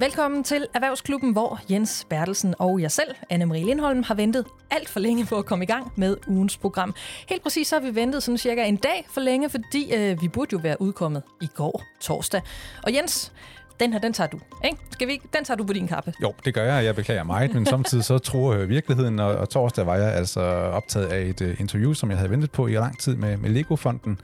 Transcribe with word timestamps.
Velkommen 0.00 0.44
til 0.44 0.66
Erhvervsklubben, 0.74 1.32
hvor 1.32 1.60
Jens 1.70 2.06
Bertelsen 2.10 2.54
og 2.58 2.80
jeg 2.80 2.90
selv, 2.90 3.08
Anne-Marie 3.32 3.66
Lindholm, 3.66 4.02
har 4.02 4.14
ventet 4.14 4.44
alt 4.70 4.88
for 4.88 5.00
længe 5.00 5.26
på 5.26 5.36
at 5.36 5.46
komme 5.46 5.64
i 5.64 5.66
gang 5.66 5.92
med 5.96 6.16
ugens 6.26 6.56
program. 6.56 6.94
Helt 7.28 7.42
præcis 7.42 7.68
så 7.68 7.78
har 7.78 7.90
vi 7.90 7.94
ventet 7.94 8.22
sådan 8.22 8.38
cirka 8.38 8.64
en 8.64 8.76
dag 8.76 9.06
for 9.14 9.20
længe, 9.20 9.50
fordi 9.50 9.94
øh, 9.94 10.22
vi 10.22 10.28
burde 10.28 10.48
jo 10.52 10.60
være 10.62 10.82
udkommet 10.82 11.22
i 11.40 11.46
går 11.54 11.82
torsdag. 12.00 12.42
Og 12.82 12.94
Jens, 12.94 13.32
den 13.80 13.92
her, 13.92 14.00
den 14.00 14.12
tager 14.12 14.28
du. 14.28 14.40
Ikke? 14.64 14.76
Skal 14.90 15.08
vi, 15.08 15.20
den 15.36 15.44
tager 15.44 15.56
du 15.56 15.64
på 15.64 15.72
din 15.72 15.88
kappe. 15.88 16.12
Jo, 16.22 16.34
det 16.44 16.54
gør 16.54 16.74
jeg. 16.74 16.84
Jeg 16.84 16.94
beklager 16.94 17.24
meget, 17.24 17.54
men 17.54 17.66
samtidig 17.66 18.04
så 18.04 18.18
tror 18.18 18.54
jeg 18.54 18.68
virkeligheden, 18.68 19.18
og, 19.18 19.36
og 19.36 19.48
torsdag 19.48 19.86
var 19.86 19.96
jeg 19.96 20.14
altså 20.14 20.40
optaget 20.40 21.06
af 21.06 21.22
et 21.22 21.40
uh, 21.40 21.60
interview, 21.60 21.92
som 21.92 22.10
jeg 22.10 22.18
havde 22.18 22.30
ventet 22.30 22.50
på 22.50 22.66
i 22.66 22.72
lang 22.72 22.98
tid 23.00 23.16
med, 23.16 23.36
med 23.36 23.50
Lego-fonden. 23.50 24.20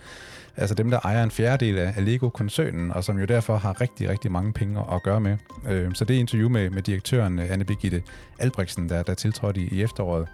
Altså 0.56 0.74
dem, 0.74 0.90
der 0.90 0.98
ejer 1.04 1.22
en 1.22 1.30
fjerdedel 1.30 1.78
af 1.78 2.04
Lego-koncernen, 2.04 2.90
og 2.92 3.04
som 3.04 3.18
jo 3.18 3.24
derfor 3.24 3.56
har 3.56 3.80
rigtig, 3.80 4.08
rigtig 4.08 4.32
mange 4.32 4.52
penge 4.52 4.80
at 4.92 5.02
gøre 5.02 5.20
med. 5.20 5.36
Øh, 5.68 5.94
så 5.94 6.04
det 6.04 6.16
er 6.16 6.20
interview 6.20 6.48
med, 6.48 6.70
med 6.70 6.82
direktøren 6.82 7.38
øh, 7.38 7.50
Anne-Begitte 7.50 8.00
Albrechtsen, 8.38 8.88
der, 8.88 9.02
der 9.02 9.14
tiltrådte 9.14 9.60
i, 9.60 9.68
i 9.68 9.82
efteråret, 9.82 10.28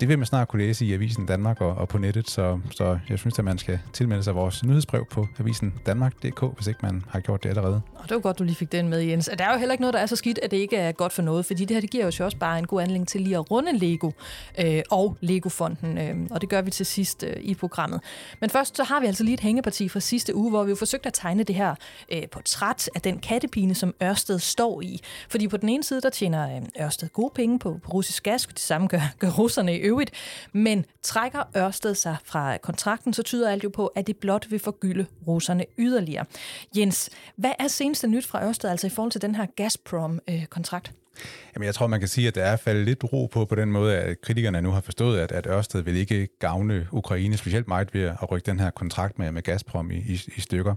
det 0.00 0.08
vil 0.08 0.18
man 0.18 0.26
snart 0.26 0.48
kunne 0.48 0.62
læse 0.62 0.86
i 0.86 0.92
Avisen 0.92 1.26
Danmark 1.26 1.60
og, 1.60 1.74
og 1.74 1.88
på 1.88 1.98
nettet, 1.98 2.30
så, 2.30 2.60
så 2.70 2.98
jeg 3.08 3.18
synes, 3.18 3.38
at 3.38 3.44
man 3.44 3.58
skal 3.58 3.78
tilmelde 3.92 4.22
sig 4.22 4.34
vores 4.34 4.64
nyhedsbrev 4.64 5.06
på 5.10 5.26
Avisen 5.38 5.74
Danmark.dk, 5.86 6.54
hvis 6.54 6.66
ikke 6.66 6.80
man 6.82 7.04
har 7.08 7.20
gjort 7.20 7.42
det 7.42 7.48
allerede. 7.48 7.80
Og 7.94 8.08
det 8.08 8.14
var 8.14 8.20
godt, 8.20 8.38
du 8.38 8.44
lige 8.44 8.56
fik 8.56 8.72
den 8.72 8.88
med, 8.88 9.00
Jens. 9.00 9.30
Der 9.38 9.44
er 9.44 9.52
jo 9.52 9.58
heller 9.58 9.72
ikke 9.72 9.82
noget, 9.82 9.94
der 9.94 10.00
er 10.00 10.06
så 10.06 10.16
skidt, 10.16 10.38
at 10.42 10.50
det 10.50 10.56
ikke 10.56 10.76
er 10.76 10.92
godt 10.92 11.12
for 11.12 11.22
noget, 11.22 11.46
fordi 11.46 11.64
det 11.64 11.74
her 11.74 11.80
det 11.80 11.90
giver 11.90 12.04
jo 12.18 12.24
også 12.24 12.36
bare 12.38 12.58
en 12.58 12.66
god 12.66 12.80
anledning 12.80 13.08
til 13.08 13.20
lige 13.20 13.36
at 13.36 13.50
runde 13.50 13.78
Lego 13.78 14.10
øh, 14.60 14.82
og 14.90 15.16
Lego-fonden, 15.20 15.98
øh, 15.98 16.16
og 16.30 16.40
det 16.40 16.48
gør 16.48 16.62
vi 16.62 16.70
til 16.70 16.86
sidst 16.86 17.24
øh, 17.24 17.36
i 17.40 17.54
programmet. 17.54 18.00
Men 18.40 18.50
først 18.50 18.76
så 18.76 18.84
har 18.84 19.00
vi 19.00 19.06
altså 19.06 19.24
lige 19.24 19.34
et 19.34 19.40
hængeparti 19.40 19.88
fra 19.88 20.00
sidste 20.00 20.34
uge, 20.34 20.50
hvor 20.50 20.64
vi 20.64 20.70
jo 20.70 20.76
forsøgte 20.76 21.06
at 21.06 21.14
tegne 21.14 21.42
det 21.42 21.54
her 21.54 21.74
øh, 22.12 22.22
portræt 22.32 22.90
af 22.94 23.00
den 23.00 23.18
kattepine, 23.18 23.74
som 23.74 23.94
Ørsted 24.02 24.38
står 24.38 24.80
i. 24.80 25.00
Fordi 25.28 25.48
på 25.48 25.56
den 25.56 25.68
ene 25.68 25.84
side, 25.84 26.00
der 26.00 26.10
tjener 26.10 26.56
øh, 26.56 26.84
Ørsted 26.84 27.08
gode 27.08 27.30
penge 27.34 27.58
på, 27.58 27.80
på 27.82 27.90
russisk 27.90 28.22
gas, 28.22 28.46
det 28.46 28.58
samme 28.58 28.86
gør, 28.86 29.00
gør 29.18 29.30
russerne 29.30 29.75
i 29.76 29.80
øvrigt, 29.80 30.10
men 30.52 30.84
trækker 31.02 31.42
Ørsted 31.56 31.94
sig 31.94 32.16
fra 32.24 32.56
kontrakten, 32.56 33.12
så 33.12 33.22
tyder 33.22 33.50
alt 33.50 33.64
jo 33.64 33.68
på, 33.68 33.86
at 33.86 34.06
det 34.06 34.16
blot 34.16 34.50
vil 34.50 34.58
forgylde 34.58 35.06
russerne 35.26 35.64
yderligere. 35.78 36.24
Jens, 36.76 37.10
hvad 37.36 37.52
er 37.58 37.68
seneste 37.68 38.08
nyt 38.08 38.26
fra 38.26 38.44
Ørsted, 38.44 38.70
altså 38.70 38.86
i 38.86 38.90
forhold 38.90 39.12
til 39.12 39.22
den 39.22 39.34
her 39.34 39.46
Gazprom-kontrakt? 39.56 40.88
Øh, 40.88 41.05
Jamen, 41.54 41.66
jeg 41.66 41.74
tror, 41.74 41.86
man 41.86 42.00
kan 42.00 42.08
sige, 42.08 42.28
at 42.28 42.34
der 42.34 42.42
er 42.42 42.56
faldet 42.56 42.84
lidt 42.84 43.04
ro 43.12 43.26
på 43.26 43.44
på 43.44 43.54
den 43.54 43.72
måde, 43.72 43.96
at 43.96 44.20
kritikerne 44.20 44.62
nu 44.62 44.70
har 44.70 44.80
forstået, 44.80 45.18
at, 45.18 45.32
at 45.32 45.46
Ørsted 45.46 45.82
vil 45.82 45.96
ikke 45.96 46.28
gavne 46.38 46.86
Ukraine 46.92 47.36
specielt 47.36 47.68
meget 47.68 47.94
ved 47.94 48.02
at 48.02 48.30
rykke 48.30 48.46
den 48.46 48.60
her 48.60 48.70
kontrakt 48.70 49.18
med, 49.18 49.32
med 49.32 49.42
Gazprom 49.42 49.90
i, 49.90 49.96
i, 49.96 50.20
i 50.36 50.40
stykker. 50.40 50.74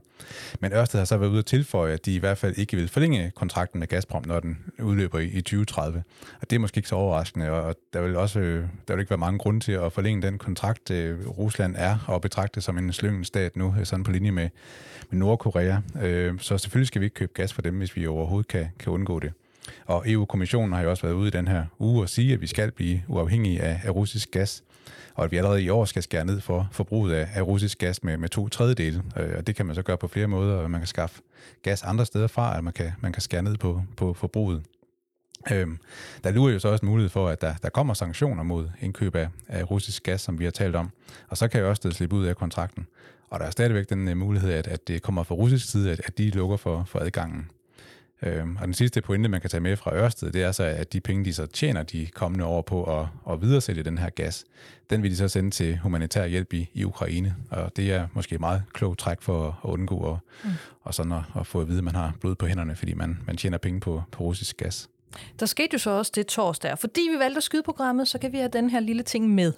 Men 0.60 0.73
Ørsted 0.73 1.00
har 1.00 1.06
så 1.06 1.17
været 1.17 1.30
ude 1.30 1.40
at 1.40 1.45
tilføje, 1.45 1.94
at 1.94 2.06
de 2.06 2.16
i 2.16 2.20
hvert 2.20 2.38
fald 2.38 2.58
ikke 2.58 2.78
vil 2.78 2.88
forlænge 2.88 3.32
kontrakten 3.36 3.80
med 3.80 3.88
Gazprom, 3.88 4.23
når 4.26 4.40
den 4.40 4.58
udløber 4.80 5.20
i, 5.20 5.26
i 5.26 5.42
2030. 5.42 6.04
Og 6.42 6.50
det 6.50 6.56
er 6.56 6.60
måske 6.60 6.78
ikke 6.78 6.90
så 6.90 6.95
overraskende, 6.95 7.52
og 7.52 7.76
der 7.94 8.02
vil 8.02 8.16
også 8.16 8.40
øh, 8.40 8.66
der 8.88 8.94
vil 8.94 9.02
ikke 9.02 9.10
være 9.10 9.17
mange 9.17 9.40
grunde 9.40 9.60
til 9.60 9.72
at 9.72 9.94
forlænge 9.94 10.22
den 10.22 10.38
kontrakt. 10.38 10.92
Øh, 10.92 11.28
Rusland 11.28 11.76
er 11.78 11.98
og 12.08 12.22
betragtet 12.22 12.64
som 12.64 12.78
en 12.78 12.94
slyngen 12.94 13.23
stat 13.23 13.56
nu, 13.56 13.76
øh, 13.80 13.86
sådan 13.86 14.04
på 14.04 14.12
linje 14.12 14.32
med, 14.32 14.50
med 15.10 15.20
Nordkorea. 15.20 15.78
Så 16.40 16.58
selvfølgelig 16.58 16.88
skal 16.88 17.02
vi 17.02 17.06
ikke 17.06 17.16
købe 17.16 17.32
gas 17.36 17.54
for 17.54 17.62
dem, 17.62 17.78
hvis 17.78 17.95
vi 17.95 18.08
overhovedet 18.08 18.48
kan, 18.48 18.67
kan 18.80 18.94
undgå 18.94 19.20
det. 19.20 19.34
Og 19.86 20.12
EU-kommissionen 20.12 20.73
har 20.73 20.81
jo 20.81 20.89
også 20.89 21.03
været 21.03 21.14
ude 21.14 21.28
i 21.28 21.31
den 21.31 21.48
her 21.48 21.66
uge 21.80 22.02
og 22.02 22.09
sige, 22.09 22.34
at 22.34 22.42
vi 22.42 22.48
skal 22.48 22.72
blive 22.72 23.02
uafhængige 23.08 23.62
af, 23.62 23.81
af 23.84 23.89
russisk 23.95 24.31
gas, 24.31 24.64
og 25.16 25.23
at 25.26 25.31
vi 25.31 25.38
allerede 25.38 25.64
i 25.64 25.70
år 25.70 25.86
skal 25.86 26.03
skære 26.03 26.26
ned 26.26 26.42
for 26.42 26.67
forbruget 26.72 27.14
af, 27.14 27.28
af 27.34 27.42
russisk 27.42 27.78
gas 27.78 28.03
med, 28.03 28.17
med 28.17 28.30
to 28.30 28.48
tredjedele. 28.48 29.03
Øh, 29.17 29.38
og 29.38 29.48
det 29.48 29.56
kan 29.56 29.66
man 29.66 29.76
så 29.76 29.81
gøre 29.81 29.98
på 29.98 30.08
flere 30.08 30.28
måder. 30.28 30.67
Man 30.67 30.81
kan 30.81 30.88
skaffe 30.88 31.22
gas 31.64 31.84
andre 31.84 32.06
steder 32.06 32.28
fra, 32.28 32.58
at 32.58 32.64
man 32.64 32.73
kan, 32.73 32.92
man 33.02 33.11
kan 33.11 33.22
skære 33.22 33.42
ned 33.42 33.58
på, 33.58 33.84
på 33.98 34.14
forbruget. 34.14 34.64
Øhm, 35.52 35.78
der 36.23 36.31
lurer 36.31 36.54
jo 36.54 36.59
så 36.59 36.67
også 36.67 36.86
mulighed 36.86 37.10
for, 37.10 37.27
at 37.27 37.42
der, 37.42 37.54
der 37.54 37.70
kommer 37.70 37.93
sanktioner 37.93 38.43
mod 38.43 38.70
indkøb 38.82 39.16
af, 39.16 39.27
af 39.48 39.72
russisk 39.72 40.04
gas, 40.04 40.22
som 40.22 40.39
vi 40.39 40.43
har 40.43 40.52
talt 40.52 40.76
om. 40.76 40.89
Og 41.27 41.38
så 41.38 41.48
kan 41.48 41.61
jo 41.61 41.70
også 41.70 41.92
slippe 41.92 42.16
ud 42.16 42.26
af 42.26 42.36
kontrakten. 42.36 42.88
Og 43.30 43.39
der 43.39 43.45
er 43.45 43.52
stadigvæk 43.52 43.89
den 43.89 44.08
uh, 44.08 44.17
mulighed, 44.17 44.52
at, 44.52 44.67
at 44.67 44.88
det 44.88 45.02
kommer 45.02 45.23
fra 45.23 45.36
russisk 45.36 45.72
side, 45.72 45.92
at, 45.92 46.02
at 46.05 46.17
de 46.17 46.30
lukker 46.30 46.58
for, 46.58 46.83
for 46.83 46.99
adgangen. 46.99 47.49
Øhm, 48.23 48.55
og 48.55 48.65
den 48.65 48.73
sidste 48.73 49.02
pointe, 49.02 49.30
man 49.30 49.41
kan 49.41 49.49
tage 49.49 49.61
med 49.61 49.77
fra 49.77 49.95
Ørsted, 49.95 50.31
det 50.31 50.43
er 50.43 50.52
så, 50.52 50.63
at 50.63 50.93
de 50.93 50.99
penge, 50.99 51.25
de 51.25 51.33
så 51.33 51.45
tjener 51.45 51.83
de 51.83 52.07
kommende 52.13 52.45
år 52.45 52.61
på 52.61 52.99
at, 52.99 53.07
at 53.30 53.41
videresælge 53.41 53.83
den 53.83 53.97
her 53.97 54.09
gas, 54.09 54.45
den 54.89 55.03
vil 55.03 55.11
de 55.11 55.15
så 55.15 55.27
sende 55.27 55.52
til 55.52 55.77
humanitær 55.77 56.25
hjælp 56.25 56.53
i, 56.53 56.69
i 56.73 56.83
Ukraine. 56.83 57.35
Og 57.49 57.71
det 57.75 57.93
er 57.93 58.07
måske 58.13 58.35
et 58.35 58.39
meget 58.41 58.63
klogt 58.73 58.99
træk 58.99 59.21
for 59.21 59.59
at 59.63 59.69
undgå 59.69 60.11
at, 60.11 60.17
mm. 60.43 60.49
og 60.81 60.93
sådan 60.93 61.11
at, 61.11 61.23
at 61.39 61.47
få 61.47 61.61
at 61.61 61.67
vide, 61.67 61.77
at 61.77 61.83
man 61.83 61.95
har 61.95 62.13
blod 62.21 62.35
på 62.35 62.45
hænderne, 62.45 62.75
fordi 62.75 62.93
man, 62.93 63.17
man 63.27 63.37
tjener 63.37 63.57
penge 63.57 63.80
på, 63.80 64.03
på 64.11 64.23
russisk 64.23 64.57
gas. 64.57 64.89
Der 65.39 65.45
skete 65.45 65.70
jo 65.73 65.77
så 65.77 65.89
også 65.89 66.11
det 66.15 66.27
torsdag, 66.27 66.80
fordi 66.80 67.02
vi 67.14 67.20
valgte 67.20 67.37
at 67.37 67.43
skyde 67.43 67.64
programmet, 67.64 68.08
så 68.08 68.17
kan 68.20 68.31
vi 68.31 68.37
have 68.37 68.49
den 68.53 68.70
her 68.70 68.80
lille 68.80 69.03
ting 69.03 69.30
med. 69.30 69.53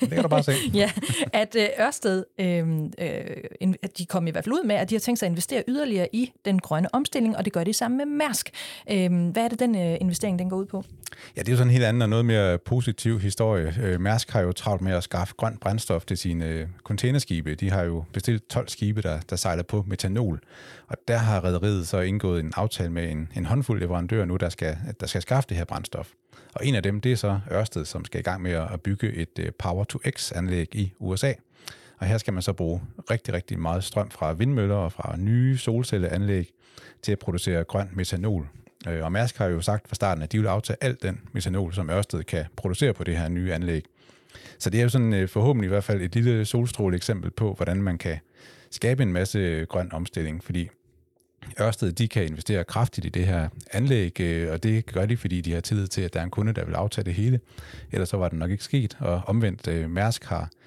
Det 0.00 0.10
kan 0.10 0.22
du 0.22 0.28
bare 0.28 0.42
se. 0.42 0.52
ja, 0.74 0.90
at 1.32 1.56
øh, 1.58 1.68
Ørsted, 1.80 2.24
øh, 2.38 2.68
øh, 2.98 3.74
at 3.82 3.98
de 3.98 4.06
kom 4.06 4.26
i 4.26 4.30
hvert 4.30 4.44
fald 4.44 4.52
ud 4.52 4.64
med, 4.64 4.76
at 4.76 4.90
de 4.90 4.94
har 4.94 5.00
tænkt 5.00 5.18
sig 5.18 5.26
at 5.26 5.30
investere 5.30 5.62
yderligere 5.68 6.08
i 6.12 6.32
den 6.44 6.58
grønne 6.58 6.94
omstilling, 6.94 7.36
og 7.36 7.44
det 7.44 7.52
gør 7.52 7.64
de 7.64 7.72
sammen 7.72 7.98
med 7.98 8.06
Mærsk. 8.06 8.50
Øh, 8.90 9.30
hvad 9.32 9.44
er 9.44 9.48
det, 9.48 9.60
den 9.60 9.74
øh, 9.74 9.96
investering 10.00 10.38
den 10.38 10.50
går 10.50 10.56
ud 10.56 10.66
på? 10.66 10.84
Ja, 11.36 11.40
det 11.40 11.48
er 11.48 11.52
jo 11.52 11.56
sådan 11.56 11.68
en 11.68 11.72
helt 11.72 11.84
anden 11.84 12.02
og 12.02 12.08
noget 12.08 12.24
mere 12.24 12.58
positiv 12.58 13.20
historie. 13.20 13.74
Øh, 13.82 14.00
Mærsk 14.00 14.30
har 14.30 14.40
jo 14.40 14.52
travlt 14.52 14.82
med 14.82 14.92
at 14.92 15.04
skaffe 15.04 15.34
grønt 15.36 15.60
brændstof 15.60 16.04
til 16.04 16.18
sine 16.18 16.46
øh, 16.46 16.66
containerskibe. 16.84 17.54
De 17.54 17.70
har 17.70 17.82
jo 17.82 18.04
bestilt 18.12 18.48
12 18.48 18.68
skibe, 18.68 19.02
der, 19.02 19.20
der 19.30 19.36
sejler 19.36 19.62
på 19.62 19.84
metanol, 19.86 20.40
og 20.88 20.96
der 21.08 21.16
har 21.16 21.44
rederiet 21.44 21.88
så 21.88 22.00
indgået 22.00 22.40
en 22.40 22.52
aftale 22.56 22.90
med 22.90 23.10
en, 23.10 23.28
en 23.36 23.46
håndfuld 23.46 23.80
leverandører 23.80 24.24
nu, 24.24 24.36
der 24.36 24.48
skal, 24.48 24.76
der 25.00 25.06
skal 25.06 25.22
skaffe 25.22 25.48
det 25.48 25.56
her 25.56 25.64
brændstof. 25.64 26.12
Og 26.54 26.66
en 26.66 26.74
af 26.74 26.82
dem, 26.82 27.00
det 27.00 27.12
er 27.12 27.16
så 27.16 27.40
Ørsted, 27.52 27.84
som 27.84 28.04
skal 28.04 28.20
i 28.20 28.22
gang 28.22 28.42
med 28.42 28.52
at 28.52 28.80
bygge 28.80 29.12
et 29.12 29.38
øh, 29.38 29.52
Power-to-X-anlæg 29.58 30.74
i 30.74 30.92
USA. 30.98 31.32
Og 31.98 32.06
her 32.06 32.18
skal 32.18 32.32
man 32.32 32.42
så 32.42 32.52
bruge 32.52 32.82
rigtig, 33.10 33.34
rigtig 33.34 33.58
meget 33.58 33.84
strøm 33.84 34.10
fra 34.10 34.32
vindmøller 34.32 34.74
og 34.74 34.92
fra 34.92 35.16
nye 35.16 35.58
solcelleanlæg 35.58 36.50
til 37.02 37.12
at 37.12 37.18
producere 37.18 37.64
grøn 37.64 37.88
metanol. 37.92 38.48
Øh, 38.88 39.04
og 39.04 39.12
Mærsk 39.12 39.38
har 39.38 39.46
jo 39.46 39.60
sagt 39.60 39.88
fra 39.88 39.94
starten, 39.94 40.22
at 40.22 40.32
de 40.32 40.38
vil 40.38 40.46
aftage 40.46 40.76
alt 40.80 41.02
den 41.02 41.20
metanol, 41.32 41.74
som 41.74 41.90
Ørsted 41.90 42.24
kan 42.24 42.44
producere 42.56 42.92
på 42.92 43.04
det 43.04 43.16
her 43.16 43.28
nye 43.28 43.52
anlæg. 43.52 43.84
Så 44.58 44.70
det 44.70 44.78
er 44.78 44.82
jo 44.82 44.88
sådan 44.88 45.12
øh, 45.12 45.28
forhåbentlig 45.28 45.66
i 45.66 45.68
hvert 45.68 45.84
fald 45.84 46.02
et 46.02 46.14
lille 46.14 46.44
solstråle 46.44 46.96
eksempel 46.96 47.30
på, 47.30 47.52
hvordan 47.52 47.82
man 47.82 47.98
kan 47.98 48.18
skabe 48.76 49.02
en 49.02 49.12
masse 49.12 49.66
grøn 49.68 49.92
omstilling, 49.92 50.44
fordi 50.44 50.68
Ørsted 51.60 51.92
de 51.92 52.08
kan 52.08 52.26
investere 52.26 52.64
kraftigt 52.64 53.06
i 53.06 53.08
det 53.08 53.26
her 53.26 53.48
anlæg, 53.72 54.20
øh, 54.20 54.52
og 54.52 54.62
det 54.62 54.86
gør 54.86 55.06
de, 55.06 55.16
fordi 55.16 55.40
de 55.40 55.52
har 55.52 55.60
tillid 55.60 55.86
til, 55.86 56.02
at 56.02 56.14
der 56.14 56.20
er 56.20 56.24
en 56.24 56.30
kunde, 56.30 56.52
der 56.52 56.64
vil 56.64 56.74
aftage 56.74 57.04
det 57.04 57.14
hele. 57.14 57.40
Ellers 57.92 58.08
så 58.08 58.16
var 58.16 58.28
det 58.28 58.38
nok 58.38 58.50
ikke 58.50 58.64
sket, 58.64 58.96
og 59.00 59.22
omvendt 59.26 59.68
øh, 59.68 59.90
Mærsk 59.90 60.24
har 60.24 60.42
øh, 60.42 60.65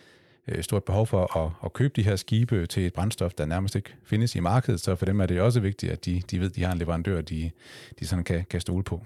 Øh, 0.52 0.64
stort 0.64 0.84
behov 0.84 1.08
for 1.08 1.38
at, 1.38 1.52
at 1.66 1.74
købe 1.74 1.94
de 1.96 2.04
her 2.04 2.16
skibe 2.16 2.68
til 2.68 2.86
et 2.86 2.94
brændstof, 2.94 3.34
der 3.34 3.46
nærmest 3.46 3.76
ikke 3.76 3.96
findes 4.06 4.36
i 4.36 4.40
markedet, 4.40 4.80
så 4.80 4.96
for 4.96 5.06
dem 5.06 5.22
er 5.22 5.26
det 5.26 5.42
også 5.42 5.60
vigtigt, 5.60 5.92
at 5.92 6.06
de, 6.06 6.22
de 6.32 6.40
ved, 6.40 6.50
at 6.50 6.56
de 6.56 6.64
har 6.64 6.72
en 6.72 6.78
leverandør, 6.78 7.22
de, 7.22 7.52
de 8.00 8.08
sådan 8.08 8.24
kan, 8.24 8.46
kan 8.50 8.62
stole 8.62 8.84
på. 8.84 9.02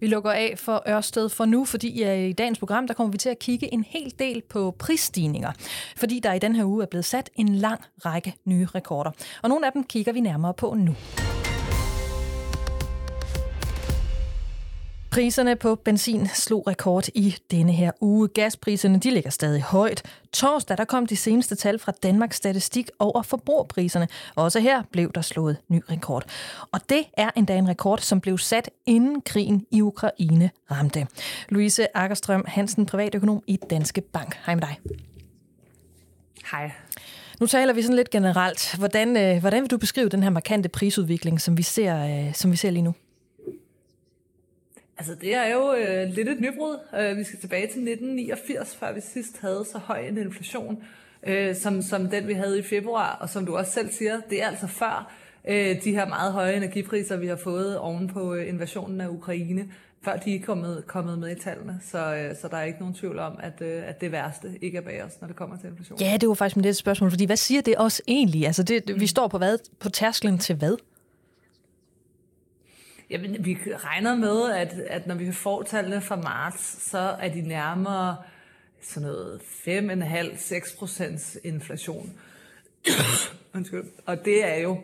Vi 0.00 0.06
lukker 0.06 0.30
af 0.30 0.54
for 0.56 0.82
Ørsted 0.88 1.28
for 1.28 1.44
nu, 1.44 1.64
fordi 1.64 2.04
øh, 2.04 2.18
i 2.18 2.32
dagens 2.32 2.58
program, 2.58 2.86
der 2.86 2.94
kommer 2.94 3.12
vi 3.12 3.18
til 3.18 3.28
at 3.28 3.38
kigge 3.38 3.74
en 3.74 3.84
hel 3.88 4.14
del 4.18 4.42
på 4.48 4.76
prisstigninger, 4.78 5.52
fordi 5.96 6.20
der 6.20 6.32
i 6.32 6.38
den 6.38 6.56
her 6.56 6.64
uge 6.64 6.82
er 6.82 6.86
blevet 6.86 7.04
sat 7.04 7.30
en 7.34 7.54
lang 7.54 7.80
række 8.04 8.34
nye 8.44 8.66
rekorder. 8.74 9.10
Og 9.42 9.48
nogle 9.48 9.66
af 9.66 9.72
dem 9.72 9.84
kigger 9.84 10.12
vi 10.12 10.20
nærmere 10.20 10.54
på 10.54 10.74
nu. 10.74 10.94
Priserne 15.14 15.56
på 15.56 15.74
benzin 15.74 16.26
slog 16.26 16.66
rekord 16.66 17.08
i 17.14 17.36
denne 17.50 17.72
her 17.72 17.90
uge. 18.00 18.28
Gaspriserne 18.28 18.98
de 18.98 19.10
ligger 19.10 19.30
stadig 19.30 19.62
højt. 19.62 20.02
Torsdag 20.32 20.78
der 20.78 20.84
kom 20.84 21.06
de 21.06 21.16
seneste 21.16 21.54
tal 21.54 21.78
fra 21.78 21.92
Danmarks 22.02 22.36
Statistik 22.36 22.90
over 22.98 23.22
forbrugerpriserne. 23.22 24.08
Også 24.34 24.60
her 24.60 24.82
blev 24.92 25.12
der 25.12 25.20
slået 25.20 25.56
ny 25.68 25.82
rekord. 25.90 26.24
Og 26.72 26.80
det 26.88 27.04
er 27.16 27.30
endda 27.36 27.56
en 27.56 27.68
rekord, 27.68 27.98
som 27.98 28.20
blev 28.20 28.38
sat 28.38 28.70
inden 28.86 29.20
krigen 29.20 29.66
i 29.70 29.80
Ukraine 29.80 30.50
ramte. 30.70 31.06
Louise 31.48 31.96
Akkerstrøm 31.96 32.44
Hansen, 32.48 32.86
privatøkonom 32.86 33.42
i 33.46 33.58
Danske 33.70 34.00
Bank. 34.00 34.38
Hej 34.46 34.54
med 34.54 34.62
dig. 34.62 34.78
Hej. 36.50 36.70
Nu 37.40 37.46
taler 37.46 37.72
vi 37.72 37.82
sådan 37.82 37.96
lidt 37.96 38.10
generelt. 38.10 38.74
Hvordan, 38.78 39.16
øh, 39.16 39.40
hvordan 39.40 39.62
vil 39.62 39.70
du 39.70 39.78
beskrive 39.78 40.08
den 40.08 40.22
her 40.22 40.30
markante 40.30 40.68
prisudvikling, 40.68 41.40
som 41.40 41.58
vi 41.58 41.62
ser, 41.62 42.26
øh, 42.26 42.34
som 42.34 42.50
vi 42.50 42.56
ser 42.56 42.70
lige 42.70 42.82
nu? 42.82 42.94
Altså 44.98 45.14
det 45.14 45.34
er 45.34 45.54
jo 45.54 45.74
øh, 45.74 46.08
lidt 46.08 46.28
et 46.28 46.40
nybrud. 46.40 46.78
Øh, 46.98 47.16
vi 47.16 47.24
skal 47.24 47.38
tilbage 47.38 47.62
til 47.62 47.88
1989, 47.88 48.76
før 48.76 48.92
vi 48.92 49.00
sidst 49.00 49.40
havde 49.40 49.64
så 49.72 49.78
høj 49.78 49.98
en 49.98 50.18
inflation, 50.18 50.84
øh, 51.26 51.56
som, 51.56 51.82
som 51.82 52.08
den 52.08 52.28
vi 52.28 52.32
havde 52.32 52.58
i 52.58 52.62
februar. 52.62 53.18
Og 53.20 53.28
som 53.28 53.46
du 53.46 53.56
også 53.56 53.72
selv 53.72 53.92
siger, 53.92 54.20
det 54.30 54.42
er 54.42 54.46
altså 54.46 54.66
før 54.66 55.14
øh, 55.48 55.84
de 55.84 55.90
her 55.90 56.08
meget 56.08 56.32
høje 56.32 56.56
energipriser, 56.56 57.16
vi 57.16 57.26
har 57.26 57.36
fået 57.36 57.78
oven 57.78 58.08
på 58.08 58.34
øh, 58.34 58.48
invasionen 58.48 59.00
af 59.00 59.08
Ukraine, 59.08 59.68
før 60.02 60.16
de 60.16 60.34
er 60.34 60.40
kommet, 60.40 60.84
kommet 60.86 61.18
med 61.18 61.36
i 61.36 61.40
tallene. 61.40 61.80
Så, 61.90 62.14
øh, 62.14 62.36
så 62.36 62.48
der 62.48 62.56
er 62.56 62.62
ikke 62.62 62.78
nogen 62.78 62.94
tvivl 62.94 63.18
om, 63.18 63.38
at, 63.42 63.60
øh, 63.60 63.88
at 63.88 64.00
det 64.00 64.12
værste 64.12 64.58
ikke 64.62 64.78
er 64.78 64.82
bag 64.82 65.04
os, 65.04 65.12
når 65.20 65.28
det 65.28 65.36
kommer 65.36 65.56
til 65.56 65.68
inflation. 65.68 65.98
Ja, 66.00 66.16
det 66.20 66.28
var 66.28 66.34
faktisk 66.34 66.56
mit 66.56 66.76
spørgsmål, 66.76 67.10
fordi 67.10 67.24
hvad 67.24 67.36
siger 67.36 67.60
det 67.60 67.76
også 67.76 68.02
egentlig? 68.08 68.46
Altså 68.46 68.62
det, 68.62 69.00
vi 69.00 69.06
står 69.06 69.28
på, 69.28 69.38
hvad, 69.38 69.58
på 69.78 69.88
tærsklen 69.88 70.38
til 70.38 70.56
hvad? 70.56 70.76
Jamen, 73.10 73.44
vi 73.44 73.58
regner 73.76 74.16
med, 74.16 74.52
at, 74.52 74.72
at 74.90 75.06
når 75.06 75.14
vi 75.14 75.32
får 75.32 75.62
tallene 75.62 76.00
fra 76.00 76.16
marts, 76.16 76.90
så 76.90 76.98
er 76.98 77.28
de 77.28 77.40
nærmere 77.40 78.16
sådan 78.82 79.08
noget 79.08 79.40
5,5-6 79.40 80.78
procents 80.78 81.38
inflation. 81.44 82.12
Undskyld. 83.54 83.84
Og 84.06 84.24
det 84.24 84.44
er 84.44 84.56
jo 84.56 84.78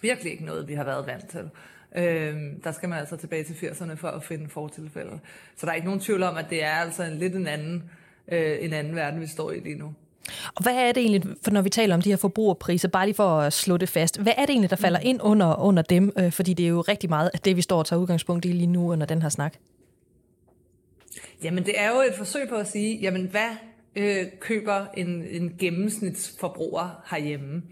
virkelig 0.00 0.32
ikke 0.32 0.44
noget, 0.44 0.68
vi 0.68 0.74
har 0.74 0.84
været 0.84 1.06
vant 1.06 1.28
til. 1.28 1.50
Øhm, 1.96 2.60
der 2.60 2.72
skal 2.72 2.88
man 2.88 2.98
altså 2.98 3.16
tilbage 3.16 3.44
til 3.44 3.54
80'erne 3.54 3.94
for 3.94 4.08
at 4.08 4.24
finde 4.24 4.48
fortilfælde. 4.48 5.20
Så 5.56 5.66
der 5.66 5.72
er 5.72 5.76
ikke 5.76 5.86
nogen 5.86 6.00
tvivl 6.00 6.22
om, 6.22 6.36
at 6.36 6.46
det 6.50 6.64
er 6.64 6.70
altså 6.70 7.02
en 7.02 7.18
lidt 7.18 7.34
en 7.34 7.46
anden, 7.46 7.90
øh, 8.28 8.56
en 8.60 8.72
anden 8.72 8.96
verden, 8.96 9.20
vi 9.20 9.26
står 9.26 9.52
i 9.52 9.60
lige 9.60 9.78
nu. 9.78 9.94
Og 10.54 10.62
hvad 10.62 10.74
er 10.74 10.92
det 10.92 11.00
egentlig, 11.00 11.36
for 11.42 11.50
når 11.50 11.62
vi 11.62 11.70
taler 11.70 11.94
om 11.94 12.02
de 12.02 12.10
her 12.10 12.16
forbrugerpriser, 12.16 12.88
bare 12.88 13.06
lige 13.06 13.14
for 13.14 13.38
at 13.40 13.52
slå 13.52 13.76
det 13.76 13.88
fast, 13.88 14.20
hvad 14.20 14.32
er 14.36 14.40
det 14.40 14.50
egentlig, 14.50 14.70
der 14.70 14.76
falder 14.76 15.00
ind 15.00 15.20
under, 15.22 15.60
under 15.60 15.82
dem? 15.82 16.12
Øh, 16.18 16.32
fordi 16.32 16.54
det 16.54 16.64
er 16.64 16.68
jo 16.68 16.80
rigtig 16.80 17.10
meget 17.10 17.30
af 17.34 17.38
det, 17.38 17.56
vi 17.56 17.62
står 17.62 17.78
og 17.78 17.86
tager 17.86 18.00
udgangspunkt 18.00 18.44
i 18.44 18.48
lige 18.48 18.66
nu 18.66 18.92
under 18.92 19.06
den 19.06 19.22
her 19.22 19.28
snak. 19.28 19.54
Jamen, 21.42 21.66
det 21.66 21.74
er 21.76 21.90
jo 21.90 22.00
et 22.00 22.14
forsøg 22.16 22.48
på 22.48 22.54
at 22.54 22.68
sige, 22.68 22.98
jamen, 22.98 23.26
hvad 23.26 23.50
øh, 23.96 24.26
køber 24.40 24.86
en, 24.96 25.24
en 25.30 25.54
gennemsnitsforbruger 25.58 27.02
herhjemme? 27.10 27.62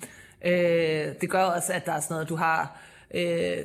Øh, 0.44 1.14
det 1.20 1.30
gør 1.30 1.42
også, 1.42 1.72
at 1.72 1.86
der 1.86 1.92
er 1.92 2.00
sådan 2.00 2.14
noget, 2.14 2.28
du 2.28 2.36
har 2.36 2.80
øh, 3.14 3.58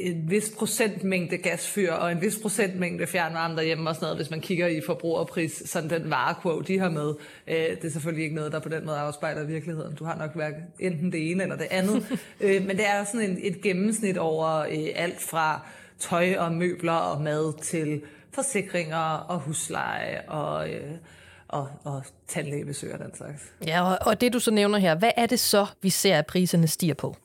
en 0.00 0.30
vis 0.30 0.52
procentmængde 0.58 1.36
gasfyr 1.36 1.92
og 1.92 2.12
en 2.12 2.20
vis 2.20 2.38
procentmængde 2.42 3.06
fjernvarme 3.06 3.56
derhjemme 3.56 3.90
og 3.90 3.94
sådan 3.94 4.04
noget, 4.04 4.18
hvis 4.18 4.30
man 4.30 4.40
kigger 4.40 4.66
i 4.66 4.80
forbrugerpris, 4.86 5.62
sådan 5.66 5.90
den 5.90 6.10
varekurve, 6.10 6.62
de 6.62 6.78
har 6.78 6.90
med. 6.90 7.14
Øh, 7.46 7.54
det 7.54 7.84
er 7.84 7.90
selvfølgelig 7.90 8.24
ikke 8.24 8.36
noget, 8.36 8.52
der 8.52 8.60
på 8.60 8.68
den 8.68 8.86
måde 8.86 8.96
afspejler 8.96 9.44
virkeligheden. 9.44 9.94
Du 9.94 10.04
har 10.04 10.16
nok 10.18 10.34
hverken 10.34 10.62
enten 10.78 11.12
det 11.12 11.30
ene 11.30 11.42
eller 11.42 11.56
det 11.56 11.68
andet. 11.70 12.18
øh, 12.40 12.66
men 12.66 12.76
det 12.76 12.86
er 12.86 13.04
sådan 13.04 13.30
en, 13.30 13.38
et 13.42 13.62
gennemsnit 13.62 14.18
over 14.18 14.58
øh, 14.58 14.88
alt 14.94 15.20
fra 15.20 15.66
tøj 15.98 16.34
og 16.38 16.52
møbler 16.52 16.92
og 16.92 17.22
mad 17.22 17.62
til 17.62 18.02
forsikringer 18.32 19.26
og 19.28 19.38
husleje 19.38 20.22
og... 20.28 20.70
Øh, 20.70 20.90
og, 21.48 21.68
og 21.84 22.02
tandlægebesøg 22.26 22.92
og 22.92 22.98
den 22.98 23.16
slags. 23.16 23.42
Ja, 23.66 23.82
og, 23.82 23.98
og 24.00 24.20
det 24.20 24.32
du 24.32 24.38
så 24.38 24.50
nævner 24.50 24.78
her, 24.78 24.94
hvad 24.94 25.10
er 25.16 25.26
det 25.26 25.40
så, 25.40 25.66
vi 25.82 25.90
ser, 25.90 26.18
at 26.18 26.26
priserne 26.26 26.66
stiger 26.66 26.94
på? 26.94 27.16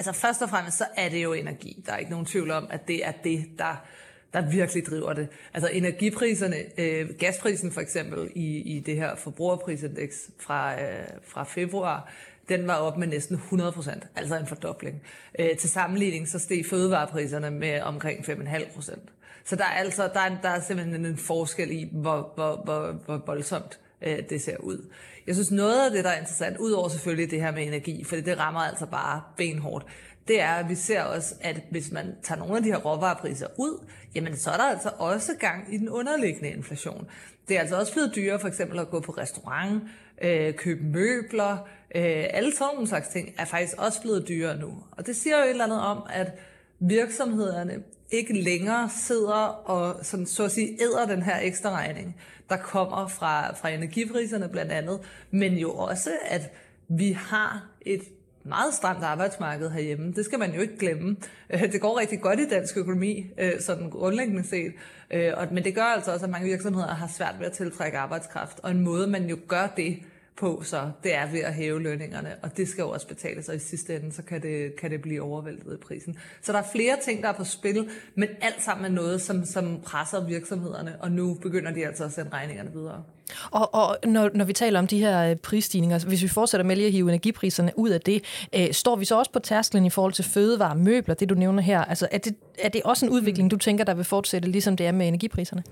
Altså 0.00 0.12
først 0.12 0.42
og 0.42 0.50
fremmest, 0.50 0.78
så 0.78 0.84
er 0.96 1.08
det 1.08 1.22
jo 1.22 1.32
energi. 1.32 1.82
Der 1.86 1.92
er 1.92 1.96
ikke 1.96 2.10
nogen 2.10 2.26
tvivl 2.26 2.50
om, 2.50 2.66
at 2.70 2.88
det 2.88 3.06
er 3.06 3.12
det, 3.24 3.46
der, 3.58 3.84
der 4.32 4.50
virkelig 4.50 4.86
driver 4.86 5.12
det. 5.12 5.28
Altså 5.54 5.70
energipriserne, 5.72 6.56
øh, 6.78 7.08
gasprisen 7.18 7.72
for 7.72 7.80
eksempel 7.80 8.30
i, 8.34 8.76
i 8.76 8.80
det 8.80 8.96
her 8.96 9.16
forbrugerprisindeks 9.16 10.30
fra, 10.38 10.82
øh, 10.82 11.06
fra 11.24 11.44
februar, 11.44 12.12
den 12.48 12.66
var 12.66 12.74
op 12.74 12.96
med 12.96 13.06
næsten 13.06 13.36
100 13.36 13.72
procent, 13.72 14.06
altså 14.16 14.36
en 14.36 14.46
fordobling. 14.46 15.02
Øh, 15.38 15.56
til 15.56 15.70
sammenligning 15.70 16.28
så 16.28 16.38
steg 16.38 16.66
fødevarepriserne 16.70 17.50
med 17.50 17.80
omkring 17.80 18.24
5,5 18.24 18.74
procent. 18.74 19.12
Så 19.44 19.56
der 19.56 19.64
er 19.64 19.78
altså 19.78 20.10
der 20.14 20.20
er, 20.20 20.36
der 20.42 20.48
er 20.48 20.60
simpelthen 20.60 21.06
en 21.06 21.16
forskel 21.16 21.70
i, 21.70 21.88
hvor, 21.92 22.32
hvor, 22.34 22.62
hvor, 22.64 22.92
hvor 22.92 23.22
voldsomt 23.26 23.80
øh, 24.02 24.18
det 24.30 24.42
ser 24.42 24.56
ud. 24.56 24.90
Jeg 25.26 25.34
synes 25.34 25.50
noget 25.50 25.84
af 25.84 25.90
det, 25.90 26.04
der 26.04 26.10
er 26.10 26.18
interessant, 26.18 26.56
udover 26.56 26.88
selvfølgelig 26.88 27.30
det 27.30 27.40
her 27.40 27.50
med 27.50 27.66
energi, 27.66 28.04
for 28.04 28.16
det 28.16 28.38
rammer 28.38 28.60
altså 28.60 28.86
bare 28.86 29.22
benhårdt, 29.36 29.86
det 30.28 30.40
er, 30.40 30.54
at 30.54 30.68
vi 30.68 30.74
ser 30.74 31.02
også, 31.02 31.34
at 31.40 31.60
hvis 31.70 31.92
man 31.92 32.14
tager 32.22 32.38
nogle 32.38 32.56
af 32.56 32.62
de 32.62 32.68
her 32.68 32.78
råvarepriser 32.78 33.46
ud, 33.58 33.86
jamen 34.14 34.36
så 34.36 34.50
er 34.50 34.56
der 34.56 34.64
altså 34.64 34.90
også 34.98 35.32
gang 35.40 35.74
i 35.74 35.78
den 35.78 35.88
underliggende 35.88 36.50
inflation. 36.50 37.08
Det 37.48 37.56
er 37.56 37.60
altså 37.60 37.76
også 37.76 37.92
blevet 37.92 38.12
dyrere 38.16 38.40
for 38.40 38.48
eksempel 38.48 38.78
at 38.78 38.90
gå 38.90 39.00
på 39.00 39.12
restaurant, 39.12 39.82
øh, 40.22 40.54
købe 40.54 40.84
møbler, 40.84 41.52
øh, 41.94 42.24
alle 42.30 42.52
sådan 42.52 42.74
nogle 42.74 42.88
slags 42.88 43.08
ting 43.08 43.34
er 43.38 43.44
faktisk 43.44 43.76
også 43.78 44.00
blevet 44.00 44.28
dyrere 44.28 44.58
nu. 44.58 44.84
Og 44.90 45.06
det 45.06 45.16
siger 45.16 45.38
jo 45.38 45.44
et 45.44 45.50
eller 45.50 45.64
andet 45.64 45.80
om, 45.80 46.02
at 46.10 46.32
virksomhederne 46.80 47.82
ikke 48.10 48.32
længere 48.32 48.90
sidder 49.06 49.60
og 49.70 50.04
sådan, 50.04 50.26
så 50.26 50.44
at 50.44 50.52
sige 50.52 50.78
æder 50.82 51.06
den 51.06 51.22
her 51.22 51.40
ekstra 51.42 51.70
regning, 51.70 52.16
der 52.48 52.56
kommer 52.56 53.08
fra, 53.08 53.54
fra 53.54 53.68
energipriserne 53.68 54.48
blandt 54.48 54.72
andet, 54.72 55.00
men 55.30 55.54
jo 55.54 55.70
også, 55.72 56.10
at 56.24 56.52
vi 56.88 57.12
har 57.12 57.66
et 57.80 58.02
meget 58.44 58.74
stramt 58.74 59.04
arbejdsmarked 59.04 59.70
herhjemme. 59.70 60.12
Det 60.12 60.24
skal 60.24 60.38
man 60.38 60.54
jo 60.54 60.60
ikke 60.60 60.78
glemme. 60.78 61.16
Øh, 61.50 61.72
det 61.72 61.80
går 61.80 62.00
rigtig 62.00 62.20
godt 62.20 62.40
i 62.40 62.48
dansk 62.48 62.76
økonomi, 62.76 63.26
øh, 63.38 63.60
sådan 63.60 63.90
grundlæggende 63.90 64.44
set. 64.44 64.72
Øh, 65.10 65.32
men 65.52 65.64
det 65.64 65.74
gør 65.74 65.82
altså 65.82 66.12
også, 66.12 66.24
at 66.24 66.30
mange 66.30 66.48
virksomheder 66.48 66.94
har 66.94 67.10
svært 67.16 67.34
ved 67.38 67.46
at 67.46 67.52
tiltrække 67.52 67.98
arbejdskraft. 67.98 68.60
Og 68.62 68.70
en 68.70 68.80
måde, 68.80 69.06
man 69.06 69.26
jo 69.28 69.38
gør 69.48 69.66
det 69.76 69.98
på, 70.40 70.62
så 70.64 70.90
det 71.02 71.14
er 71.14 71.30
ved 71.30 71.40
at 71.40 71.54
hæve 71.54 71.82
lønningerne, 71.82 72.34
og 72.42 72.56
det 72.56 72.68
skal 72.68 72.82
jo 72.82 72.90
også 72.90 73.08
betales, 73.08 73.48
og 73.48 73.56
i 73.56 73.58
sidste 73.58 73.96
ende, 73.96 74.12
så 74.12 74.22
kan 74.22 74.42
det, 74.42 74.76
kan 74.76 74.90
det 74.90 75.02
blive 75.02 75.22
overvæltet 75.22 75.74
i 75.74 75.76
prisen. 75.76 76.18
Så 76.42 76.52
der 76.52 76.58
er 76.58 76.66
flere 76.72 76.96
ting, 77.04 77.22
der 77.22 77.28
er 77.28 77.32
på 77.32 77.44
spil, 77.44 77.88
men 78.14 78.28
alt 78.40 78.62
sammen 78.62 78.84
er 78.84 78.88
noget, 78.88 79.22
som, 79.22 79.44
som 79.44 79.80
presser 79.84 80.26
virksomhederne, 80.26 80.96
og 81.00 81.12
nu 81.12 81.34
begynder 81.34 81.70
de 81.72 81.86
altså 81.86 82.04
at 82.04 82.12
sende 82.12 82.30
regningerne 82.32 82.72
videre. 82.72 83.02
Og, 83.50 83.74
og 83.74 83.96
når, 84.04 84.30
når 84.34 84.44
vi 84.44 84.52
taler 84.52 84.78
om 84.78 84.86
de 84.86 84.98
her 84.98 85.30
øh, 85.30 85.36
prisstigninger, 85.36 85.98
hvis 85.98 86.22
vi 86.22 86.28
fortsætter 86.28 86.64
med 86.64 86.76
lige 86.76 86.86
at 86.86 86.92
hive 86.92 87.08
energipriserne 87.08 87.72
ud 87.76 87.90
af 87.90 88.00
det, 88.00 88.24
øh, 88.54 88.72
står 88.72 88.96
vi 88.96 89.04
så 89.04 89.18
også 89.18 89.32
på 89.32 89.38
tærsklen 89.38 89.86
i 89.86 89.90
forhold 89.90 90.12
til 90.12 90.24
fødevare, 90.24 90.76
møbler, 90.76 91.14
det 91.14 91.28
du 91.28 91.34
nævner 91.34 91.62
her? 91.62 91.84
Altså 91.84 92.08
er 92.10 92.18
det, 92.18 92.34
er 92.58 92.68
det 92.68 92.82
også 92.82 93.06
en 93.06 93.12
udvikling, 93.12 93.50
du 93.50 93.56
tænker, 93.56 93.84
der 93.84 93.94
vil 93.94 94.04
fortsætte, 94.04 94.48
ligesom 94.48 94.76
det 94.76 94.86
er 94.86 94.92
med 94.92 95.08
energipriserne? 95.08 95.62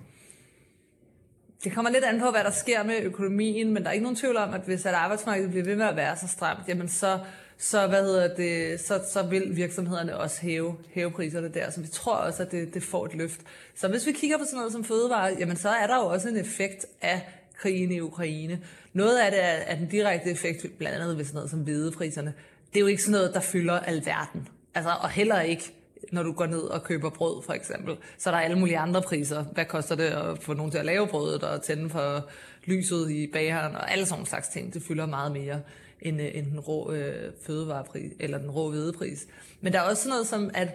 Det 1.64 1.72
kommer 1.72 1.90
lidt 1.90 2.04
an 2.04 2.20
på, 2.20 2.30
hvad 2.30 2.44
der 2.44 2.50
sker 2.50 2.82
med 2.82 3.02
økonomien, 3.02 3.74
men 3.74 3.82
der 3.82 3.88
er 3.88 3.92
ikke 3.92 4.02
nogen 4.02 4.16
tvivl 4.16 4.36
om, 4.36 4.54
at 4.54 4.60
hvis 4.60 4.86
at 4.86 4.94
arbejdsmarkedet 4.94 5.50
bliver 5.50 5.64
ved 5.64 5.76
med 5.76 5.86
at 5.86 5.96
være 5.96 6.16
så 6.16 6.28
stramt, 6.28 6.68
jamen 6.68 6.88
så, 6.88 7.18
så, 7.58 7.86
hvad 7.86 8.02
hedder 8.02 8.34
det, 8.34 8.80
så, 8.80 9.00
så 9.12 9.22
vil 9.22 9.56
virksomhederne 9.56 10.16
også 10.16 10.40
hæve, 10.40 10.76
hæve 10.94 11.10
priserne 11.10 11.48
der. 11.48 11.70
Så 11.70 11.80
vi 11.80 11.88
tror 11.88 12.14
også, 12.14 12.42
at 12.42 12.52
det, 12.52 12.74
det 12.74 12.82
får 12.82 13.06
et 13.06 13.14
løft. 13.14 13.40
Så 13.74 13.88
hvis 13.88 14.06
vi 14.06 14.12
kigger 14.12 14.38
på 14.38 14.44
sådan 14.44 14.56
noget 14.56 14.72
som 14.72 14.84
fødevare, 14.84 15.36
jamen 15.38 15.56
så 15.56 15.68
er 15.68 15.86
der 15.86 15.96
jo 15.96 16.06
også 16.06 16.28
en 16.28 16.36
effekt 16.36 16.86
af 17.02 17.28
krigen 17.56 17.92
i 17.92 18.00
Ukraine. 18.00 18.60
Noget 18.92 19.18
af 19.18 19.30
det 19.30 19.44
er, 19.44 19.48
er 19.48 19.76
den 19.76 19.88
direkte 19.88 20.30
effekt, 20.30 20.78
blandt 20.78 21.02
andet 21.02 21.18
ved 21.18 21.24
sådan 21.24 21.34
noget 21.34 21.50
som 21.50 21.60
hvidepriserne. 21.60 22.34
Det 22.72 22.76
er 22.76 22.80
jo 22.80 22.86
ikke 22.86 23.02
sådan 23.02 23.12
noget, 23.12 23.34
der 23.34 23.40
fylder 23.40 23.80
alverden. 23.80 24.48
Altså, 24.74 24.90
og 25.00 25.10
heller 25.10 25.40
ikke 25.40 25.72
når 26.12 26.22
du 26.22 26.32
går 26.32 26.46
ned 26.46 26.60
og 26.60 26.82
køber 26.82 27.10
brød, 27.10 27.42
for 27.42 27.52
eksempel. 27.52 27.96
Så 28.18 28.30
er 28.30 28.34
der 28.34 28.40
alle 28.40 28.58
mulige 28.58 28.78
andre 28.78 29.02
priser. 29.02 29.44
Hvad 29.44 29.64
koster 29.64 29.94
det 29.94 30.04
at 30.04 30.42
få 30.42 30.54
nogen 30.54 30.70
til 30.70 30.78
at 30.78 30.86
lave 30.86 31.06
brødet 31.06 31.42
og 31.42 31.62
tænde 31.62 31.90
for 31.90 32.28
lyset 32.64 33.10
i 33.10 33.26
bageren 33.26 33.74
og 33.74 33.92
alle 33.92 34.06
sådan 34.06 34.26
slags 34.26 34.48
ting. 34.48 34.74
Det 34.74 34.82
fylder 34.82 35.06
meget 35.06 35.32
mere 35.32 35.60
end, 36.00 36.20
øh, 36.20 36.30
end 36.34 36.46
den 36.46 36.60
rå 36.60 36.92
øh, 36.92 37.32
fødevarepris, 37.46 38.12
eller 38.20 38.38
den 38.38 38.50
rå 38.50 38.70
hvedepris. 38.70 39.26
Men 39.60 39.72
der 39.72 39.78
er 39.78 39.82
også 39.82 40.02
sådan 40.02 40.10
noget 40.10 40.26
som, 40.26 40.50
at 40.54 40.68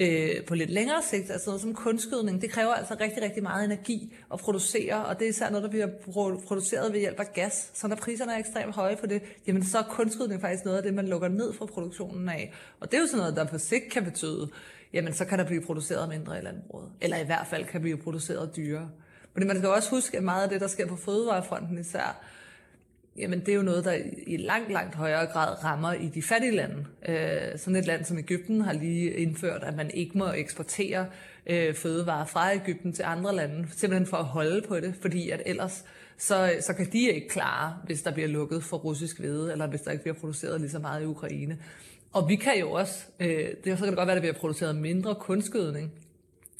øh, 0.00 0.44
på 0.44 0.54
lidt 0.54 0.70
længere 0.70 1.02
sigt, 1.10 1.30
altså 1.30 1.50
noget 1.50 1.62
som 1.62 1.74
kunstgødning, 1.74 2.42
det 2.42 2.50
kræver 2.50 2.74
altså 2.74 2.96
rigtig, 3.00 3.22
rigtig 3.22 3.42
meget 3.42 3.64
energi 3.64 4.14
at 4.32 4.38
producere, 4.38 5.04
og 5.04 5.18
det 5.18 5.24
er 5.24 5.28
især 5.28 5.50
noget, 5.50 5.62
der 5.62 5.70
bliver 5.70 5.88
produceret 6.46 6.92
ved 6.92 7.00
hjælp 7.00 7.20
af 7.20 7.32
gas. 7.34 7.70
Så 7.74 7.88
når 7.88 7.96
priserne 7.96 8.34
er 8.34 8.38
ekstremt 8.38 8.74
høje 8.74 8.96
på 8.96 9.06
det, 9.06 9.22
jamen 9.46 9.64
så 9.64 9.78
er 9.78 9.82
kunstgødning 9.82 10.40
faktisk 10.40 10.64
noget 10.64 10.76
af 10.76 10.82
det, 10.82 10.94
man 10.94 11.08
lukker 11.08 11.28
ned 11.28 11.52
for 11.52 11.66
produktionen 11.66 12.28
af. 12.28 12.52
Og 12.80 12.90
det 12.90 12.96
er 12.96 13.00
jo 13.00 13.06
sådan 13.06 13.18
noget, 13.18 13.36
der 13.36 13.44
på 13.44 13.58
sigt 13.58 13.92
kan 13.92 14.04
betyde, 14.04 14.48
jamen 14.92 15.12
så 15.14 15.24
kan 15.24 15.38
der 15.38 15.44
blive 15.44 15.60
produceret 15.60 16.08
mindre 16.08 16.38
i 16.38 16.42
landbruget. 16.42 16.88
Eller 17.00 17.16
i 17.16 17.24
hvert 17.24 17.46
fald 17.50 17.64
kan 17.64 17.80
blive 17.80 17.96
produceret 17.96 18.56
dyrere. 18.56 18.90
Men 19.34 19.46
man 19.46 19.56
skal 19.56 19.68
også 19.68 19.90
huske, 19.90 20.16
at 20.16 20.24
meget 20.24 20.42
af 20.42 20.48
det, 20.48 20.60
der 20.60 20.66
sker 20.66 20.86
på 20.86 20.96
fødevarefronten 20.96 21.78
især, 21.78 22.24
jamen 23.20 23.40
det 23.40 23.48
er 23.48 23.56
jo 23.56 23.62
noget, 23.62 23.84
der 23.84 23.98
i 24.26 24.36
langt, 24.36 24.72
langt 24.72 24.94
højere 24.94 25.26
grad 25.26 25.64
rammer 25.64 25.92
i 25.92 26.08
de 26.14 26.22
fattige 26.22 26.56
lande. 26.56 26.86
Øh, 27.08 27.58
sådan 27.58 27.76
et 27.76 27.86
land 27.86 28.04
som 28.04 28.18
Ægypten 28.18 28.60
har 28.60 28.72
lige 28.72 29.12
indført, 29.12 29.64
at 29.64 29.76
man 29.76 29.90
ikke 29.94 30.18
må 30.18 30.32
eksportere 30.32 31.06
øh, 31.46 31.74
fødevarer 31.74 32.24
fra 32.24 32.54
Ægypten 32.54 32.92
til 32.92 33.02
andre 33.02 33.36
lande, 33.36 33.68
simpelthen 33.70 34.06
for 34.06 34.16
at 34.16 34.24
holde 34.24 34.62
på 34.68 34.80
det, 34.80 34.94
fordi 35.00 35.30
at 35.30 35.42
ellers 35.46 35.84
så, 36.18 36.54
så 36.60 36.74
kan 36.74 36.92
de 36.92 37.10
ikke 37.10 37.28
klare, 37.28 37.76
hvis 37.84 38.02
der 38.02 38.10
bliver 38.10 38.28
lukket 38.28 38.64
for 38.64 38.76
russisk 38.76 39.18
hvede, 39.18 39.52
eller 39.52 39.66
hvis 39.66 39.80
der 39.80 39.90
ikke 39.90 40.02
bliver 40.04 40.16
produceret 40.16 40.60
lige 40.60 40.70
så 40.70 40.78
meget 40.78 41.02
i 41.02 41.06
Ukraine. 41.06 41.58
Og 42.12 42.28
vi 42.28 42.36
kan 42.36 42.58
jo 42.60 42.70
også, 42.70 43.04
øh, 43.20 43.48
det 43.64 43.78
så 43.78 43.84
kan 43.84 43.86
det 43.86 43.96
godt 43.96 44.06
være, 44.06 44.16
at 44.16 44.22
der 44.22 44.30
bliver 44.30 44.40
produceret 44.40 44.76
mindre 44.76 45.14
kunstgødning, 45.14 45.92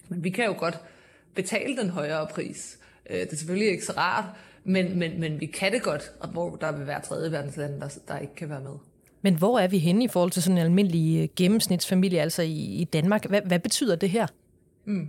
men 0.08 0.24
vi 0.24 0.30
kan 0.30 0.44
jo 0.44 0.54
godt 0.58 0.80
betale 1.34 1.76
den 1.76 1.90
højere 1.90 2.26
pris. 2.30 2.78
Øh, 3.10 3.20
det 3.20 3.32
er 3.32 3.36
selvfølgelig 3.36 3.68
ikke 3.68 3.84
så 3.84 3.92
rart, 3.96 4.24
men, 4.64 4.98
men, 4.98 5.20
men 5.20 5.40
vi 5.40 5.46
kan 5.46 5.72
det 5.72 5.82
godt, 5.82 6.12
og 6.20 6.28
hvor 6.28 6.56
der 6.56 6.72
vil 6.72 6.86
være 6.86 7.00
tredje 7.00 7.32
verdenslande, 7.32 7.80
der, 7.80 7.98
der 8.08 8.18
ikke 8.18 8.34
kan 8.34 8.48
være 8.48 8.60
med. 8.60 8.74
Men 9.22 9.34
hvor 9.34 9.58
er 9.58 9.68
vi 9.68 9.78
henne 9.78 10.04
i 10.04 10.08
forhold 10.08 10.30
til 10.30 10.42
sådan 10.42 10.58
en 10.58 10.64
almindelig 10.64 11.22
øh, 11.22 11.28
gennemsnitsfamilie, 11.36 12.20
altså 12.20 12.42
i, 12.42 12.54
i 12.54 12.84
Danmark? 12.84 13.24
Hvad, 13.24 13.42
hvad 13.42 13.58
betyder 13.58 13.96
det 13.96 14.10
her? 14.10 14.26
Mm. 14.84 15.08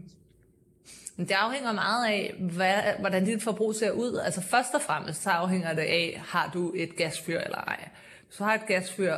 Det 1.17 1.31
afhænger 1.31 1.72
meget 1.72 2.08
af, 2.08 2.36
hvad, 2.39 2.74
hvordan 3.00 3.25
dit 3.25 3.43
forbrug 3.43 3.75
ser 3.75 3.91
ud. 3.91 4.22
Altså 4.25 4.41
først 4.41 4.74
og 4.74 4.81
fremmest 4.81 5.24
så 5.24 5.29
afhænger 5.29 5.74
det 5.74 5.81
af, 5.81 6.22
har 6.25 6.51
du 6.53 6.74
et 6.75 6.96
gasfyr 6.96 7.39
eller 7.39 7.58
ej. 7.58 7.89
Hvis 8.27 8.38
du 8.38 8.43
har 8.43 8.53
et 8.53 8.67
gasfyr, 8.67 9.15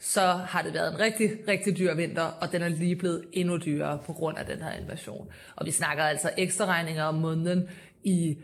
så 0.00 0.20
har 0.20 0.62
det 0.62 0.74
været 0.74 0.92
en 0.94 1.00
rigtig, 1.00 1.30
rigtig 1.48 1.78
dyr 1.78 1.94
vinter, 1.94 2.22
og 2.22 2.52
den 2.52 2.62
er 2.62 2.68
lige 2.68 2.96
blevet 2.96 3.24
endnu 3.32 3.56
dyrere 3.56 3.98
på 4.06 4.12
grund 4.12 4.38
af 4.38 4.46
den 4.46 4.62
her 4.62 4.72
invasion. 4.72 5.28
Og 5.56 5.66
vi 5.66 5.70
snakker 5.70 6.04
altså 6.04 6.30
ekstra 6.36 6.66
regninger 6.66 7.04
om 7.04 7.14
måneden 7.14 7.68
i 8.04 8.38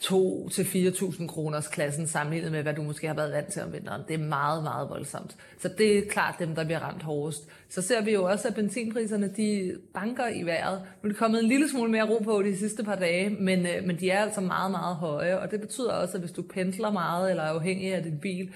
2 0.00 0.48
til 0.48 0.62
4.000 0.62 1.26
kroners 1.26 1.68
klassen 1.68 2.06
sammenlignet 2.06 2.52
med, 2.52 2.62
hvad 2.62 2.74
du 2.74 2.82
måske 2.82 3.06
har 3.06 3.14
været 3.14 3.32
vant 3.32 3.52
til 3.52 3.62
om 3.62 3.72
vinteren. 3.72 4.02
Det 4.08 4.14
er 4.14 4.24
meget, 4.24 4.62
meget 4.62 4.88
voldsomt. 4.90 5.36
Så 5.58 5.68
det 5.78 5.98
er 5.98 6.02
klart 6.10 6.34
dem, 6.38 6.54
der 6.54 6.64
bliver 6.64 6.78
ramt 6.78 7.02
hårdest. 7.02 7.48
Så 7.68 7.82
ser 7.82 8.00
vi 8.00 8.12
jo 8.12 8.24
også, 8.24 8.48
at 8.48 8.54
benzinpriserne 8.54 9.32
de 9.36 9.76
banker 9.94 10.28
i 10.28 10.42
vejret. 10.42 10.82
Nu 11.02 11.06
er 11.06 11.12
det 11.12 11.16
kommet 11.16 11.42
en 11.42 11.48
lille 11.48 11.68
smule 11.70 11.90
mere 11.90 12.08
ro 12.08 12.18
på 12.24 12.42
de 12.42 12.58
sidste 12.58 12.84
par 12.84 12.96
dage, 12.96 13.30
men, 13.30 13.66
øh, 13.66 13.84
men 13.84 14.00
de 14.00 14.10
er 14.10 14.22
altså 14.22 14.40
meget, 14.40 14.70
meget 14.70 14.96
høje. 14.96 15.38
Og 15.38 15.50
det 15.50 15.60
betyder 15.60 15.92
også, 15.92 16.14
at 16.14 16.20
hvis 16.20 16.32
du 16.32 16.42
pendler 16.42 16.90
meget 16.90 17.30
eller 17.30 17.42
er 17.42 17.48
afhængig 17.48 17.94
af 17.94 18.02
din 18.02 18.18
bil, 18.18 18.50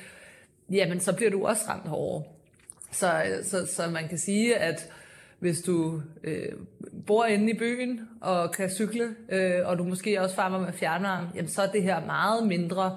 jamen 0.71 1.01
så 1.01 1.13
bliver 1.13 1.31
du 1.31 1.47
også 1.47 1.63
ramt 1.69 1.87
hårdere. 1.87 2.25
Så, 2.93 3.23
øh, 3.23 3.45
så, 3.45 3.67
så 3.67 3.91
man 3.91 4.09
kan 4.09 4.19
sige, 4.19 4.57
at 4.57 4.91
hvis 5.41 5.61
du 5.61 6.03
øh, 6.25 6.53
bor 7.07 7.25
inde 7.25 7.51
i 7.51 7.59
byen 7.59 8.01
og 8.21 8.53
kan 8.53 8.71
cykle, 8.71 9.09
øh, 9.29 9.55
og 9.65 9.79
du 9.79 9.85
måske 9.85 10.21
også 10.21 10.35
farmer 10.35 10.59
med 10.59 10.73
fjernvarme, 10.73 11.29
jamen 11.35 11.49
så 11.49 11.63
er 11.63 11.67
det 11.67 11.83
her 11.83 12.07
meget 12.07 12.47
mindre 12.47 12.97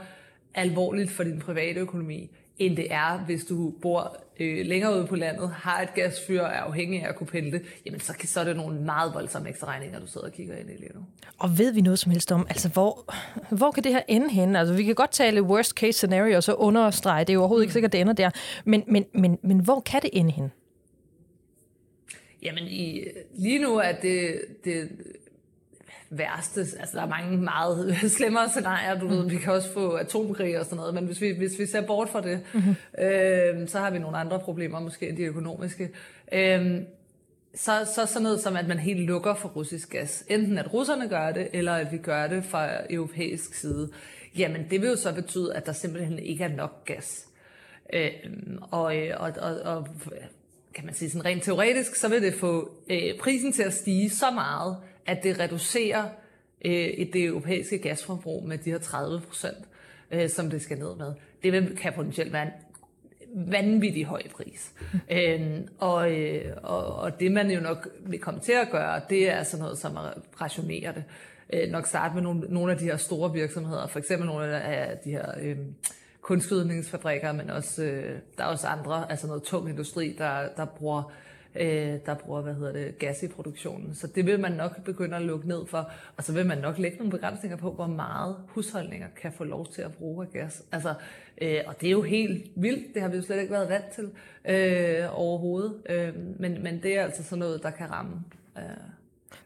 alvorligt 0.54 1.12
for 1.12 1.24
din 1.24 1.40
private 1.40 1.80
økonomi, 1.80 2.30
end 2.58 2.78
det 2.78 2.88
er, 2.94 3.18
hvis 3.18 3.46
du 3.46 3.74
bor 3.82 4.18
øh, 4.40 4.66
længere 4.66 4.98
ude 4.98 5.08
på 5.08 5.16
landet, 5.16 5.50
har 5.50 5.82
et 5.82 5.94
gasfyr 5.94 6.42
og 6.42 6.48
er 6.48 6.60
afhængig 6.60 7.04
af 7.04 7.10
at 7.10 7.16
kunne 7.16 7.28
pendle, 7.28 7.62
jamen 7.86 8.00
så, 8.00 8.14
så 8.24 8.40
er 8.40 8.44
det 8.44 8.56
nogle 8.56 8.82
meget 8.82 9.14
voldsomme 9.14 9.50
ekstra 9.50 9.68
regninger, 9.68 10.00
du 10.00 10.08
sidder 10.08 10.28
og 10.28 10.34
kigger 10.34 10.56
ind 10.56 10.70
i 10.70 10.74
lige 10.74 10.92
nu. 10.96 11.02
Og 11.38 11.58
ved 11.58 11.74
vi 11.74 11.82
noget 11.82 12.00
som 12.00 12.12
helst 12.12 12.32
om, 12.32 12.46
altså 12.50 12.70
hvor, 12.70 13.14
hvor 13.56 13.72
kan 13.72 13.84
det 13.84 13.92
her 13.92 14.02
ende 14.08 14.30
hen? 14.30 14.56
Altså 14.56 14.74
vi 14.74 14.84
kan 14.84 14.96
godt 14.96 15.12
tale 15.12 15.42
worst 15.42 15.72
case 15.72 15.92
scenario, 15.98 16.36
og 16.38 16.44
så 16.44 16.54
understrege, 16.54 17.20
det 17.20 17.30
er 17.30 17.34
jo 17.34 17.40
overhovedet 17.40 17.62
mm. 17.62 17.66
ikke 17.66 17.74
sikkert, 17.74 17.92
det 17.92 18.02
ender 18.02 18.14
der, 18.14 18.30
men, 18.66 18.84
men, 18.88 19.06
men, 19.14 19.40
men 19.42 19.60
hvor 19.60 19.80
kan 19.80 20.02
det 20.02 20.10
ende 20.14 20.32
hen? 20.32 20.52
Jamen, 22.44 22.64
i, 22.64 23.04
lige 23.36 23.60
nu 23.60 23.76
er 23.78 23.92
det, 23.92 24.42
det 24.64 24.90
værste, 26.10 26.60
altså 26.60 26.98
der 26.98 27.02
er 27.02 27.08
mange 27.08 27.38
meget 27.38 27.96
slemmere 28.18 28.50
scenarier, 28.50 29.00
du 29.00 29.08
ved, 29.08 29.30
vi 29.30 29.38
kan 29.38 29.54
også 29.54 29.74
få 29.74 29.92
atomkrig 29.92 30.60
og 30.60 30.66
sådan 30.66 30.78
noget, 30.78 30.94
men 30.94 31.06
hvis 31.06 31.22
vi, 31.22 31.32
hvis 31.32 31.60
vi 31.60 31.66
ser 31.66 31.82
bort 31.82 32.10
fra 32.10 32.22
det, 32.22 32.40
mm-hmm. 32.54 32.76
øh, 33.06 33.68
så 33.68 33.80
har 33.80 33.92
vi 33.92 34.00
nogle 34.00 34.18
andre 34.18 34.40
problemer, 34.40 34.80
måske 34.80 35.10
end 35.10 35.18
de 35.18 35.24
økonomiske. 35.24 35.90
Øh, 36.34 36.82
så, 37.56 37.72
så 37.96 38.06
sådan 38.06 38.24
noget 38.24 38.40
som, 38.40 38.56
at 38.56 38.68
man 38.68 38.80
helt 38.80 39.00
lukker 39.00 39.36
for 39.36 39.50
russisk 39.50 39.90
gas. 39.90 40.26
Enten 40.30 40.58
at 40.58 40.74
russerne 40.74 41.10
gør 41.10 41.32
det, 41.32 41.48
eller 41.54 41.74
at 41.74 41.92
vi 41.92 41.98
gør 41.98 42.28
det 42.28 42.44
fra 42.44 42.70
europæisk 42.90 43.54
side. 43.54 43.90
Jamen, 44.38 44.68
det 44.70 44.82
vil 44.82 44.90
jo 44.90 44.96
så 44.96 45.14
betyde, 45.14 45.56
at 45.56 45.66
der 45.66 45.72
simpelthen 45.72 46.20
ikke 46.20 46.44
er 46.44 46.56
nok 46.56 46.86
gas. 46.86 47.28
Øh, 47.94 48.12
og, 48.72 48.96
og, 49.18 49.34
og, 49.42 49.56
og 49.62 49.88
kan 50.76 50.86
man 50.86 50.94
sige 50.94 51.10
sådan 51.10 51.26
rent 51.26 51.44
teoretisk, 51.44 51.96
så 51.96 52.10
vil 52.10 52.22
det 52.22 52.34
få 52.34 52.72
øh, 52.90 53.18
prisen 53.20 53.54
til 53.54 53.64
at 53.64 53.74
stige 53.74 54.10
så 54.10 54.32
meget, 54.32 54.78
at 55.06 55.24
det 55.24 55.40
reducerer 55.40 56.04
øh, 56.66 56.90
det 57.14 57.24
europæiske 57.24 57.78
gasforbrug 57.78 58.48
med 58.48 58.58
de 58.58 58.72
her 58.72 58.80
30 58.80 59.22
procent, 59.22 59.66
øh, 60.12 60.30
som 60.30 60.50
det 60.50 60.62
skal 60.62 60.78
ned 60.78 60.96
med. 60.96 61.14
Det 61.44 61.52
vil, 61.52 61.78
kan 61.78 61.94
potentielt 61.94 62.34
være 62.34 62.44
en 62.44 62.52
vanvittig 63.36 64.06
høj 64.06 64.22
pris. 64.28 64.74
Øhm, 65.12 65.68
og, 65.80 66.12
øh, 66.12 66.58
og, 66.64 66.96
og 66.96 67.20
det 67.20 67.32
man 67.32 67.52
jo 67.52 67.60
nok 67.60 67.90
vil 68.00 68.20
komme 68.20 68.40
til 68.40 68.52
at 68.52 68.70
gøre, 68.72 69.02
det 69.10 69.30
er 69.30 69.44
sådan 69.44 69.64
noget 69.64 69.78
som 69.78 69.98
at 69.98 70.14
rationere 70.42 70.94
det. 70.94 71.04
Øh, 71.54 71.70
nok 71.70 71.88
starte 71.88 72.14
med 72.14 72.24
nogle, 72.24 72.42
nogle 72.50 72.72
af 72.72 72.78
de 72.78 72.86
her 72.86 72.98
store 72.98 73.34
virksomheder, 73.34 73.88
for 73.88 74.00
eksempel 74.00 74.28
nogle 74.28 74.62
af 74.62 74.98
de 74.98 75.12
her... 75.12 75.26
Øh, 75.42 75.58
kunstgødningsfabrikker, 76.24 77.32
men 77.32 77.50
også, 77.50 77.84
øh, 77.84 78.20
der 78.38 78.44
er 78.44 78.48
også 78.48 78.68
andre, 78.68 79.12
altså 79.12 79.28
noget 79.28 79.44
tung 79.44 79.70
industri, 79.70 80.16
der, 80.18 80.48
der 80.58 80.66
bruger 80.66 81.12
øh, 81.56 81.98
der 82.06 82.14
bruger, 82.14 82.42
hvad 82.42 82.54
hedder 82.54 82.72
det, 82.72 83.00
gas 83.00 83.24
i 83.24 83.28
produktionen. 83.28 83.96
Så 83.96 84.08
det 84.08 84.26
vil 84.26 84.40
man 84.40 84.52
nok 84.52 84.84
begynde 84.84 85.16
at 85.16 85.22
lukke 85.22 85.48
ned 85.48 85.66
for, 85.66 85.92
og 86.18 86.24
så 86.24 86.34
vil 86.34 86.46
man 86.46 86.58
nok 86.58 86.78
lægge 86.78 86.98
nogle 86.98 87.12
begrænsninger 87.12 87.58
på, 87.58 87.72
hvor 87.72 87.88
meget 87.88 88.36
husholdninger 88.48 89.08
kan 89.22 89.32
få 89.32 89.44
lov 89.44 89.68
til 89.68 89.82
at 89.82 89.94
bruge 89.94 90.26
af 90.26 90.32
gas. 90.32 90.64
Altså, 90.72 90.94
øh, 91.42 91.60
og 91.68 91.82
det 91.82 91.88
er 91.88 91.92
jo 91.92 92.02
helt 92.02 92.52
vildt, 92.56 92.94
det 92.94 93.02
har 93.02 93.10
vi 93.10 93.18
jo 93.18 93.24
slet 93.24 93.40
ikke 93.40 93.54
været 93.54 93.70
vant 93.70 93.92
til 93.96 94.10
øh, 94.46 95.20
overhovedet, 95.20 95.74
øh, 95.90 96.14
men, 96.40 96.64
men 96.64 96.84
det 96.84 96.98
er 96.98 97.04
altså 97.04 97.24
sådan 97.24 97.40
noget, 97.40 97.64
der 97.64 97.70
kan 97.70 97.92
ramme 97.92 98.24
øh, 98.58 98.64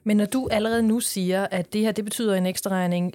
men 0.08 0.18
når 0.18 0.26
du 0.26 0.48
allerede 0.52 0.84
nu 0.84 1.00
siger, 1.00 1.48
at 1.52 1.74
det 1.74 1.82
her 1.82 1.92
det 1.92 2.04
betyder 2.04 2.36
en 2.36 2.46
ekstra 2.46 2.70
regning 2.70 3.14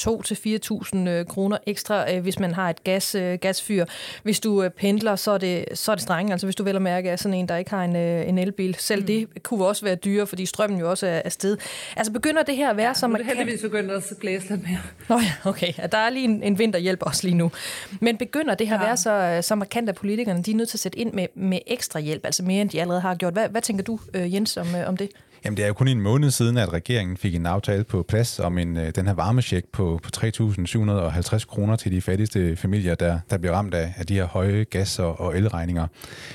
2-4.000 0.00 1.08
øh, 1.08 1.26
kroner 1.26 1.58
ekstra, 1.66 2.14
øh, 2.14 2.22
hvis 2.22 2.38
man 2.38 2.54
har 2.54 2.70
et 2.70 2.84
gas, 2.84 3.14
øh, 3.14 3.38
gasfyr. 3.38 3.84
Hvis 4.22 4.40
du 4.40 4.68
pendler, 4.76 5.16
så 5.16 5.30
er 5.30 5.38
det, 5.38 5.64
så 5.74 5.90
er 5.90 5.94
det 5.94 6.02
strenge. 6.02 6.32
Altså 6.32 6.46
hvis 6.46 6.56
du 6.56 6.64
vel 6.64 6.76
at 6.76 6.82
mærke 6.82 7.08
er 7.08 7.16
sådan 7.16 7.34
en, 7.34 7.48
der 7.48 7.56
ikke 7.56 7.70
har 7.70 7.84
en, 7.84 7.96
en 7.96 8.38
elbil. 8.38 8.74
Selv 8.78 9.00
mm. 9.00 9.06
det 9.06 9.42
kunne 9.42 9.66
også 9.66 9.84
være 9.84 9.94
dyre, 9.94 10.26
fordi 10.26 10.46
strømmen 10.46 10.80
jo 10.80 10.90
også 10.90 11.06
er 11.06 11.22
afsted. 11.24 11.56
Altså 11.96 12.12
begynder 12.12 12.42
det 12.42 12.56
her 12.56 12.70
at 12.70 12.76
være 12.76 12.88
ja, 12.88 12.94
som... 12.94 13.12
Ja, 13.12 13.18
det 13.18 13.26
heldigvis 13.26 13.62
begyndt 13.62 13.90
at 13.90 14.02
blæse 14.20 14.48
lidt 14.48 14.62
mere. 14.62 14.78
Nå 15.08 15.18
ja, 15.18 15.50
okay. 15.50 15.72
Der 15.92 15.98
er 15.98 16.10
lige 16.10 16.24
en, 16.24 16.42
en 16.42 16.58
vinterhjælp 16.58 17.02
også 17.02 17.26
lige 17.26 17.36
nu. 17.36 17.52
Men 18.00 18.16
begynder 18.16 18.54
det 18.54 18.68
her 18.68 18.74
ja. 18.74 18.82
at 18.82 18.86
være 18.86 18.96
så, 18.96 19.46
så 19.48 19.54
markant, 19.54 19.88
at 19.88 19.94
politikerne 19.94 20.42
de 20.42 20.50
er 20.50 20.54
nødt 20.56 20.68
til 20.68 20.76
at 20.76 20.80
sætte 20.80 20.98
ind 20.98 21.12
med, 21.12 21.26
med 21.34 21.58
ekstra 21.66 22.00
hjælp, 22.00 22.24
altså 22.24 22.42
mere 22.42 22.60
end 22.60 22.70
de 22.70 22.80
allerede 22.80 23.00
har 23.00 23.14
gjort. 23.14 23.32
Hvad, 23.32 23.48
hvad 23.48 23.62
tænker 23.62 23.84
du, 23.84 23.98
Jens, 24.14 24.56
om, 24.56 24.66
om 24.86 24.96
det? 24.96 25.08
Jamen, 25.46 25.56
det 25.56 25.62
er 25.62 25.66
jo 25.66 25.74
kun 25.74 25.88
en 25.88 26.00
måned 26.00 26.30
siden, 26.30 26.56
at 26.56 26.72
regeringen 26.72 27.16
fik 27.16 27.34
en 27.34 27.46
aftale 27.46 27.84
på 27.84 28.02
plads 28.02 28.38
om 28.38 28.58
en, 28.58 28.76
øh, 28.76 28.92
den 28.94 29.06
her 29.06 29.14
varmesjek 29.14 29.64
på, 29.72 30.00
på 30.02 30.10
3.750 30.16 31.46
kroner 31.46 31.76
til 31.76 31.92
de 31.92 32.00
fattigste 32.00 32.56
familier, 32.56 32.94
der, 32.94 33.18
der 33.30 33.38
bliver 33.38 33.54
ramt 33.54 33.74
af, 33.74 33.94
af 33.96 34.06
de 34.06 34.14
her 34.14 34.24
høje 34.24 34.64
gas- 34.64 34.98
og, 34.98 35.20
og 35.20 35.36
elregninger. 35.36 35.86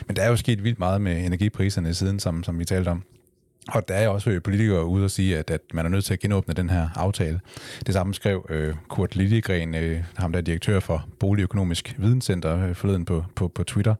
Men 0.08 0.15
der 0.15 0.22
er 0.22 0.30
jo 0.30 0.36
sket 0.36 0.63
vildt 0.63 0.80
meget 0.80 1.01
med 1.01 1.25
energipriserne 1.25 1.94
siden, 1.94 2.20
som, 2.20 2.44
som 2.44 2.60
vi 2.60 2.65
talte 2.65 2.89
om. 2.89 3.03
Og 3.68 3.88
der 3.88 3.94
er 3.94 4.08
også 4.08 4.30
øh, 4.30 4.41
politikere 4.41 4.86
ude 4.86 5.03
og 5.03 5.12
sige, 5.12 5.38
at, 5.38 5.51
at 5.51 5.62
man 5.74 5.86
er 5.86 5.89
nødt 5.89 6.06
til 6.06 6.13
at 6.13 6.20
genåbne 6.20 6.53
den 6.53 6.70
her 6.70 6.89
aftale. 6.96 7.39
Det 7.86 7.94
samme 7.94 8.13
skrev 8.13 8.46
øh, 8.50 8.75
Kurt 8.88 9.15
Lillegren, 9.15 9.75
øh, 9.75 10.03
ham 10.15 10.32
der 10.32 10.39
er 10.39 10.44
direktør 10.44 10.80
for 10.80 11.06
Boligøkonomisk 11.20 11.96
Videnscenter, 11.98 12.68
øh, 12.68 12.75
forleden 12.75 13.06
på, 13.06 13.25
på, 13.36 13.48
på 13.48 13.63
Twitter. 13.63 13.96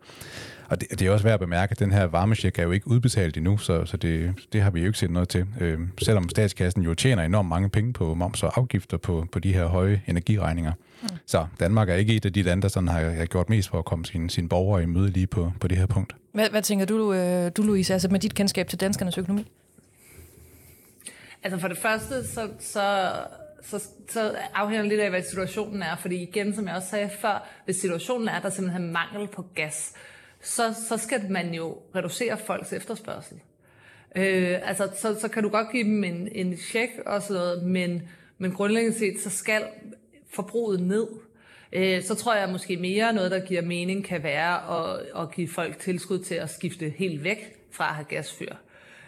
Og 0.72 0.82
det, 0.82 1.00
det 1.00 1.08
er 1.08 1.12
også 1.12 1.24
værd 1.24 1.34
at 1.34 1.40
bemærke, 1.40 1.72
at 1.72 1.80
den 1.80 1.92
her 1.92 2.04
varmesjek 2.04 2.60
er 2.60 2.64
jo 2.64 2.72
ikke 2.72 2.88
udbetalt 2.88 3.38
endnu, 3.38 3.58
så, 3.58 3.86
så 3.86 3.98
det, 3.98 4.34
det 4.54 4.62
har 4.62 4.72
vi 4.72 4.80
jo 4.80 4.86
ikke 4.86 5.00
set 5.00 5.12
noget 5.12 5.30
til. 5.30 5.46
Øh, 5.60 5.80
selvom 6.02 6.30
statskassen 6.30 6.84
jo 6.84 6.94
tjener 6.94 7.24
enormt 7.24 7.50
mange 7.50 7.70
penge 7.70 7.94
på 7.94 8.14
moms 8.14 8.44
og 8.44 8.58
afgifter 8.58 8.98
på, 8.98 9.28
på 9.32 9.40
de 9.40 9.54
her 9.54 9.66
høje 9.66 10.02
energiregninger. 10.08 10.72
Mm. 11.02 11.10
Så 11.26 11.46
Danmark 11.60 11.90
er 11.90 11.96
ikke 11.96 12.16
et 12.16 12.26
af 12.26 12.34
de 12.34 12.42
lande, 12.42 12.62
der 12.62 12.68
sådan 12.68 12.88
har, 12.88 13.10
har 13.10 13.26
gjort 13.26 13.50
mest 13.50 13.70
for 13.70 13.80
at 13.80 13.86
komme 13.86 14.06
sine, 14.06 14.30
sine 14.30 14.50
borgere 14.50 14.84
i 14.84 14.86
møde 14.86 15.10
lige 15.10 15.28
på, 15.28 15.52
på 15.60 15.68
det 15.68 15.78
her 15.78 15.86
punkt. 15.86 16.16
Hvad, 16.32 16.50
hvad 16.50 16.62
tænker 16.62 16.86
du, 16.86 17.14
øh, 17.14 17.52
du, 17.58 17.62
Louise, 17.62 17.94
altså 17.94 18.10
med 18.10 18.20
dit 18.20 18.36
kendskab 18.36 18.68
til 18.68 18.80
danskernes 18.80 19.18
økonomi? 19.18 19.52
Altså 21.44 21.60
for 21.60 21.68
det 21.68 21.78
første, 21.78 22.28
så, 22.28 22.50
så 22.60 23.12
så, 23.64 23.88
så 24.10 24.36
afhænger 24.54 24.82
det 24.82 24.90
lidt 24.90 25.02
af, 25.02 25.10
hvad 25.10 25.24
situationen 25.24 25.82
er. 25.82 25.96
Fordi 25.96 26.24
igen, 26.24 26.56
som 26.56 26.68
jeg 26.68 26.76
også 26.76 26.90
sagde 26.90 27.10
før, 27.22 27.48
hvis 27.66 27.76
situationen 27.76 28.28
er, 28.28 28.34
at 28.34 28.44
der 28.44 28.50
simpelthen 28.50 28.84
er 28.88 28.92
mangel 28.92 29.28
på 29.28 29.46
gas, 29.56 29.94
så, 30.42 30.76
så 30.90 30.98
skal 30.98 31.32
man 31.32 31.54
jo 31.54 31.78
reducere 31.96 32.38
folks 32.38 32.74
efterspørgsel. 32.74 33.40
Øh, 34.16 34.60
altså, 34.64 34.90
så, 34.96 35.20
så 35.20 35.28
kan 35.28 35.44
du 35.44 35.50
godt 35.50 35.72
give 35.72 35.84
dem 35.84 36.04
en, 36.04 36.30
en 36.32 36.58
check 36.58 36.92
og 37.06 37.22
sådan 37.22 37.36
noget, 37.36 37.64
men, 37.64 38.02
men 38.38 38.52
grundlæggende 38.52 38.98
set, 38.98 39.20
så 39.20 39.30
skal 39.30 39.64
forbruget 40.34 40.80
ned. 40.80 41.08
Øh, 41.74 42.04
så 42.04 42.16
tror 42.16 42.36
jeg 42.36 42.50
måske 42.50 42.78
mere 42.78 43.14
noget, 43.14 43.32
der 43.32 43.40
giver 43.40 43.62
mening, 43.62 44.06
kan 44.06 44.24
være 44.24 44.80
at, 44.80 45.00
at 45.22 45.32
give 45.32 45.48
folk 45.48 45.80
tilskud 45.80 46.20
til 46.20 46.36
at 46.36 46.50
skifte 46.50 46.90
helt 46.90 47.24
væk 47.24 47.56
fra 47.72 47.90
at 47.90 47.96
have 47.96 48.06
gasfyr. 48.06 48.56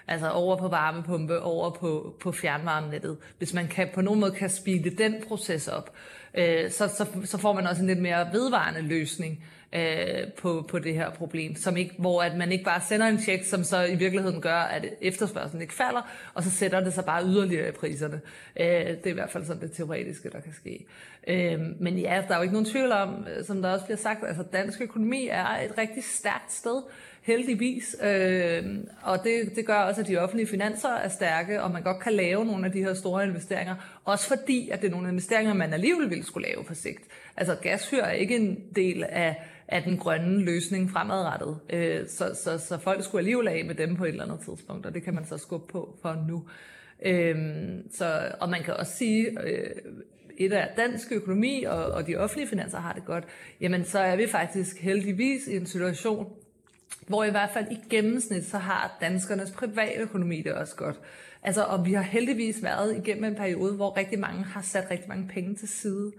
Altså 0.08 0.30
over 0.30 0.58
på 0.58 0.68
varmepumpe, 0.68 1.42
over 1.42 1.70
på, 1.70 2.16
på 2.20 2.32
fjernvarmenettet. 2.32 3.18
Hvis 3.38 3.54
man 3.54 3.68
kan, 3.68 3.90
på 3.94 4.02
nogen 4.02 4.20
måde 4.20 4.32
kan 4.32 4.50
speede 4.50 4.90
den 4.90 5.16
proces 5.28 5.68
op, 5.68 5.94
øh, 6.34 6.72
så, 6.72 6.88
så, 6.88 7.06
så 7.26 7.38
får 7.38 7.54
man 7.54 7.68
også 7.68 7.82
en 7.82 7.88
lidt 7.88 8.00
mere 8.00 8.30
vedvarende 8.34 8.82
løsning 8.82 9.44
øh, 9.74 10.32
på, 10.38 10.66
på 10.70 10.80
det 10.80 10.94
her 10.94 11.10
problem, 11.10 11.56
som 11.56 11.78
ikke, 11.78 11.96
hvor 11.98 12.22
at 12.22 12.38
man 12.38 12.52
ikke 12.52 12.64
bare 12.64 12.82
sender 12.90 13.08
en 13.08 13.20
check, 13.20 13.46
som 13.46 13.64
så 13.64 13.84
i 13.84 13.96
virkeligheden 13.96 14.42
gør, 14.42 14.56
at 14.56 14.86
efterspørgselen 15.02 15.62
ikke 15.62 15.74
falder, 15.74 16.12
og 16.34 16.44
så 16.44 16.52
sætter 16.52 16.80
det 16.80 16.94
sig 16.94 17.06
bare 17.06 17.26
yderligere 17.26 17.70
i 17.70 17.72
priserne. 17.72 18.22
Øh, 18.60 18.66
det 18.66 19.06
er 19.06 19.10
i 19.10 19.14
hvert 19.14 19.32
fald 19.32 19.46
sådan 19.46 19.62
det 19.62 19.72
teoretiske, 19.72 20.30
der 20.30 20.40
kan 20.40 20.54
ske. 20.54 20.86
Øh, 21.28 21.60
men 21.80 21.98
ja, 21.98 22.24
der 22.28 22.34
er 22.34 22.38
jo 22.38 22.42
ikke 22.42 22.54
nogen 22.54 22.70
tvivl 22.70 22.92
om, 22.92 23.28
øh, 23.38 23.46
som 23.46 23.62
der 23.62 23.72
også 23.72 23.86
bliver 23.86 23.98
sagt, 23.98 24.24
altså 24.28 24.44
dansk 24.44 24.82
økonomi 24.82 25.28
er 25.32 25.46
et 25.46 25.78
rigtig 25.78 26.04
stærkt 26.04 26.54
sted, 26.54 26.82
heldigvis. 27.22 27.96
Øh, 28.04 28.64
og 29.02 29.24
det, 29.24 29.56
det 29.56 29.66
gør 29.66 29.76
også, 29.76 30.02
at 30.02 30.08
de 30.08 30.18
offentlige 30.18 30.48
finanser 30.48 30.90
er 30.90 31.10
stærke, 31.10 31.64
og 31.64 31.72
man 31.72 31.84
godt 31.84 32.00
kan 32.00 32.14
lave 32.14 32.46
nogle 32.46 32.66
af 32.66 32.72
de 32.72 32.84
her 32.84 32.94
store 32.94 33.28
investeringer, 33.28 33.76
også 34.06 34.28
fordi, 34.28 34.70
at 34.70 34.82
det 34.82 34.88
er 34.88 34.92
nogle 34.92 35.10
investeringer, 35.10 35.54
man 35.54 35.74
alligevel 35.74 36.10
ville 36.10 36.26
skulle 36.26 36.48
lave 36.48 36.64
på 36.64 36.76
sigt. 36.76 37.04
Altså 37.38 37.56
gashyr 37.56 38.04
er 38.04 38.12
ikke 38.12 38.36
en 38.36 38.60
del 38.76 39.04
af 39.10 39.42
af 39.68 39.84
den 39.84 39.98
grønne 39.98 40.46
løsning 40.46 40.92
fremadrettet. 40.92 41.60
Øh, 41.70 42.08
så, 42.08 42.40
så, 42.44 42.58
så 42.58 42.78
folk 42.78 43.04
skulle 43.04 43.20
alligevel 43.20 43.48
af 43.48 43.66
med 43.66 43.76
dem 43.76 43.96
på 43.96 44.04
et 44.06 44.10
eller 44.10 44.24
andet 44.24 44.40
tidspunkt, 44.46 44.86
og 44.86 44.94
det 44.94 45.04
kan 45.04 45.16
man 45.16 45.26
så 45.26 45.38
skubbe 45.38 45.72
på 45.72 45.98
for 46.02 46.26
nu. 46.28 46.44
Øh, 47.06 47.36
så, 47.92 48.32
og 48.40 48.50
man 48.50 48.64
kan 48.64 48.74
også 48.74 48.94
sige, 48.94 49.42
øh, 49.44 49.70
et 50.38 50.54
af 50.54 50.70
dansk 50.78 51.12
økonomi 51.12 51.64
og, 51.64 51.86
og 51.86 52.08
de 52.08 52.16
offentlige 52.16 52.48
finanser 52.48 52.80
har 52.80 52.94
det 52.94 53.06
godt, 53.06 53.24
jamen 53.62 53.86
så 53.86 54.00
er 54.00 54.16
vi 54.16 54.28
faktisk 54.28 54.82
heldigvis 54.82 55.48
i 55.48 55.56
en 55.56 55.66
situation, 55.66 56.34
hvor 57.08 57.24
i 57.24 57.32
hvert 57.32 57.50
fald 57.54 57.66
i 57.72 57.78
gennemsnit, 57.90 58.46
så 58.46 58.58
har 58.58 58.98
danskernes 59.02 59.52
privatøkonomi 59.52 60.42
det 60.42 60.54
også 60.54 60.76
godt. 60.76 61.00
Altså, 61.44 61.64
og 61.64 61.86
vi 61.86 61.94
har 61.94 62.02
heldigvis 62.02 62.64
været 62.64 62.98
igennem 62.98 63.24
en 63.24 63.36
periode, 63.36 63.74
hvor 63.74 63.98
rigtig 63.98 64.20
mange 64.20 64.44
har 64.44 64.62
sat 64.62 64.92
rigtig 64.92 65.10
mange 65.10 65.28
penge 65.28 65.56
til 65.56 65.68
side. 65.68 66.12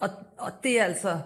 Og, 0.00 0.08
og 0.38 0.52
det 0.62 0.80
er 0.80 0.84
altså 0.84 1.18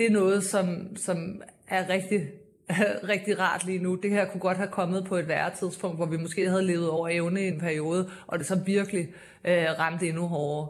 det 0.00 0.08
er 0.08 0.12
noget, 0.12 0.44
som, 0.44 0.96
som 0.96 1.42
er 1.68 1.88
rigtig, 1.88 2.28
rigtig 3.14 3.38
rart 3.38 3.66
lige 3.66 3.78
nu. 3.78 3.94
Det 3.94 4.10
her 4.10 4.24
kunne 4.24 4.40
godt 4.40 4.56
have 4.56 4.68
kommet 4.68 5.04
på 5.04 5.16
et 5.16 5.28
værre 5.28 5.50
tidspunkt, 5.58 5.96
hvor 5.96 6.06
vi 6.06 6.16
måske 6.16 6.48
havde 6.48 6.66
levet 6.66 6.90
over 6.90 7.08
evne 7.08 7.44
i 7.44 7.48
en 7.48 7.60
periode, 7.60 8.10
og 8.26 8.38
det 8.38 8.46
så 8.46 8.60
virkelig 8.66 9.08
øh, 9.44 9.66
ramte 9.78 10.08
endnu 10.08 10.26
hårdere. 10.26 10.68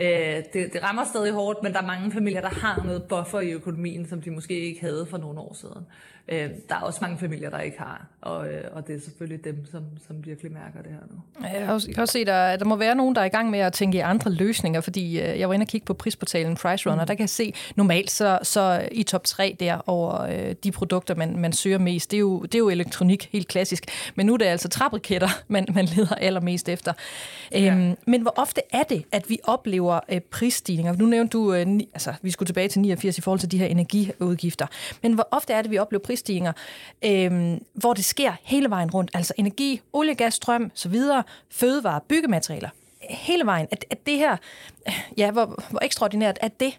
Øh, 0.00 0.44
det, 0.52 0.72
det 0.72 0.82
rammer 0.82 1.04
stadig 1.04 1.32
hårdt, 1.32 1.62
men 1.62 1.72
der 1.72 1.82
er 1.82 1.86
mange 1.86 2.12
familier, 2.12 2.40
der 2.40 2.48
har 2.48 2.82
noget 2.84 3.02
buffer 3.08 3.40
i 3.40 3.50
økonomien, 3.52 4.08
som 4.08 4.22
de 4.22 4.30
måske 4.30 4.60
ikke 4.60 4.80
havde 4.80 5.06
for 5.06 5.18
nogle 5.18 5.40
år 5.40 5.54
siden. 5.54 5.86
Øh, 6.28 6.50
der 6.68 6.74
er 6.74 6.80
også 6.80 6.98
mange 7.02 7.18
familier, 7.18 7.50
der 7.50 7.60
ikke 7.60 7.78
har, 7.78 8.06
og, 8.20 8.48
øh, 8.48 8.64
og 8.72 8.86
det 8.86 8.96
er 8.96 9.00
selvfølgelig 9.00 9.44
dem, 9.44 9.66
som, 9.70 9.84
som 10.06 10.26
virkelig 10.26 10.52
mærker 10.52 10.82
det 10.82 10.90
her 10.90 11.00
nu. 11.10 11.46
Jeg 11.58 11.66
har 11.66 11.74
også, 11.74 11.88
jeg 11.88 11.96
har 11.96 12.02
også 12.02 12.12
set, 12.12 12.28
at 12.28 12.60
der 12.60 12.66
må 12.66 12.76
være 12.76 12.94
nogen, 12.94 13.14
der 13.14 13.20
er 13.20 13.24
i 13.24 13.28
gang 13.28 13.50
med 13.50 13.58
at 13.58 13.72
tænke 13.72 13.98
i 13.98 14.00
andre 14.00 14.30
løsninger, 14.30 14.80
fordi 14.80 15.20
øh, 15.20 15.38
jeg 15.38 15.48
var 15.48 15.54
inde 15.54 15.64
og 15.64 15.68
kigge 15.68 15.84
på 15.84 15.94
prisportalen 15.94 16.56
Price 16.56 16.90
Runner, 16.90 17.02
mm. 17.02 17.06
der 17.06 17.14
kan 17.14 17.20
jeg 17.20 17.28
se, 17.28 17.54
normalt 17.76 18.10
så, 18.10 18.38
så 18.42 18.88
i 18.92 19.02
top 19.02 19.24
3 19.24 19.56
der 19.60 19.80
over 19.86 20.22
øh, 20.22 20.54
de 20.64 20.72
produkter, 20.72 21.14
man, 21.14 21.38
man 21.38 21.52
søger 21.52 21.78
mest, 21.78 22.10
det 22.10 22.16
er, 22.16 22.20
jo, 22.20 22.42
det 22.42 22.54
er 22.54 22.58
jo 22.58 22.68
elektronik, 22.68 23.28
helt 23.32 23.48
klassisk, 23.48 23.84
men 24.14 24.26
nu 24.26 24.32
er 24.32 24.36
det 24.36 24.44
altså 24.44 24.68
trapriketter, 24.68 25.28
man, 25.48 25.66
man 25.74 25.84
leder 25.84 26.14
allermest 26.14 26.68
efter. 26.68 26.92
Ja. 27.52 27.74
Øhm, 27.74 27.96
men 28.06 28.22
hvor 28.22 28.34
ofte 28.36 28.60
er 28.72 28.82
det, 28.82 29.04
at 29.12 29.30
vi 29.30 29.38
oplever 29.44 30.00
øh, 30.08 30.20
prisstigninger? 30.20 30.96
Nu 30.96 31.06
nævnte 31.06 31.38
du, 31.38 31.54
øh, 31.54 31.66
ni, 31.66 31.88
altså 31.94 32.12
vi 32.22 32.30
skulle 32.30 32.46
tilbage 32.46 32.68
til 32.68 32.80
89 32.80 33.18
i 33.18 33.20
forhold 33.20 33.40
til 33.40 33.50
de 33.50 33.58
her 33.58 33.66
energiudgifter, 33.66 34.66
men 35.02 35.12
hvor 35.12 35.28
ofte 35.30 35.52
er 35.52 35.62
det, 35.62 35.70
vi 35.70 35.78
oplever 35.78 36.02
prisstigninger, 36.12 36.52
øh, 37.04 37.58
hvor 37.74 37.94
det 37.94 38.04
sker 38.04 38.32
hele 38.42 38.70
vejen 38.70 38.90
rundt, 38.90 39.10
altså 39.14 39.34
energi, 39.36 39.80
olie, 39.92 40.14
gas, 40.14 40.34
strøm, 40.34 40.70
så 40.74 40.88
videre, 40.88 41.22
fødevarer, 41.50 42.00
byggematerialer, 42.08 42.68
hele 43.00 43.46
vejen. 43.46 43.68
At, 43.70 43.84
at 43.90 44.06
det 44.06 44.18
her, 44.18 44.36
ja, 45.16 45.30
hvor, 45.30 45.46
hvor 45.70 45.80
ekstraordinært 45.82 46.38
er 46.40 46.48
det? 46.48 46.78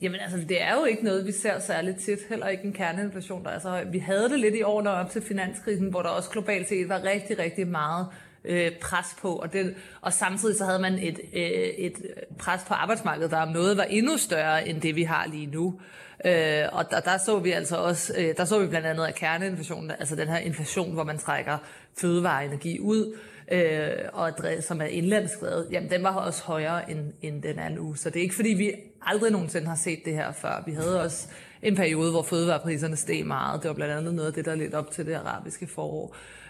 Jamen 0.00 0.20
altså, 0.20 0.38
det 0.48 0.62
er 0.62 0.74
jo 0.74 0.84
ikke 0.84 1.04
noget, 1.04 1.26
vi 1.26 1.32
ser 1.32 1.60
særligt 1.60 1.98
tit, 1.98 2.18
heller 2.28 2.48
ikke 2.48 2.64
en 2.64 2.72
kerneinflation, 2.72 3.44
der 3.44 3.50
er 3.50 3.58
så 3.58 3.68
høj. 3.68 3.84
Vi 3.84 3.98
havde 3.98 4.28
det 4.28 4.40
lidt 4.40 4.54
i 4.54 4.62
årene 4.62 4.90
op 4.90 5.10
til 5.10 5.22
finanskrisen, 5.22 5.88
hvor 5.88 6.02
der 6.02 6.08
også 6.08 6.30
globalt 6.30 6.68
set 6.68 6.88
var 6.88 7.04
rigtig, 7.04 7.38
rigtig 7.38 7.68
meget 7.68 8.06
øh, 8.44 8.72
pres 8.80 9.06
på, 9.20 9.36
og, 9.36 9.52
det, 9.52 9.74
og 10.00 10.12
samtidig 10.12 10.58
så 10.58 10.64
havde 10.64 10.78
man 10.78 10.98
et, 10.98 11.20
øh, 11.32 11.42
et 11.78 11.94
pres 12.38 12.60
på 12.68 12.74
arbejdsmarkedet, 12.74 13.30
der 13.30 13.38
om 13.38 13.48
noget 13.48 13.76
var 13.76 13.82
endnu 13.82 14.16
større 14.16 14.68
end 14.68 14.80
det, 14.80 14.96
vi 14.96 15.02
har 15.02 15.26
lige 15.26 15.46
nu. 15.46 15.80
Øh, 16.24 16.64
og 16.72 16.90
der, 16.90 17.00
der 17.00 17.18
så 17.18 17.38
vi 17.38 17.50
altså 17.50 17.76
også, 17.76 18.14
øh, 18.18 18.36
der 18.36 18.44
så 18.44 18.58
vi 18.58 18.66
blandt 18.66 18.86
andet 18.86 19.06
at 19.06 19.14
kerneinflationen, 19.14 19.90
altså 19.90 20.16
den 20.16 20.28
her 20.28 20.38
inflation, 20.38 20.92
hvor 20.92 21.04
man 21.04 21.18
trækker 21.18 21.58
fødevareenergi 22.00 22.80
ud, 22.80 23.16
øh, 23.52 23.90
og 24.12 24.32
som 24.60 24.80
er 24.80 24.84
indlandsskrevet, 24.84 25.68
jamen 25.70 25.90
den 25.90 26.02
var 26.02 26.14
også 26.14 26.44
højere 26.44 26.90
end, 26.90 27.12
end 27.22 27.42
den 27.42 27.58
anden 27.58 27.78
uge. 27.78 27.96
Så 27.96 28.10
det 28.10 28.16
er 28.16 28.22
ikke 28.22 28.34
fordi, 28.34 28.48
vi 28.48 28.72
aldrig 29.02 29.32
nogensinde 29.32 29.66
har 29.66 29.76
set 29.76 29.98
det 30.04 30.14
her 30.14 30.32
før. 30.32 30.62
Vi 30.66 30.72
havde 30.72 31.02
også 31.02 31.28
en 31.62 31.76
periode, 31.76 32.10
hvor 32.10 32.22
fødevarepriserne 32.22 32.96
steg 32.96 33.26
meget. 33.26 33.62
Det 33.62 33.68
var 33.68 33.74
blandt 33.74 33.94
andet 33.94 34.14
noget 34.14 34.28
af 34.28 34.34
det, 34.34 34.44
der 34.44 34.54
lidt 34.54 34.74
op 34.74 34.90
til 34.90 35.06
det 35.06 35.14
arabiske 35.14 35.66
forår. 35.66 36.16
Øh, 36.16 36.43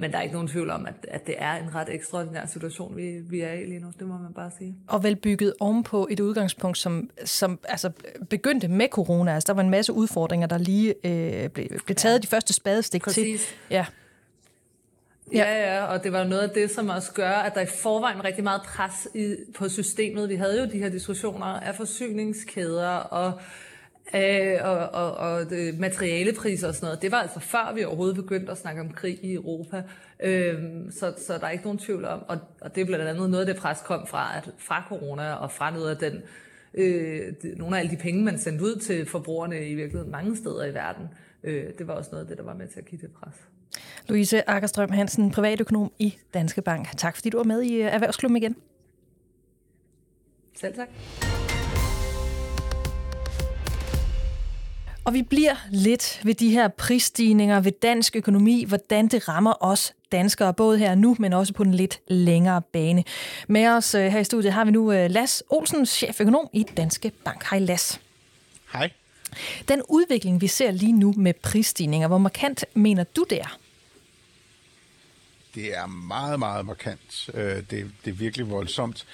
men 0.00 0.12
der 0.12 0.18
er 0.18 0.22
ikke 0.22 0.32
nogen 0.32 0.48
tvivl 0.48 0.70
om, 0.70 0.86
at, 0.86 0.94
at 1.08 1.26
det 1.26 1.34
er 1.38 1.54
en 1.54 1.74
ret 1.74 1.88
ekstraordinær 1.90 2.46
situation, 2.46 2.96
vi, 2.96 3.18
vi 3.18 3.40
er 3.40 3.52
i 3.52 3.64
lige 3.64 3.80
nu. 3.80 3.92
Det 3.98 4.06
må 4.06 4.18
man 4.18 4.32
bare 4.34 4.50
sige. 4.58 4.76
Og 4.88 5.02
vel 5.02 5.16
bygget 5.16 5.54
ovenpå 5.60 6.08
et 6.10 6.20
udgangspunkt, 6.20 6.78
som, 6.78 7.10
som 7.24 7.58
altså, 7.64 7.90
begyndte 8.30 8.68
med 8.68 8.88
corona. 8.88 9.34
Altså, 9.34 9.46
der 9.46 9.52
var 9.52 9.62
en 9.62 9.70
masse 9.70 9.92
udfordringer, 9.92 10.46
der 10.46 10.58
lige 10.58 10.94
øh, 11.04 11.48
blev, 11.48 11.66
blev 11.84 11.96
taget 11.96 12.14
ja. 12.14 12.18
de 12.18 12.26
første 12.26 12.52
spadestik 12.52 13.02
Præcis. 13.02 13.40
til. 13.40 13.56
Ja. 13.70 13.86
Ja. 15.32 15.52
ja, 15.52 15.74
ja, 15.74 15.84
og 15.84 16.04
det 16.04 16.12
var 16.12 16.24
noget 16.24 16.42
af 16.42 16.50
det, 16.50 16.70
som 16.70 16.88
også 16.88 17.12
gør, 17.12 17.30
at 17.30 17.54
der 17.54 17.60
i 17.60 17.66
forvejen 17.82 18.24
rigtig 18.24 18.44
meget 18.44 18.62
pres 18.62 19.08
i, 19.14 19.36
på 19.54 19.68
systemet. 19.68 20.28
Vi 20.28 20.34
havde 20.34 20.60
jo 20.60 20.70
de 20.72 20.78
her 20.78 20.88
diskussioner 20.88 21.46
af 21.46 21.74
forsyningskæder 21.74 22.88
og 22.88 23.40
øh, 24.14 24.58
og, 24.62 24.76
og, 24.76 25.14
og 25.14 25.50
det, 25.50 25.78
materialepriser 25.78 26.68
og 26.68 26.74
sådan 26.74 26.86
noget. 26.86 27.02
Det 27.02 27.12
var 27.12 27.18
altså 27.18 27.40
før 27.40 27.72
vi 27.74 27.84
overhovedet 27.84 28.16
begyndte 28.16 28.52
at 28.52 28.58
snakke 28.58 28.80
om 28.80 28.92
krig 28.92 29.18
i 29.22 29.34
Europa. 29.34 29.82
Øh, 30.20 30.54
så, 30.90 31.14
så 31.26 31.38
der 31.38 31.46
er 31.46 31.50
ikke 31.50 31.64
nogen 31.64 31.78
tvivl 31.78 32.04
om, 32.04 32.24
og, 32.28 32.38
og 32.60 32.74
det 32.74 32.80
er 32.80 32.84
blandt 32.84 33.04
andet 33.04 33.30
noget 33.30 33.48
af 33.48 33.54
det 33.54 33.62
pres 33.62 33.78
kom 33.84 34.06
fra, 34.06 34.36
at, 34.36 34.50
fra 34.58 34.84
corona 34.88 35.32
og 35.32 35.52
fra 35.52 35.70
noget 35.70 35.90
af 35.90 35.96
den, 35.96 36.22
øh, 36.74 37.32
nogle 37.56 37.76
af 37.76 37.80
alle 37.80 37.90
de 37.90 37.96
penge, 37.96 38.24
man 38.24 38.38
sendte 38.38 38.64
ud 38.64 38.76
til 38.76 39.06
forbrugerne 39.06 39.68
i 39.68 39.74
virkeligheden 39.74 40.12
mange 40.12 40.36
steder 40.36 40.64
i 40.64 40.74
verden. 40.74 41.08
Øh, 41.44 41.64
det 41.78 41.86
var 41.86 41.94
også 41.94 42.10
noget 42.12 42.24
af 42.24 42.28
det, 42.28 42.38
der 42.38 42.44
var 42.44 42.54
med 42.54 42.68
til 42.68 42.78
at 42.78 42.86
give 42.86 43.00
det 43.00 43.10
pres. 43.10 43.34
Louise 44.08 44.50
Akkerstrøm 44.50 44.90
Hansen, 44.90 45.30
privatøkonom 45.30 45.92
i 45.98 46.18
Danske 46.34 46.62
Bank. 46.62 46.88
Tak 46.96 47.16
fordi 47.16 47.30
du 47.30 47.36
var 47.36 47.44
med 47.44 47.62
i 47.62 47.80
Erhvervsklubben 47.80 48.36
igen. 48.36 48.56
Selv 50.54 50.74
tak. 50.74 50.88
Og 55.08 55.14
vi 55.14 55.22
bliver 55.22 55.56
lidt 55.70 56.20
ved 56.24 56.34
de 56.34 56.50
her 56.50 56.68
prisstigninger 56.68 57.60
ved 57.60 57.72
dansk 57.82 58.16
økonomi, 58.16 58.64
hvordan 58.64 59.08
det 59.08 59.28
rammer 59.28 59.54
os 59.60 59.94
danskere, 60.12 60.54
både 60.54 60.78
her 60.78 60.94
nu, 60.94 61.16
men 61.18 61.32
også 61.32 61.52
på 61.52 61.64
den 61.64 61.74
lidt 61.74 62.00
længere 62.08 62.62
bane. 62.62 63.04
Med 63.48 63.66
os 63.66 63.94
øh, 63.94 64.06
her 64.06 64.20
i 64.20 64.24
studiet 64.24 64.52
har 64.52 64.64
vi 64.64 64.70
nu 64.70 64.92
øh, 64.92 65.10
Las 65.10 65.42
Olsen, 65.48 65.86
cheføkonom 65.86 66.48
i 66.52 66.62
Danske 66.76 67.12
Bank. 67.24 67.44
Hej 67.50 67.58
Las. 67.58 68.00
Hej. 68.72 68.90
Den 69.68 69.82
udvikling, 69.88 70.40
vi 70.40 70.46
ser 70.46 70.70
lige 70.70 70.92
nu 70.92 71.14
med 71.16 71.34
prisstigninger, 71.34 72.08
hvor 72.08 72.18
markant 72.18 72.64
mener 72.74 73.04
du 73.04 73.26
det 73.30 73.40
er? 73.40 73.58
Det 75.54 75.76
er 75.76 75.86
meget, 75.86 76.38
meget 76.38 76.66
markant. 76.66 77.30
Øh, 77.34 77.56
det, 77.56 77.70
det 78.04 78.10
er 78.10 78.12
virkelig 78.12 78.50
voldsomt. 78.50 79.06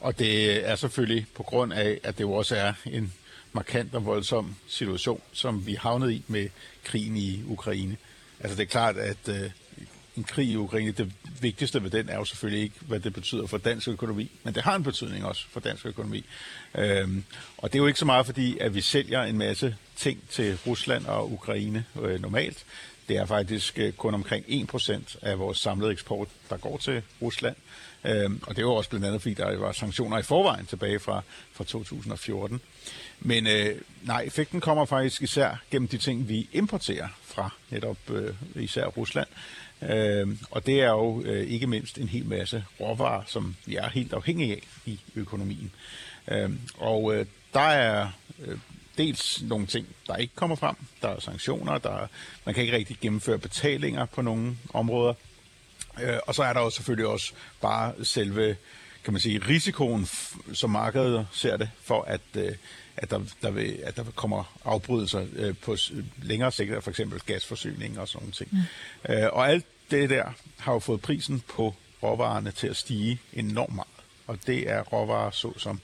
Og 0.00 0.18
det 0.18 0.68
er 0.68 0.76
selvfølgelig 0.76 1.26
på 1.34 1.42
grund 1.42 1.72
af, 1.72 2.00
at 2.02 2.18
det 2.18 2.24
jo 2.24 2.32
også 2.32 2.56
er 2.56 2.72
en 2.86 3.12
markant 3.52 3.94
og 3.94 4.06
voldsom 4.06 4.54
situation, 4.66 5.22
som 5.32 5.66
vi 5.66 5.74
havnede 5.74 6.14
i 6.14 6.24
med 6.28 6.48
krigen 6.84 7.16
i 7.16 7.42
Ukraine. 7.46 7.96
Altså 8.40 8.56
det 8.56 8.62
er 8.62 8.70
klart, 8.70 8.96
at 8.96 9.28
øh, 9.28 9.50
en 10.16 10.24
krig 10.24 10.48
i 10.48 10.56
Ukraine, 10.56 10.92
det 10.92 11.12
vigtigste 11.40 11.82
ved 11.82 11.90
den 11.90 12.08
er 12.08 12.16
jo 12.16 12.24
selvfølgelig 12.24 12.62
ikke, 12.62 12.76
hvad 12.80 13.00
det 13.00 13.12
betyder 13.12 13.46
for 13.46 13.58
dansk 13.58 13.88
økonomi, 13.88 14.30
men 14.42 14.54
det 14.54 14.62
har 14.62 14.76
en 14.76 14.82
betydning 14.82 15.24
også 15.24 15.44
for 15.50 15.60
dansk 15.60 15.86
økonomi. 15.86 16.24
Øhm, 16.74 17.24
og 17.58 17.72
det 17.72 17.78
er 17.78 17.82
jo 17.82 17.86
ikke 17.86 17.98
så 17.98 18.04
meget 18.04 18.26
fordi, 18.26 18.58
at 18.58 18.74
vi 18.74 18.80
sælger 18.80 19.22
en 19.22 19.38
masse 19.38 19.76
ting 19.96 20.28
til 20.30 20.58
Rusland 20.66 21.06
og 21.06 21.32
Ukraine 21.32 21.84
øh, 22.02 22.22
normalt. 22.22 22.64
Det 23.08 23.16
er 23.16 23.26
faktisk 23.26 23.78
øh, 23.78 23.92
kun 23.92 24.14
omkring 24.14 24.44
1% 24.74 25.16
af 25.22 25.38
vores 25.38 25.58
samlede 25.58 25.92
eksport, 25.92 26.28
der 26.50 26.56
går 26.56 26.76
til 26.76 27.02
Rusland. 27.22 27.56
Øhm, 28.04 28.40
og 28.46 28.56
det 28.56 28.64
var 28.64 28.70
også 28.70 28.90
blandt 28.90 29.06
andet, 29.06 29.22
fordi 29.22 29.34
der 29.34 29.56
var 29.56 29.72
sanktioner 29.72 30.18
i 30.18 30.22
forvejen 30.22 30.66
tilbage 30.66 30.98
fra, 30.98 31.22
fra 31.52 31.64
2014. 31.64 32.60
Men 33.24 33.46
øh, 33.46 33.80
nej, 34.02 34.22
effekten 34.26 34.60
kommer 34.60 34.84
faktisk 34.84 35.22
især 35.22 35.62
gennem 35.70 35.88
de 35.88 35.98
ting, 35.98 36.28
vi 36.28 36.48
importerer 36.52 37.08
fra 37.24 37.50
netop 37.70 38.10
øh, 38.10 38.34
især 38.54 38.86
Rusland. 38.86 39.28
Øh, 39.82 40.28
og 40.50 40.66
det 40.66 40.80
er 40.80 40.88
jo 40.88 41.22
øh, 41.22 41.46
ikke 41.46 41.66
mindst 41.66 41.98
en 41.98 42.08
hel 42.08 42.26
masse 42.26 42.64
råvarer, 42.80 43.22
som 43.26 43.56
vi 43.66 43.76
er 43.76 43.88
helt 43.88 44.12
afhængige 44.12 44.52
af 44.52 44.62
i 44.86 45.00
økonomien. 45.14 45.72
Øh, 46.28 46.50
og 46.78 47.14
øh, 47.14 47.26
der 47.54 47.60
er 47.60 48.08
øh, 48.44 48.58
dels 48.98 49.42
nogle 49.42 49.66
ting, 49.66 49.86
der 50.06 50.16
ikke 50.16 50.34
kommer 50.34 50.56
frem. 50.56 50.76
Der 51.02 51.08
er 51.08 51.20
sanktioner, 51.20 51.78
der 51.78 51.90
er, 51.90 52.06
man 52.44 52.54
kan 52.54 52.64
ikke 52.64 52.76
rigtig 52.76 52.98
gennemføre 53.00 53.38
betalinger 53.38 54.06
på 54.06 54.22
nogle 54.22 54.56
områder. 54.72 55.14
Øh, 56.02 56.18
og 56.26 56.34
så 56.34 56.42
er 56.42 56.52
der 56.52 56.60
jo 56.60 56.70
selvfølgelig 56.70 57.06
også 57.06 57.32
bare 57.60 58.04
selve 58.04 58.56
kan 59.04 59.12
man 59.12 59.20
sige, 59.20 59.38
risikoen, 59.48 60.08
som 60.52 60.70
markedet 60.70 61.26
ser 61.32 61.56
det, 61.56 61.70
for 61.82 62.02
at, 62.02 62.20
øh, 62.34 62.52
at, 62.96 63.10
der, 63.10 63.20
der 63.42 63.50
vil, 63.50 63.78
at 63.84 63.96
der 63.96 64.04
kommer 64.14 64.58
afbrydelser 64.64 65.26
øh, 65.36 65.54
på 65.62 65.76
længere 66.22 66.52
sigt, 66.52 66.84
for 66.84 66.90
eksempel 66.90 67.20
gasforsyning 67.20 68.00
og 68.00 68.08
sådan 68.08 68.30
ting. 68.30 68.48
Mm. 68.52 69.14
Øh, 69.14 69.28
og 69.32 69.48
alt 69.48 69.66
det 69.90 70.10
der 70.10 70.24
har 70.58 70.72
jo 70.72 70.78
fået 70.78 71.00
prisen 71.00 71.42
på 71.48 71.74
råvarerne 72.02 72.50
til 72.50 72.66
at 72.66 72.76
stige 72.76 73.20
enormt 73.32 73.74
meget. 73.74 73.88
Og 74.26 74.38
det 74.46 74.70
er 74.70 74.82
råvarer 74.82 75.30
såsom 75.30 75.80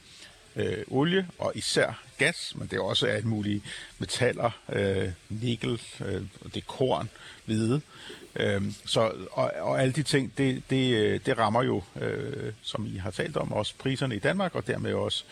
øh, 0.57 0.85
olie 0.91 1.29
og 1.39 1.53
især 1.55 2.03
gas, 2.19 2.53
men 2.57 2.69
det 2.69 2.77
er 2.77 2.81
også 2.81 3.07
alt 3.07 3.25
mulige 3.25 3.63
metaller, 3.99 4.51
øh, 4.69 5.09
nikkel, 5.29 5.81
øh, 6.05 6.23
det 6.55 6.67
korn, 6.67 7.09
hvide. 7.45 7.81
Øh, 8.39 8.63
så, 8.87 9.13
og, 9.33 9.53
og 9.61 9.83
alle 9.83 9.93
de 9.93 10.03
ting, 10.03 10.33
det, 10.39 10.63
det, 10.71 10.95
øh, 10.95 11.21
det 11.27 11.39
rammer 11.39 11.63
jo, 11.63 11.83
øh, 12.01 12.53
som 12.63 12.87
I 12.87 12.97
har 12.97 13.11
talt 13.11 13.37
om, 13.37 13.53
også 13.53 13.75
priserne 13.79 14.17
i 14.17 14.19
Danmark, 14.19 14.55
og 14.55 14.67
dermed 14.67 14.93
også 14.93 15.25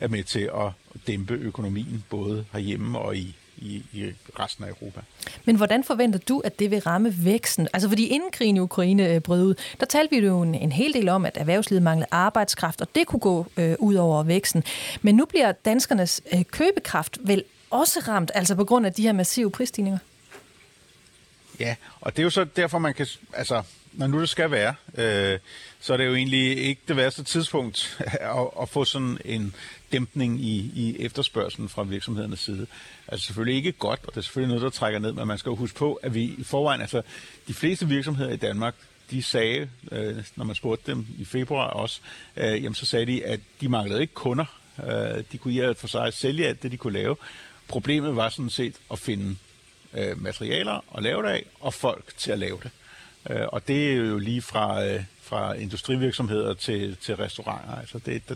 er 0.00 0.08
med 0.08 0.24
til 0.24 0.50
at 0.54 0.98
dæmpe 1.06 1.34
økonomien, 1.34 2.04
både 2.10 2.44
herhjemme 2.52 2.98
og 2.98 3.16
i, 3.16 3.36
i, 3.56 3.82
i 3.92 4.12
resten 4.40 4.64
af 4.64 4.68
Europa. 4.68 5.00
Men 5.44 5.56
hvordan 5.56 5.84
forventer 5.84 6.18
du, 6.18 6.40
at 6.44 6.58
det 6.58 6.70
vil 6.70 6.80
ramme 6.80 7.14
væksten? 7.24 7.68
Altså 7.72 7.88
fordi 7.88 8.06
inden 8.06 8.30
krigen 8.30 8.56
i 8.56 8.60
Ukraine 8.60 9.14
øh, 9.14 9.20
brød 9.20 9.44
ud, 9.44 9.54
der 9.80 9.86
talte 9.86 10.16
vi 10.16 10.26
jo 10.26 10.42
en, 10.42 10.54
en 10.54 10.72
hel 10.72 10.94
del 10.94 11.08
om, 11.08 11.26
at 11.26 11.36
erhvervslivet 11.36 11.82
manglede 11.82 12.08
arbejdskraft, 12.10 12.80
og 12.80 12.88
det 12.94 13.06
kunne 13.06 13.20
gå 13.20 13.46
øh, 13.56 13.76
ud 13.78 13.94
over 13.94 14.22
væksten. 14.22 14.64
Men 15.02 15.14
nu 15.14 15.24
bliver 15.24 15.52
danskernes 15.52 16.20
øh, 16.34 16.44
købekraft 16.44 17.18
vel 17.24 17.44
også 17.70 18.00
ramt, 18.08 18.30
altså 18.34 18.54
på 18.54 18.64
grund 18.64 18.86
af 18.86 18.92
de 18.92 19.02
her 19.02 19.12
massive 19.12 19.50
prisstigninger? 19.50 19.98
Ja, 21.60 21.76
og 22.00 22.16
det 22.16 22.22
er 22.22 22.24
jo 22.24 22.30
så 22.30 22.44
derfor, 22.44 22.78
man 22.78 22.94
kan, 22.94 23.06
altså, 23.32 23.62
når 23.92 24.06
nu 24.06 24.20
det 24.20 24.28
skal 24.28 24.50
være, 24.50 24.74
øh, 24.94 25.38
så 25.80 25.92
er 25.92 25.96
det 25.96 26.06
jo 26.06 26.14
egentlig 26.14 26.58
ikke 26.58 26.82
det 26.88 26.96
værste 26.96 27.22
tidspunkt 27.22 28.00
at, 28.20 28.48
at 28.62 28.68
få 28.68 28.84
sådan 28.84 29.18
en 29.24 29.54
dæmpning 29.92 30.40
i, 30.40 30.72
i 30.74 30.96
efterspørgselen 30.98 31.68
fra 31.68 31.82
virksomhedernes 31.82 32.40
side. 32.40 32.66
Altså 33.08 33.26
selvfølgelig 33.26 33.56
ikke 33.56 33.72
godt, 33.72 34.00
og 34.02 34.12
det 34.12 34.16
er 34.16 34.20
selvfølgelig 34.20 34.48
noget, 34.48 34.62
der 34.62 34.78
trækker 34.78 34.98
ned, 34.98 35.12
men 35.12 35.28
man 35.28 35.38
skal 35.38 35.50
jo 35.50 35.56
huske 35.56 35.78
på, 35.78 35.94
at 35.94 36.14
vi 36.14 36.22
i 36.22 36.44
forvejen, 36.44 36.80
altså 36.80 37.02
de 37.48 37.54
fleste 37.54 37.88
virksomheder 37.88 38.30
i 38.30 38.36
Danmark, 38.36 38.74
de 39.10 39.22
sagde, 39.22 39.68
øh, 39.92 40.16
når 40.36 40.44
man 40.44 40.54
spurgte 40.54 40.90
dem 40.90 41.06
i 41.18 41.24
februar 41.24 41.66
også, 41.66 42.00
øh, 42.36 42.62
jamen 42.62 42.74
så 42.74 42.86
sagde 42.86 43.06
de, 43.06 43.24
at 43.24 43.40
de 43.60 43.68
manglede 43.68 44.00
ikke 44.00 44.14
kunder. 44.14 44.44
Øh, 44.84 45.24
de 45.32 45.38
kunne 45.38 45.70
i 45.70 45.74
for 45.74 45.86
sig 45.86 46.12
sælge 46.12 46.46
alt 46.46 46.62
det, 46.62 46.72
de 46.72 46.76
kunne 46.76 46.92
lave. 46.92 47.16
Problemet 47.68 48.16
var 48.16 48.28
sådan 48.28 48.50
set 48.50 48.74
at 48.90 48.98
finde 48.98 49.36
øh, 49.94 50.22
materialer 50.22 50.84
at 50.96 51.02
lave 51.02 51.22
det 51.22 51.28
af, 51.28 51.44
og 51.60 51.74
folk 51.74 52.16
til 52.16 52.32
at 52.32 52.38
lave 52.38 52.58
det. 52.62 52.70
Øh, 53.30 53.46
og 53.48 53.68
det 53.68 53.92
er 53.92 53.96
jo 53.96 54.18
lige 54.18 54.42
fra, 54.42 54.84
øh, 54.84 55.04
fra 55.22 55.52
industrivirksomheder 55.52 56.54
til, 56.54 56.96
til 56.96 57.16
restauranter. 57.16 57.76
Altså 57.76 57.98
det, 57.98 58.28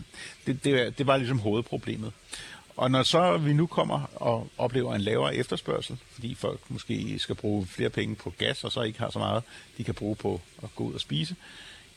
det, 0.45 0.63
det, 0.63 0.97
det 0.97 1.07
var 1.07 1.17
ligesom 1.17 1.39
hovedproblemet. 1.39 2.11
Og 2.77 2.91
når 2.91 3.03
så 3.03 3.37
vi 3.37 3.53
nu 3.53 3.67
kommer 3.67 4.11
og 4.15 4.47
oplever 4.57 4.95
en 4.95 5.01
lavere 5.01 5.35
efterspørgsel, 5.35 5.97
fordi 6.13 6.35
folk 6.35 6.59
måske 6.69 7.19
skal 7.19 7.35
bruge 7.35 7.65
flere 7.65 7.89
penge 7.89 8.15
på 8.15 8.33
gas, 8.37 8.63
og 8.63 8.71
så 8.71 8.81
ikke 8.81 8.99
har 8.99 9.09
så 9.09 9.19
meget, 9.19 9.43
de 9.77 9.83
kan 9.83 9.93
bruge 9.93 10.15
på 10.15 10.41
at 10.63 10.69
gå 10.75 10.83
ud 10.83 10.93
og 10.93 10.99
spise, 11.01 11.35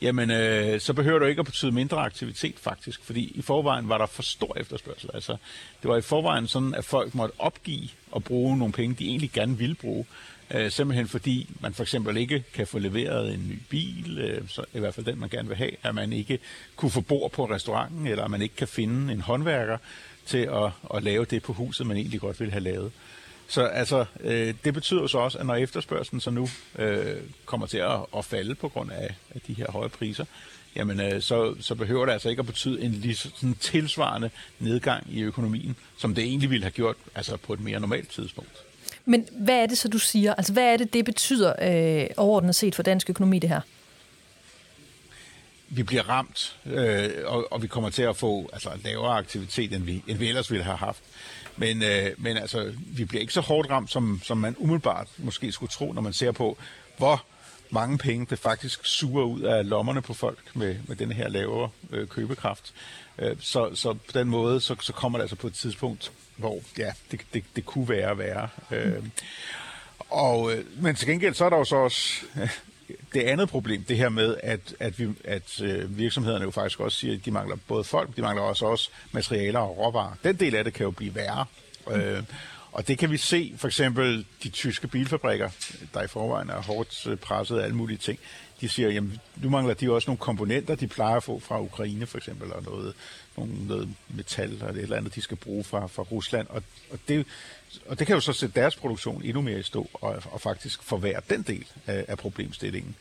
jamen 0.02 0.30
øh, 0.30 0.80
så 0.80 0.92
behøver 0.92 1.18
du 1.18 1.24
ikke 1.24 1.40
at 1.40 1.46
betyde 1.46 1.72
mindre 1.72 1.98
aktivitet 1.98 2.58
faktisk, 2.58 3.04
fordi 3.04 3.32
i 3.34 3.42
forvejen 3.42 3.88
var 3.88 3.98
der 3.98 4.06
for 4.06 4.22
stor 4.22 4.56
efterspørgsel. 4.56 5.10
Altså, 5.14 5.36
det 5.82 5.90
var 5.90 5.96
i 5.96 6.00
forvejen 6.00 6.46
sådan, 6.46 6.74
at 6.74 6.84
folk 6.84 7.14
måtte 7.14 7.34
opgive 7.38 7.88
at 8.16 8.24
bruge 8.24 8.58
nogle 8.58 8.72
penge, 8.72 8.96
de 8.98 9.08
egentlig 9.08 9.30
gerne 9.30 9.58
ville 9.58 9.74
bruge, 9.74 10.04
øh, 10.50 10.70
simpelthen 10.70 11.08
fordi 11.08 11.50
man 11.60 11.74
for 11.74 11.82
eksempel 11.82 12.16
ikke 12.16 12.44
kan 12.54 12.66
få 12.66 12.78
leveret 12.78 13.34
en 13.34 13.48
ny 13.48 13.58
bil, 13.68 14.18
øh, 14.18 14.48
så 14.48 14.64
i 14.74 14.78
hvert 14.78 14.94
fald 14.94 15.06
den, 15.06 15.20
man 15.20 15.28
gerne 15.28 15.48
vil 15.48 15.56
have, 15.56 15.70
at 15.82 15.94
man 15.94 16.12
ikke 16.12 16.38
kunne 16.76 16.90
få 16.90 17.00
bord 17.00 17.32
på 17.32 17.44
restauranten, 17.44 18.06
eller 18.06 18.24
at 18.24 18.30
man 18.30 18.42
ikke 18.42 18.56
kan 18.56 18.68
finde 18.68 19.12
en 19.12 19.20
håndværker 19.20 19.78
til 20.26 20.38
at, 20.38 20.70
at 20.94 21.02
lave 21.02 21.24
det 21.24 21.42
på 21.42 21.52
huset, 21.52 21.86
man 21.86 21.96
egentlig 21.96 22.20
godt 22.20 22.40
vil 22.40 22.50
have 22.50 22.64
lavet. 22.64 22.92
Så 23.48 23.62
altså, 23.62 24.04
øh, 24.20 24.54
det 24.64 24.74
betyder 24.74 25.00
jo 25.00 25.08
så 25.08 25.18
også, 25.18 25.38
at 25.38 25.46
når 25.46 25.54
efterspørgselen 25.54 26.20
så 26.20 26.30
nu 26.30 26.48
øh, 26.78 27.16
kommer 27.44 27.66
til 27.66 27.78
at, 27.78 27.98
at 28.16 28.24
falde 28.24 28.54
på 28.54 28.68
grund 28.68 28.90
af, 28.92 29.14
af 29.34 29.40
de 29.46 29.54
her 29.54 29.66
høje 29.70 29.88
priser, 29.88 30.24
jamen 30.76 31.00
øh, 31.00 31.22
så, 31.22 31.54
så 31.60 31.74
behøver 31.74 32.06
det 32.06 32.12
altså 32.12 32.28
ikke 32.28 32.40
at 32.40 32.46
betyde 32.46 32.82
en 32.82 32.90
lige 32.90 33.14
sådan 33.14 33.54
tilsvarende 33.60 34.30
nedgang 34.58 35.06
i 35.10 35.22
økonomien, 35.22 35.76
som 35.98 36.14
det 36.14 36.24
egentlig 36.24 36.50
ville 36.50 36.64
have 36.64 36.70
gjort 36.70 36.96
altså 37.14 37.36
på 37.36 37.52
et 37.52 37.60
mere 37.60 37.80
normalt 37.80 38.10
tidspunkt. 38.10 38.52
Men 39.04 39.26
hvad 39.32 39.62
er 39.62 39.66
det 39.66 39.78
så, 39.78 39.88
du 39.88 39.98
siger? 39.98 40.34
Altså, 40.34 40.52
hvad 40.52 40.72
er 40.72 40.76
det, 40.76 40.92
det 40.92 41.04
betyder 41.04 41.52
øh, 41.62 42.06
overordnet 42.16 42.54
set 42.54 42.74
for 42.74 42.82
dansk 42.82 43.10
økonomi, 43.10 43.38
det 43.38 43.50
her? 43.50 43.60
Vi 45.68 45.82
bliver 45.82 46.08
ramt, 46.08 46.56
øh, 46.66 47.10
og, 47.24 47.52
og 47.52 47.62
vi 47.62 47.66
kommer 47.66 47.90
til 47.90 48.02
at 48.02 48.16
få 48.16 48.50
altså, 48.52 48.70
lavere 48.84 49.18
aktivitet, 49.18 49.72
end 49.72 49.84
vi, 49.84 50.02
end 50.06 50.18
vi 50.18 50.28
ellers 50.28 50.50
ville 50.50 50.64
have 50.64 50.76
haft. 50.76 51.02
Men, 51.56 51.82
øh, 51.82 52.10
men 52.18 52.36
altså, 52.36 52.72
vi 52.78 53.04
bliver 53.04 53.20
ikke 53.20 53.32
så 53.32 53.40
hårdt 53.40 53.70
ramt, 53.70 53.90
som, 53.90 54.20
som 54.24 54.38
man 54.38 54.56
umiddelbart 54.58 55.08
måske 55.18 55.52
skulle 55.52 55.70
tro, 55.70 55.92
når 55.92 56.02
man 56.02 56.12
ser 56.12 56.32
på, 56.32 56.58
hvor 56.96 57.24
mange 57.70 57.98
penge 57.98 58.26
det 58.30 58.38
faktisk 58.38 58.86
suger 58.86 59.24
ud 59.24 59.40
af 59.40 59.68
lommerne 59.68 60.02
på 60.02 60.14
folk 60.14 60.38
med, 60.54 60.76
med 60.88 60.96
den 60.96 61.12
her 61.12 61.28
lavere 61.28 61.70
øh, 61.90 62.08
købekraft. 62.08 62.74
Øh, 63.18 63.36
så, 63.40 63.74
så 63.74 63.92
på 63.92 64.12
den 64.14 64.28
måde, 64.28 64.60
så, 64.60 64.76
så 64.80 64.92
kommer 64.92 65.18
det 65.18 65.22
altså 65.22 65.36
på 65.36 65.46
et 65.46 65.54
tidspunkt, 65.54 66.12
hvor 66.36 66.60
ja, 66.78 66.92
det, 67.10 67.20
det, 67.34 67.44
det 67.56 67.66
kunne 67.66 67.88
være 67.88 68.18
værre. 68.18 68.48
Øh, 68.70 69.02
og, 70.10 70.52
øh, 70.52 70.82
men 70.82 70.96
til 70.96 71.08
gengæld, 71.08 71.34
så 71.34 71.44
er 71.44 71.50
der 71.50 71.56
jo 71.56 71.64
så 71.64 71.76
også 71.76 72.26
øh, 72.40 72.48
det 73.14 73.22
andet 73.22 73.48
problem, 73.48 73.84
det 73.84 73.96
her 73.96 74.08
med, 74.08 74.36
at, 74.42 74.74
at, 74.80 74.98
vi, 74.98 75.08
at 75.24 75.62
øh, 75.62 75.98
virksomhederne 75.98 76.44
jo 76.44 76.50
faktisk 76.50 76.80
også 76.80 76.98
siger, 76.98 77.14
at 77.14 77.24
de 77.24 77.30
mangler 77.30 77.56
både 77.68 77.84
folk, 77.84 78.16
de 78.16 78.22
mangler 78.22 78.42
også, 78.42 78.66
også 78.66 78.90
materialer 79.12 79.60
og 79.60 79.78
råvarer. 79.78 80.14
Den 80.24 80.36
del 80.36 80.54
af 80.54 80.64
det 80.64 80.72
kan 80.72 80.84
jo 80.84 80.90
blive 80.90 81.14
værre. 81.14 81.44
Øh, 81.90 82.22
og 82.72 82.88
det 82.88 82.98
kan 82.98 83.10
vi 83.10 83.16
se, 83.16 83.54
for 83.56 83.68
eksempel 83.68 84.26
de 84.42 84.48
tyske 84.48 84.88
bilfabrikker, 84.88 85.50
der 85.94 86.02
i 86.02 86.06
forvejen 86.06 86.50
er 86.50 86.62
hårdt 86.62 87.06
øh, 87.06 87.16
presset 87.16 87.58
af 87.58 87.64
alle 87.64 87.76
mulige 87.76 87.98
ting. 87.98 88.18
De 88.60 88.68
siger, 88.68 88.90
jamen 88.90 89.20
nu 89.36 89.50
mangler 89.50 89.74
de 89.74 89.92
også 89.92 90.10
nogle 90.10 90.18
komponenter, 90.18 90.74
de 90.74 90.86
plejer 90.86 91.16
at 91.16 91.22
få 91.22 91.38
fra 91.38 91.60
Ukraine 91.60 92.06
for 92.06 92.18
eksempel, 92.18 92.52
og 92.52 92.62
noget, 92.62 92.94
nogle, 93.36 93.66
noget 93.66 93.88
metal 94.08 94.50
eller 94.50 94.68
et 94.68 94.78
eller 94.78 94.96
andet, 94.96 95.14
de 95.14 95.22
skal 95.22 95.36
bruge 95.36 95.64
fra, 95.64 95.86
fra 95.86 96.02
Rusland. 96.02 96.46
Og, 96.50 96.62
og, 96.90 96.98
det, 97.08 97.26
og 97.86 97.98
det 97.98 98.06
kan 98.06 98.14
jo 98.14 98.20
så 98.20 98.32
sætte 98.32 98.60
deres 98.60 98.76
produktion 98.76 99.22
endnu 99.24 99.42
mere 99.42 99.58
i 99.58 99.62
stå, 99.62 99.90
og, 99.92 100.22
og 100.30 100.40
faktisk 100.40 100.82
forværre 100.82 101.20
den 101.30 101.42
del 101.42 101.66
af, 101.86 102.04
af 102.08 102.18
problemstillingen. 102.18 102.96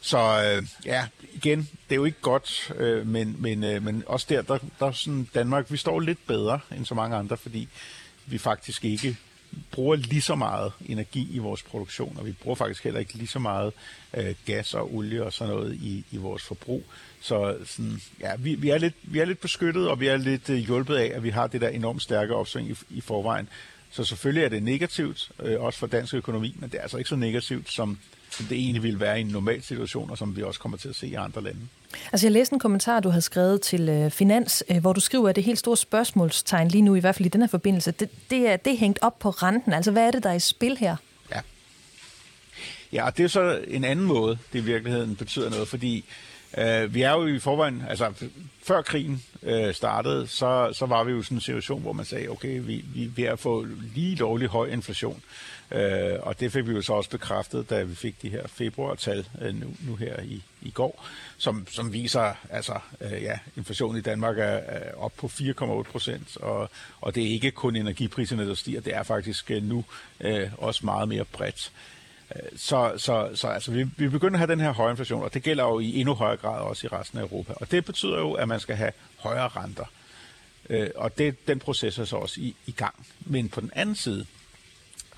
Så 0.00 0.18
øh, 0.18 0.66
ja, 0.84 1.06
igen, 1.32 1.58
det 1.58 1.94
er 1.94 1.96
jo 1.96 2.04
ikke 2.04 2.20
godt, 2.20 2.72
øh, 2.76 3.06
men, 3.06 3.36
men, 3.38 3.64
øh, 3.64 3.82
men 3.82 4.04
også 4.06 4.26
der, 4.28 4.42
der, 4.42 4.58
der 4.80 4.86
er 4.86 4.92
sådan 4.92 5.28
Danmark, 5.34 5.72
vi 5.72 5.76
står 5.76 6.00
lidt 6.00 6.26
bedre 6.26 6.60
end 6.76 6.86
så 6.86 6.94
mange 6.94 7.16
andre, 7.16 7.36
fordi 7.36 7.68
vi 8.26 8.38
faktisk 8.38 8.84
ikke 8.84 9.16
bruger 9.70 9.96
lige 9.96 10.22
så 10.22 10.34
meget 10.34 10.72
energi 10.88 11.28
i 11.32 11.38
vores 11.38 11.62
produktion, 11.62 12.16
og 12.18 12.26
vi 12.26 12.32
bruger 12.32 12.54
faktisk 12.54 12.84
heller 12.84 13.00
ikke 13.00 13.14
lige 13.14 13.28
så 13.28 13.38
meget 13.38 13.72
øh, 14.14 14.34
gas 14.46 14.74
og 14.74 14.94
olie 14.94 15.24
og 15.24 15.32
sådan 15.32 15.54
noget 15.54 15.74
i, 15.74 16.04
i 16.10 16.16
vores 16.16 16.42
forbrug. 16.42 16.84
Så 17.20 17.56
sådan, 17.64 18.00
ja, 18.20 18.36
vi, 18.38 18.54
vi, 18.54 18.70
er 18.70 18.78
lidt, 18.78 18.94
vi 19.02 19.18
er 19.18 19.24
lidt 19.24 19.40
beskyttet, 19.40 19.88
og 19.88 20.00
vi 20.00 20.06
er 20.06 20.16
lidt 20.16 20.50
øh, 20.50 20.56
hjulpet 20.56 20.96
af, 20.96 21.12
at 21.14 21.22
vi 21.22 21.30
har 21.30 21.46
det 21.46 21.60
der 21.60 21.68
enormt 21.68 22.02
stærke 22.02 22.34
opsving 22.34 22.70
i, 22.70 22.76
i 22.90 23.00
forvejen. 23.00 23.48
Så 23.90 24.04
selvfølgelig 24.04 24.44
er 24.44 24.48
det 24.48 24.62
negativt, 24.62 25.30
øh, 25.42 25.60
også 25.60 25.78
for 25.78 25.86
dansk 25.86 26.14
økonomi, 26.14 26.56
men 26.58 26.70
det 26.70 26.78
er 26.78 26.82
altså 26.82 26.96
ikke 26.96 27.08
så 27.08 27.16
negativt, 27.16 27.72
som, 27.72 27.98
som 28.30 28.46
det 28.46 28.58
egentlig 28.58 28.82
ville 28.82 29.00
være 29.00 29.18
i 29.18 29.20
en 29.20 29.26
normal 29.26 29.62
situation, 29.62 30.10
og 30.10 30.18
som 30.18 30.36
vi 30.36 30.42
også 30.42 30.60
kommer 30.60 30.78
til 30.78 30.88
at 30.88 30.96
se 30.96 31.06
i 31.06 31.14
andre 31.14 31.42
lande. 31.42 31.60
Altså 32.12 32.26
jeg 32.26 32.32
læste 32.32 32.52
en 32.52 32.58
kommentar, 32.58 33.00
du 33.00 33.08
har 33.08 33.20
skrevet 33.20 33.60
til 33.60 33.88
øh, 33.88 34.10
Finans, 34.10 34.64
øh, 34.70 34.78
hvor 34.78 34.92
du 34.92 35.00
skriver, 35.00 35.28
at 35.28 35.36
det 35.36 35.44
helt 35.44 35.58
store 35.58 35.76
spørgsmålstegn 35.76 36.68
lige 36.68 36.82
nu, 36.82 36.94
i 36.94 37.00
hvert 37.00 37.14
fald 37.14 37.26
i 37.26 37.28
den 37.28 37.40
her 37.40 37.48
forbindelse, 37.48 37.90
det, 37.90 38.10
det, 38.30 38.48
er, 38.48 38.56
det 38.56 38.72
er 38.72 38.76
hængt 38.76 38.98
op 39.02 39.18
på 39.18 39.30
renten. 39.30 39.72
Altså 39.72 39.90
hvad 39.90 40.06
er 40.06 40.10
det, 40.10 40.22
der 40.22 40.30
er 40.30 40.34
i 40.34 40.40
spil 40.40 40.76
her? 40.76 40.96
Ja. 41.30 41.40
Ja, 42.92 43.06
og 43.06 43.16
det 43.16 43.24
er 43.24 43.28
så 43.28 43.60
en 43.68 43.84
anden 43.84 44.04
måde, 44.04 44.38
det 44.52 44.58
i 44.58 44.62
virkeligheden 44.62 45.16
betyder 45.16 45.50
noget, 45.50 45.68
fordi 45.68 46.04
øh, 46.56 46.94
vi 46.94 47.02
er 47.02 47.12
jo 47.12 47.26
i 47.26 47.38
forvejen, 47.38 47.84
altså 47.88 48.12
før 48.62 48.82
krigen 48.82 49.22
øh, 49.42 49.74
startede, 49.74 50.26
så, 50.26 50.70
så 50.72 50.86
var 50.86 51.04
vi 51.04 51.12
jo 51.12 51.20
i 51.20 51.22
sådan 51.22 51.36
en 51.36 51.40
situation, 51.40 51.82
hvor 51.82 51.92
man 51.92 52.04
sagde, 52.04 52.28
okay, 52.28 52.60
vi, 52.60 52.84
vi 52.94 53.04
er 53.04 53.10
ved 53.16 53.24
at 53.24 53.38
få 53.38 53.66
lige 53.94 54.16
lovlig 54.16 54.48
høj 54.48 54.66
inflation. 54.66 55.22
Øh, 55.70 56.12
og 56.22 56.40
det 56.40 56.52
fik 56.52 56.66
vi 56.66 56.72
jo 56.72 56.82
så 56.82 56.92
også 56.92 57.10
bekræftet, 57.10 57.70
da 57.70 57.82
vi 57.82 57.94
fik 57.94 58.22
de 58.22 58.28
her 58.28 58.46
februartal 58.46 59.26
øh, 59.42 59.54
nu, 59.54 59.66
nu 59.80 59.96
her 59.96 60.20
i, 60.22 60.42
i 60.62 60.70
går, 60.70 61.06
som, 61.36 61.66
som 61.70 61.92
viser, 61.92 62.34
altså 62.50 62.78
øh, 63.00 63.22
ja, 63.22 63.38
inflationen 63.56 63.98
i 63.98 64.02
Danmark 64.02 64.38
er, 64.38 64.44
er 64.44 64.94
op 64.94 65.12
på 65.16 65.26
4,8 65.26 65.82
procent, 65.82 66.36
og, 66.36 66.70
og 67.00 67.14
det 67.14 67.22
er 67.22 67.28
ikke 67.28 67.50
kun 67.50 67.76
energipriserne, 67.76 68.48
der 68.48 68.54
stiger, 68.54 68.80
det 68.80 68.94
er 68.94 69.02
faktisk 69.02 69.50
øh, 69.50 69.62
nu 69.62 69.84
øh, 70.20 70.50
også 70.58 70.84
meget 70.84 71.08
mere 71.08 71.24
bredt. 71.24 71.72
Øh, 71.76 71.95
så, 72.56 72.92
så, 72.96 73.30
så 73.34 73.48
altså, 73.48 73.72
vi, 73.72 73.82
vi 73.96 74.08
begynder 74.08 74.34
at 74.34 74.38
have 74.38 74.50
den 74.50 74.60
her 74.60 74.72
høje 74.72 74.90
inflation, 74.90 75.22
og 75.22 75.34
det 75.34 75.42
gælder 75.42 75.64
jo 75.64 75.78
i 75.78 76.00
endnu 76.00 76.14
højere 76.14 76.36
grad 76.36 76.60
også 76.60 76.86
i 76.86 76.88
resten 76.88 77.18
af 77.18 77.22
Europa. 77.22 77.52
Og 77.56 77.70
det 77.70 77.84
betyder 77.84 78.18
jo, 78.18 78.32
at 78.32 78.48
man 78.48 78.60
skal 78.60 78.76
have 78.76 78.92
højere 79.18 79.48
renter. 79.48 79.84
Øh, 80.70 80.90
og 80.94 81.18
det, 81.18 81.48
den 81.48 81.58
proces 81.58 81.98
er 81.98 82.04
så 82.04 82.16
også 82.16 82.40
i, 82.40 82.56
i 82.66 82.72
gang. 82.72 83.06
Men 83.20 83.48
på 83.48 83.60
den 83.60 83.70
anden 83.74 83.96
side, 83.96 84.26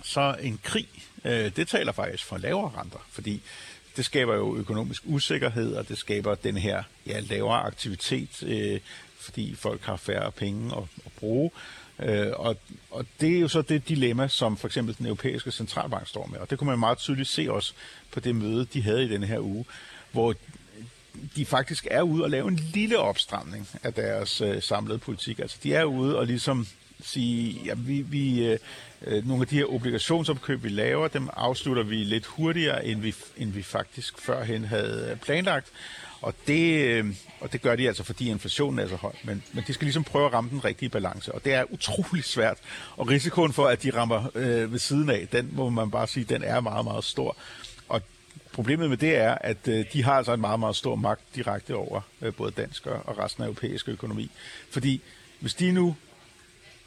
så 0.02 0.36
en 0.40 0.60
krig, 0.62 0.88
øh, 1.24 1.56
det 1.56 1.68
taler 1.68 1.92
faktisk 1.92 2.24
for 2.24 2.38
lavere 2.38 2.72
renter, 2.76 3.06
fordi 3.10 3.42
det 3.96 4.04
skaber 4.04 4.34
jo 4.34 4.56
økonomisk 4.56 5.02
usikkerhed, 5.06 5.74
og 5.74 5.88
det 5.88 5.98
skaber 5.98 6.34
den 6.34 6.56
her 6.56 6.82
ja, 7.06 7.20
lavere 7.20 7.60
aktivitet, 7.60 8.42
øh, 8.42 8.80
fordi 9.20 9.54
folk 9.54 9.82
har 9.82 9.96
færre 9.96 10.32
penge 10.32 10.76
at, 10.76 10.82
at 11.06 11.12
bruge. 11.18 11.50
Øh, 12.02 12.32
og, 12.36 12.56
og 12.90 13.06
det 13.20 13.36
er 13.36 13.40
jo 13.40 13.48
så 13.48 13.62
det 13.62 13.88
dilemma, 13.88 14.28
som 14.28 14.56
for 14.56 14.68
eksempel 14.68 14.98
den 14.98 15.06
europæiske 15.06 15.50
centralbank 15.50 16.08
står 16.08 16.26
med. 16.26 16.38
Og 16.38 16.50
det 16.50 16.58
kunne 16.58 16.70
man 16.70 16.78
meget 16.78 16.98
tydeligt 16.98 17.28
se 17.28 17.52
også 17.52 17.72
på 18.12 18.20
det 18.20 18.34
møde, 18.34 18.64
de 18.64 18.82
havde 18.82 19.04
i 19.04 19.08
denne 19.08 19.26
her 19.26 19.40
uge, 19.40 19.64
hvor 20.12 20.34
de 21.36 21.46
faktisk 21.46 21.86
er 21.90 22.02
ude 22.02 22.24
og 22.24 22.30
lave 22.30 22.48
en 22.48 22.56
lille 22.56 22.98
opstramning 22.98 23.68
af 23.82 23.94
deres 23.94 24.40
øh, 24.40 24.62
samlede 24.62 24.98
politik. 24.98 25.38
Altså 25.38 25.58
de 25.62 25.74
er 25.74 25.84
ude 25.84 26.18
og 26.18 26.26
ligesom 26.26 26.66
sige, 27.00 27.60
ja, 27.64 27.74
vi, 27.76 28.00
vi, 28.00 28.46
øh, 28.46 28.58
øh 29.02 29.28
nogle 29.28 29.42
af 29.42 29.48
de 29.48 29.56
her 29.56 29.72
obligationsopkøb, 29.72 30.62
vi 30.64 30.68
laver, 30.68 31.08
dem 31.08 31.28
afslutter 31.36 31.82
vi 31.82 31.96
lidt 31.96 32.26
hurtigere, 32.26 32.86
end 32.86 33.00
vi, 33.00 33.14
end 33.36 33.52
vi 33.52 33.62
faktisk 33.62 34.18
førhen 34.18 34.64
havde 34.64 35.10
øh, 35.10 35.16
planlagt. 35.16 35.66
Og 36.20 36.34
det, 36.46 36.84
øh, 36.84 37.06
og 37.40 37.52
det 37.52 37.62
gør 37.62 37.76
de 37.76 37.88
altså, 37.88 38.04
fordi 38.04 38.30
inflationen 38.30 38.78
er 38.78 38.88
så 38.88 38.96
høj. 38.96 39.12
Men, 39.24 39.42
men 39.52 39.64
de 39.66 39.74
skal 39.74 39.84
ligesom 39.84 40.04
prøve 40.04 40.26
at 40.26 40.32
ramme 40.32 40.50
den 40.50 40.64
rigtige 40.64 40.88
balance, 40.88 41.32
og 41.32 41.44
det 41.44 41.54
er 41.54 41.64
utrolig 41.70 42.24
svært. 42.24 42.58
Og 42.96 43.08
risikoen 43.08 43.52
for, 43.52 43.66
at 43.66 43.82
de 43.82 43.90
rammer 43.90 44.30
øh, 44.34 44.72
ved 44.72 44.78
siden 44.78 45.10
af, 45.10 45.28
den 45.32 45.50
må 45.52 45.70
man 45.70 45.90
bare 45.90 46.06
sige, 46.06 46.24
den 46.24 46.42
er 46.42 46.60
meget, 46.60 46.84
meget 46.84 47.04
stor. 47.04 47.36
Og 47.88 48.02
problemet 48.52 48.88
med 48.88 48.96
det 48.96 49.16
er, 49.16 49.34
at 49.40 49.68
øh, 49.68 49.84
de 49.92 50.04
har 50.04 50.12
altså 50.12 50.32
en 50.32 50.40
meget, 50.40 50.60
meget 50.60 50.76
stor 50.76 50.94
magt 50.94 51.20
direkte 51.34 51.74
over 51.74 52.00
øh, 52.22 52.34
både 52.34 52.50
dansk 52.50 52.86
og 52.86 53.18
resten 53.18 53.42
af 53.42 53.46
europæisk 53.46 53.88
økonomi. 53.88 54.30
Fordi 54.70 55.02
hvis 55.40 55.54
de 55.54 55.72
nu 55.72 55.96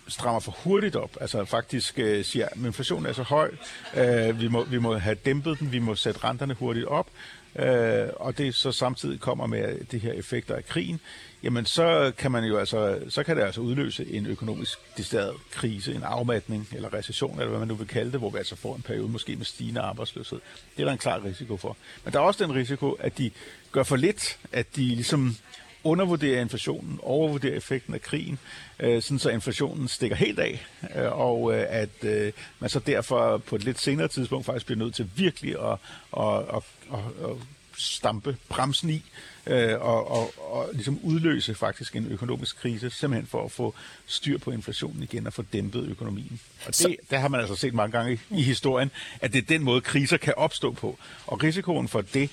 strammer 0.08 0.40
for 0.40 0.52
hurtigt 0.64 0.96
op, 0.96 1.18
altså 1.22 1.46
faktisk 1.46 2.00
øh, 2.00 2.26
siger, 2.26 2.46
at 2.46 2.58
inflationen 2.58 3.06
er 3.06 3.14
så 3.14 3.24
høj, 3.24 3.52
øh, 3.96 4.42
vi, 4.42 4.48
må, 4.48 4.64
vi 4.64 4.78
må 4.78 4.98
have 4.98 5.16
dæmpet 5.16 5.60
den, 5.60 5.72
vi 5.72 5.80
må 5.80 5.96
sætte 5.96 6.24
renterne 6.24 6.54
hurtigt 6.54 6.86
op, 6.86 7.08
øh, 7.56 8.10
og 8.16 8.38
det 8.38 8.56
så 8.56 8.72
samtidig 8.72 9.20
kommer 9.20 9.48
med 9.48 9.86
de 9.92 9.98
her 9.98 10.14
effekter 10.14 10.56
af 10.56 10.66
krigen, 10.66 11.00
jamen 11.44 11.66
så 11.66 12.12
kan 12.18 12.32
man 12.32 12.44
jo 12.44 12.58
altså, 12.58 13.00
så 13.10 13.24
kan 13.24 13.38
det 13.38 13.44
altså 13.44 13.62
udløse 13.62 14.14
en 14.14 14.26
økonomisk 14.26 14.80
distilleret 14.98 15.36
krise, 15.52 15.94
en 15.94 16.04
afmatning 16.04 16.68
eller 16.72 16.94
recession, 16.94 17.40
eller 17.40 17.50
hvad 17.50 17.60
man 17.60 17.68
nu 17.68 17.76
vil 17.76 17.88
kalde 17.88 18.12
det, 18.12 18.20
hvor 18.20 18.30
vi 18.30 18.38
altså 18.38 18.56
får 18.56 18.76
en 18.76 18.82
periode 18.82 19.08
måske 19.08 19.36
med 19.36 19.46
stigende 19.46 19.82
arbejdsløshed. 19.82 20.40
Det 20.76 20.82
er 20.82 20.86
der 20.86 20.92
en 20.92 20.98
klar 20.98 21.26
risiko 21.26 21.58
for. 21.58 21.78
Men 22.04 22.14
der 22.14 22.20
er 22.20 22.24
også 22.24 22.44
den 22.46 22.56
risiko, 22.56 22.92
at 22.92 23.18
de 23.18 23.32
gør 23.72 23.84
for 23.84 23.96
lidt, 23.96 24.38
at 24.52 24.76
de 24.76 24.82
ligesom 24.82 25.36
undervurderer 25.84 26.42
inflationen, 26.42 27.00
overvurderer 27.04 27.58
effekten 27.58 27.94
af 27.94 28.02
krigen, 28.02 28.40
øh, 28.80 29.02
sådan 29.02 29.20
så 29.20 29.30
inflationen 29.30 29.88
stikker 29.88 30.16
helt 30.16 30.40
af, 30.40 30.66
øh, 30.96 31.20
og 31.20 31.54
øh, 31.54 31.66
at 31.70 32.04
øh, 32.04 32.34
man 32.60 32.70
så 32.70 32.80
derfor 32.80 33.38
på 33.38 33.56
et 33.56 33.64
lidt 33.64 33.80
senere 33.80 34.08
tidspunkt 34.08 34.46
faktisk 34.46 34.66
bliver 34.66 34.80
nødt 34.80 34.96
til 34.96 35.10
virkelig 35.16 35.56
at, 35.72 35.78
at, 36.18 36.38
at, 36.56 36.64
at, 36.94 37.30
at 37.30 37.38
stampe 37.78 38.38
bremsen 38.50 38.90
i, 38.90 39.04
øh, 39.48 39.82
og, 39.82 40.12
og, 40.12 40.34
og 40.38 40.70
ligesom 40.74 41.00
udløse 41.04 41.56
faktisk 41.56 41.96
en 41.96 42.08
økonomisk 42.12 42.58
krise, 42.58 42.90
simpelthen 42.90 43.28
for 43.28 43.46
at 43.46 43.52
få 43.52 43.76
styr 44.06 44.38
på 44.38 44.52
inflationen 44.52 45.04
igen 45.04 45.28
og 45.28 45.34
få 45.34 45.42
dæmpet 45.54 45.88
økonomien. 45.88 46.40
Og 46.60 46.68
det, 46.68 46.76
så... 46.76 46.96
der 47.10 47.18
har 47.18 47.28
man 47.28 47.40
altså 47.40 47.56
set 47.56 47.74
mange 47.74 47.92
gange 47.92 48.14
i, 48.14 48.20
i 48.38 48.42
historien, 48.42 48.92
at 49.22 49.34
det 49.34 49.42
er 49.42 49.46
den 49.46 49.64
måde, 49.64 49.82
kriser 49.82 50.18
kan 50.18 50.34
opstå 50.38 50.72
på. 50.72 50.98
Og 51.28 51.44
risikoen 51.44 51.88
for 51.88 52.02
det, 52.02 52.30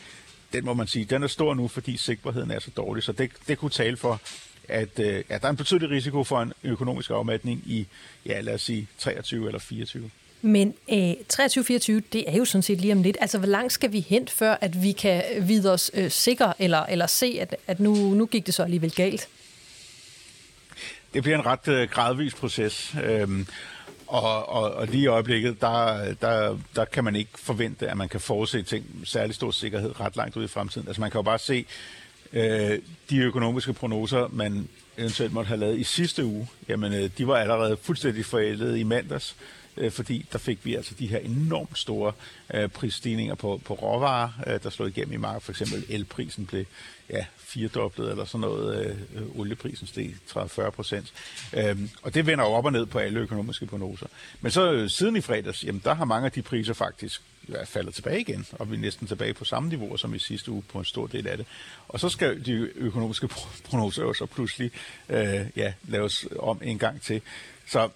den 0.52 0.64
må 0.64 0.74
man 0.74 0.86
sige, 0.86 1.04
den 1.04 1.22
er 1.22 1.26
stor 1.26 1.54
nu, 1.54 1.68
fordi 1.68 1.96
sigtbarheden 1.96 2.50
er 2.50 2.58
så 2.58 2.70
dårlig. 2.76 3.02
Så 3.02 3.12
det, 3.12 3.30
det 3.48 3.58
kunne 3.58 3.70
tale 3.70 3.96
for, 3.96 4.20
at 4.68 4.98
øh, 4.98 5.24
ja, 5.30 5.38
der 5.38 5.46
er 5.46 5.50
en 5.50 5.56
betydelig 5.56 5.90
risiko 5.90 6.24
for 6.24 6.42
en 6.42 6.52
økonomisk 6.64 7.10
afmatning 7.10 7.62
i, 7.66 7.86
ja, 8.26 8.40
lad 8.40 8.54
os 8.54 8.62
sige, 8.62 8.88
23 8.98 9.46
eller 9.46 9.58
24. 9.58 10.10
Men 10.42 10.74
øh, 10.92 11.10
23-24, 11.10 11.92
det 12.12 12.24
er 12.26 12.36
jo 12.36 12.44
sådan 12.44 12.62
set 12.62 12.80
lige 12.80 12.92
om 12.92 13.02
lidt. 13.02 13.16
Altså, 13.20 13.38
hvor 13.38 13.48
langt 13.48 13.72
skal 13.72 13.92
vi 13.92 14.00
hen, 14.00 14.28
før 14.28 14.56
at 14.60 14.82
vi 14.82 14.92
kan 14.92 15.22
vide 15.40 15.72
os 15.72 15.90
øh, 15.94 16.10
sikre, 16.10 16.54
eller, 16.58 16.78
eller 16.86 17.06
se, 17.06 17.38
at, 17.40 17.56
at 17.66 17.80
nu, 17.80 17.94
nu 17.94 18.26
gik 18.26 18.46
det 18.46 18.54
så 18.54 18.62
alligevel 18.62 18.94
galt? 18.94 19.28
Det 21.14 21.22
bliver 21.22 21.38
en 21.38 21.46
ret 21.46 21.68
øh, 21.68 21.88
gradvis 21.90 22.34
proces. 22.34 22.94
Øhm, 23.04 23.46
og, 24.08 24.48
og, 24.48 24.72
og 24.72 24.86
lige 24.86 25.02
i 25.02 25.06
øjeblikket, 25.06 25.60
der, 25.60 26.14
der, 26.14 26.58
der 26.76 26.84
kan 26.84 27.04
man 27.04 27.16
ikke 27.16 27.30
forvente, 27.34 27.88
at 27.88 27.96
man 27.96 28.08
kan 28.08 28.20
forudse 28.20 28.62
ting 28.62 28.86
med 28.98 29.06
særlig 29.06 29.34
stor 29.34 29.50
sikkerhed 29.50 30.00
ret 30.00 30.16
langt 30.16 30.36
ud 30.36 30.44
i 30.44 30.48
fremtiden. 30.48 30.88
Altså 30.88 31.00
man 31.00 31.10
kan 31.10 31.18
jo 31.18 31.22
bare 31.22 31.38
se 31.38 31.66
øh, 32.32 32.78
de 33.10 33.18
økonomiske 33.18 33.72
prognoser, 33.72 34.28
man 34.32 34.68
eventuelt 34.98 35.32
måtte 35.32 35.48
have 35.48 35.60
lavet 35.60 35.78
i 35.78 35.84
sidste 35.84 36.24
uge. 36.24 36.48
Jamen, 36.68 36.92
øh, 36.92 37.10
de 37.18 37.26
var 37.26 37.36
allerede 37.36 37.76
fuldstændig 37.82 38.24
forældet 38.24 38.78
i 38.78 38.82
mandags 38.82 39.36
øh, 39.78 39.92
fordi 39.92 40.26
der 40.32 40.38
fik 40.38 40.58
vi 40.62 40.74
altså 40.74 40.94
de 40.98 41.06
her 41.06 41.18
enormt 41.18 41.78
store 41.78 42.12
øh, 42.54 42.68
prisstigninger 42.68 43.34
på, 43.34 43.60
på 43.64 43.74
råvarer, 43.74 44.28
øh, 44.46 44.62
der 44.62 44.70
slog 44.70 44.88
igennem 44.88 45.12
i 45.12 45.16
markedet. 45.16 45.42
For 45.42 45.52
eksempel 45.52 45.84
elprisen 45.88 46.46
blev 46.46 46.64
ja, 47.10 47.24
firedoblet 47.48 48.10
eller 48.10 48.24
sådan 48.24 48.40
noget. 48.40 48.96
Øh, 49.14 49.22
olieprisen 49.38 49.86
steg 49.86 50.14
30-40 50.30 50.70
procent. 50.70 51.12
Øhm, 51.56 51.90
og 52.02 52.14
det 52.14 52.26
vender 52.26 52.44
jo 52.44 52.50
op 52.50 52.64
og 52.64 52.72
ned 52.72 52.86
på 52.86 52.98
alle 52.98 53.20
økonomiske 53.20 53.66
prognoser. 53.66 54.06
Men 54.40 54.52
så 54.52 54.72
øh, 54.72 54.90
siden 54.90 55.16
i 55.16 55.20
fredags, 55.20 55.64
jamen 55.64 55.82
der 55.84 55.94
har 55.94 56.04
mange 56.04 56.26
af 56.26 56.32
de 56.32 56.42
priser 56.42 56.74
faktisk 56.74 57.22
ja, 57.48 57.64
faldet 57.64 57.94
tilbage 57.94 58.20
igen, 58.20 58.46
og 58.52 58.70
vi 58.70 58.76
er 58.76 58.80
næsten 58.80 59.06
tilbage 59.06 59.34
på 59.34 59.44
samme 59.44 59.68
niveau 59.68 59.96
som 59.96 60.14
i 60.14 60.18
sidste 60.18 60.50
uge 60.50 60.62
på 60.62 60.78
en 60.78 60.84
stor 60.84 61.06
del 61.06 61.26
af 61.26 61.36
det. 61.36 61.46
Og 61.88 62.00
så 62.00 62.08
skal 62.08 62.46
de 62.46 62.52
økonomiske 62.74 63.28
prognoser 63.68 64.02
jo 64.02 64.14
så 64.14 64.26
pludselig 64.26 64.70
øh, 65.08 65.46
ja, 65.56 65.72
laves 65.88 66.26
om 66.38 66.60
en 66.62 66.78
gang 66.78 67.02
til. 67.02 67.22
Så 67.66 67.88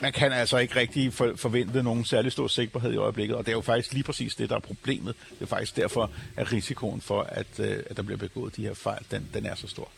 man 0.00 0.12
kan 0.12 0.32
altså 0.32 0.58
ikke 0.58 0.76
rigtig 0.76 1.12
forvente 1.12 1.82
nogen 1.82 2.04
særlig 2.04 2.32
stor 2.32 2.48
sikkerhed 2.48 2.92
i 2.92 2.96
øjeblikket, 2.96 3.36
og 3.36 3.46
det 3.46 3.52
er 3.52 3.56
jo 3.56 3.60
faktisk 3.60 3.92
lige 3.92 4.04
præcis 4.04 4.34
det, 4.34 4.48
der 4.48 4.56
er 4.56 4.60
problemet. 4.60 5.14
Det 5.30 5.42
er 5.42 5.46
faktisk 5.46 5.76
derfor, 5.76 6.10
at 6.36 6.52
risikoen 6.52 7.00
for, 7.00 7.22
at, 7.22 7.46
øh, 7.58 7.76
at 7.90 7.96
der 7.96 8.02
bliver 8.02 8.18
begået 8.18 8.56
de 8.56 8.62
her 8.62 8.74
fejl, 8.74 9.02
den, 9.10 9.28
den 9.34 9.46
er 9.46 9.54
så 9.54 9.68
stor. 9.68 9.88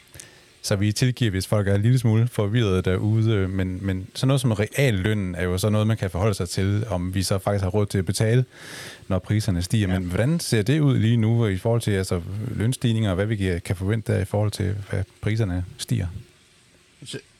Så 0.62 0.76
vi 0.76 0.92
tilgiver, 0.92 1.30
hvis 1.30 1.46
folk 1.46 1.68
er 1.68 1.74
en 1.74 1.82
lille 1.82 1.98
smule 1.98 2.28
forvirrede 2.28 2.82
derude, 2.82 3.48
men, 3.48 3.86
men 3.86 4.06
sådan 4.14 4.28
noget 4.28 4.40
som 4.40 4.52
reallønnen 4.52 5.34
er 5.34 5.44
jo 5.44 5.58
så 5.58 5.70
noget, 5.70 5.86
man 5.86 5.96
kan 5.96 6.10
forholde 6.10 6.34
sig 6.34 6.48
til, 6.48 6.84
om 6.90 7.14
vi 7.14 7.22
så 7.22 7.38
faktisk 7.38 7.62
har 7.62 7.70
råd 7.70 7.86
til 7.86 7.98
at 7.98 8.06
betale, 8.06 8.44
når 9.08 9.18
priserne 9.18 9.62
stiger. 9.62 9.88
Ja. 9.88 9.98
Men 9.98 10.08
hvordan 10.08 10.40
ser 10.40 10.62
det 10.62 10.80
ud 10.80 10.98
lige 10.98 11.16
nu 11.16 11.46
i 11.46 11.58
forhold 11.58 11.80
til 11.80 11.90
altså, 11.90 12.22
lønstigninger, 12.54 13.10
og 13.10 13.14
hvad 13.14 13.26
vi 13.26 13.60
kan 13.64 13.76
forvente 13.76 14.12
der 14.12 14.20
i 14.20 14.24
forhold 14.24 14.50
til, 14.50 14.74
hvad 14.90 15.04
priserne 15.20 15.64
stiger? 15.78 16.06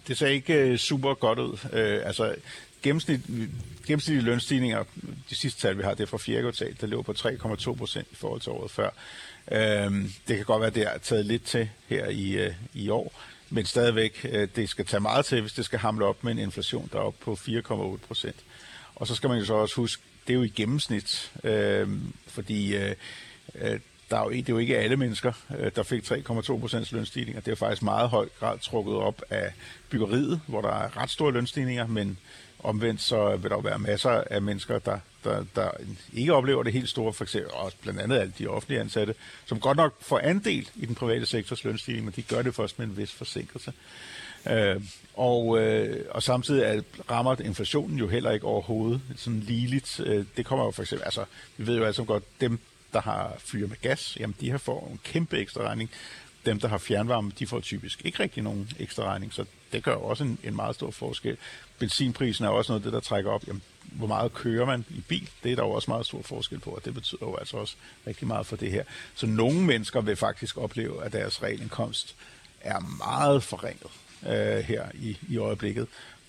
Det 0.08 0.18
ser 0.18 0.26
ikke 0.26 0.54
øh, 0.54 0.76
super 0.78 1.14
godt 1.14 1.38
ud. 1.38 1.58
Øh, 1.72 2.00
altså, 2.04 2.34
gennemsnit, 2.82 3.20
gennemsnitlige 3.86 4.24
lønstigninger, 4.24 4.84
de 5.30 5.34
sidste 5.34 5.60
tal, 5.60 5.78
vi 5.78 5.82
har, 5.82 5.94
det 5.94 6.02
er 6.02 6.06
fra 6.06 6.18
4. 6.18 6.40
kvartal, 6.40 6.76
der 6.80 6.86
lå 6.86 7.02
på 7.02 7.12
3,2 7.12 7.74
procent 7.74 8.08
i 8.12 8.14
forhold 8.14 8.40
til 8.40 8.52
året 8.52 8.70
før. 8.70 8.90
Uh, 9.50 9.94
det 10.28 10.36
kan 10.36 10.44
godt 10.44 10.60
være, 10.60 10.66
at 10.66 10.74
det 10.74 10.82
er 10.82 10.98
taget 10.98 11.26
lidt 11.26 11.44
til 11.44 11.68
her 11.88 12.06
i, 12.06 12.32
øh, 12.32 12.54
i 12.74 12.88
år, 12.88 13.20
men 13.50 13.66
stadigvæk, 13.66 14.26
øh, 14.32 14.48
det 14.56 14.68
skal 14.68 14.84
tage 14.86 15.00
meget 15.00 15.26
til, 15.26 15.40
hvis 15.40 15.52
det 15.52 15.64
skal 15.64 15.78
hamle 15.78 16.04
op 16.04 16.24
med 16.24 16.32
en 16.32 16.38
inflation, 16.38 16.88
der 16.92 16.98
er 16.98 17.02
oppe 17.02 17.24
på 17.24 17.34
4,8 17.34 18.06
procent. 18.06 18.36
Og 18.94 19.06
så 19.06 19.14
skal 19.14 19.28
man 19.28 19.38
jo 19.38 19.44
så 19.44 19.54
også 19.54 19.76
huske, 19.76 20.02
det 20.26 20.32
er 20.32 20.36
jo 20.36 20.42
i 20.42 20.48
gennemsnit, 20.48 21.32
øh, 21.44 21.88
fordi 22.26 22.76
øh, 22.76 22.94
øh 23.54 23.80
der 24.10 24.16
er 24.18 24.24
jo, 24.24 24.30
det 24.30 24.48
er 24.48 24.52
jo 24.52 24.58
ikke 24.58 24.78
alle 24.78 24.96
mennesker, 24.96 25.32
øh, 25.58 25.70
der 25.76 25.82
fik 25.82 26.04
3,2 26.04 26.58
procents 26.58 26.92
lønstigninger. 26.92 27.40
Det 27.40 27.52
er 27.52 27.56
faktisk 27.56 27.82
meget 27.82 28.08
høj 28.08 28.28
grad 28.40 28.58
trukket 28.58 28.94
op 28.94 29.22
af 29.30 29.52
byggeriet, 29.90 30.40
hvor 30.46 30.60
der 30.60 30.68
er 30.68 30.96
ret 30.96 31.10
store 31.10 31.32
lønstigninger, 31.32 31.86
men 31.86 32.18
omvendt 32.58 33.02
så 33.02 33.36
vil 33.36 33.50
der 33.50 33.56
jo 33.56 33.60
være 33.60 33.78
masser 33.78 34.10
af 34.10 34.42
mennesker, 34.42 34.78
der, 34.78 34.98
der, 35.24 35.44
der 35.56 35.70
ikke 36.12 36.34
oplever 36.34 36.62
det 36.62 36.72
helt 36.72 36.88
store, 36.88 37.12
for 37.12 37.24
eksempel 37.24 37.50
også 37.52 37.76
blandt 37.82 38.00
andet 38.00 38.18
alle 38.18 38.32
de 38.38 38.46
offentlige 38.46 38.80
ansatte, 38.80 39.14
som 39.46 39.60
godt 39.60 39.76
nok 39.76 39.94
får 40.00 40.18
andel 40.18 40.68
i 40.76 40.86
den 40.86 40.94
private 40.94 41.26
sektors 41.26 41.64
lønstigning, 41.64 42.04
men 42.04 42.14
de 42.16 42.22
gør 42.22 42.42
det 42.42 42.54
først 42.54 42.78
med 42.78 42.86
en 42.86 42.96
vis 42.96 43.12
forsinkelse. 43.12 43.72
Øh, 44.50 44.80
og, 45.14 45.58
øh, 45.58 46.04
og 46.10 46.22
samtidig 46.22 46.62
er, 46.62 46.80
rammer 47.10 47.36
inflationen 47.40 47.98
jo 47.98 48.08
heller 48.08 48.30
ikke 48.30 48.46
overhovedet 48.46 49.00
sådan 49.16 49.40
ligeligt. 49.40 50.00
Øh, 50.00 50.24
det 50.36 50.46
kommer 50.46 50.64
jo 50.64 50.70
for 50.70 50.82
eksempel, 50.82 51.04
altså 51.04 51.24
vi 51.56 51.66
ved 51.66 51.76
jo 51.76 51.84
altså 51.84 52.04
godt, 52.04 52.40
dem 52.40 52.58
der 52.92 53.00
har 53.00 53.34
fyr 53.38 53.66
med 53.66 53.76
gas, 53.82 54.16
jamen 54.20 54.36
de 54.40 54.50
har 54.50 54.58
får 54.58 54.88
en 54.92 55.00
kæmpe 55.04 55.38
ekstra 55.38 55.62
regning. 55.62 55.90
Dem, 56.46 56.60
der 56.60 56.68
har 56.68 56.78
fjernvarme, 56.78 57.32
de 57.38 57.46
får 57.46 57.60
typisk 57.60 58.02
ikke 58.04 58.22
rigtig 58.22 58.42
nogen 58.42 58.70
ekstra 58.78 59.04
regning, 59.04 59.32
så 59.32 59.44
det 59.72 59.82
gør 59.82 59.94
også 59.94 60.24
en, 60.24 60.38
en 60.42 60.56
meget 60.56 60.74
stor 60.74 60.90
forskel. 60.90 61.36
Benzinprisen 61.78 62.44
er 62.44 62.48
også 62.48 62.72
noget 62.72 62.80
af 62.80 62.84
det, 62.84 62.92
der 62.92 63.00
trækker 63.00 63.30
op. 63.30 63.46
Jamen, 63.46 63.62
hvor 63.82 64.06
meget 64.06 64.34
kører 64.34 64.66
man 64.66 64.84
i 64.88 65.00
bil? 65.08 65.30
Det 65.42 65.52
er 65.52 65.56
der 65.56 65.62
jo 65.62 65.70
også 65.70 65.90
meget 65.90 66.06
stor 66.06 66.22
forskel 66.22 66.58
på, 66.58 66.70
og 66.70 66.84
det 66.84 66.94
betyder 66.94 67.26
jo 67.26 67.36
altså 67.36 67.56
også 67.56 67.76
rigtig 68.06 68.26
meget 68.26 68.46
for 68.46 68.56
det 68.56 68.70
her. 68.70 68.84
Så 69.14 69.26
nogle 69.26 69.60
mennesker 69.60 70.00
vil 70.00 70.16
faktisk 70.16 70.58
opleve, 70.58 71.04
at 71.04 71.12
deres 71.12 71.42
regelindkomst 71.42 72.16
er 72.60 72.80
meget 72.98 73.42
forringet 73.42 73.90
øh, 74.26 74.64
her 74.64 74.88
i, 74.94 75.18
i 75.28 75.36
øjeblikket 75.36 75.86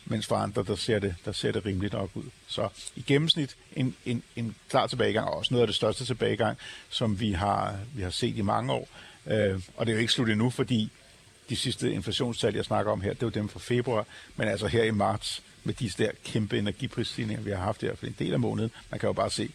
mens 0.09 0.27
for 0.27 0.35
andre, 0.35 0.63
der 0.63 0.75
ser 0.75 0.99
det, 0.99 1.15
der 1.25 1.31
ser 1.31 1.51
det 1.51 1.65
rimeligt 1.65 1.93
nok 1.93 2.09
ud. 2.13 2.23
Så 2.47 2.69
i 2.95 3.03
gennemsnit 3.07 3.55
en, 3.75 3.95
en, 4.05 4.23
en 4.35 4.55
klar 4.69 4.87
tilbagegang, 4.87 5.27
og 5.27 5.37
også 5.37 5.53
noget 5.53 5.61
af 5.61 5.67
det 5.67 5.75
største 5.75 6.05
tilbagegang, 6.05 6.57
som 6.89 7.19
vi 7.19 7.31
har, 7.31 7.79
vi 7.95 8.01
har 8.01 8.09
set 8.09 8.37
i 8.37 8.41
mange 8.41 8.73
år. 8.73 8.87
Øh, 9.27 9.61
og 9.77 9.85
det 9.85 9.91
er 9.91 9.95
jo 9.95 10.01
ikke 10.01 10.13
slut 10.13 10.29
endnu, 10.29 10.49
fordi 10.49 10.91
de 11.49 11.55
sidste 11.55 11.93
inflationstal, 11.93 12.55
jeg 12.55 12.65
snakker 12.65 12.91
om 12.91 13.01
her, 13.01 13.13
det 13.13 13.21
var 13.25 13.29
dem 13.29 13.49
fra 13.49 13.59
februar, 13.59 14.05
men 14.35 14.47
altså 14.47 14.67
her 14.67 14.83
i 14.83 14.91
marts, 14.91 15.43
med 15.63 15.73
de 15.73 15.89
der 15.89 16.11
kæmpe 16.25 16.57
energiprisstigninger, 16.57 17.43
vi 17.43 17.51
har 17.51 17.57
haft 17.57 17.81
her 17.81 17.95
for 17.95 18.05
en 18.05 18.15
del 18.19 18.33
af 18.33 18.39
måneden, 18.39 18.71
man 18.91 18.99
kan 18.99 19.07
jo 19.07 19.13
bare 19.13 19.31
se, 19.31 19.49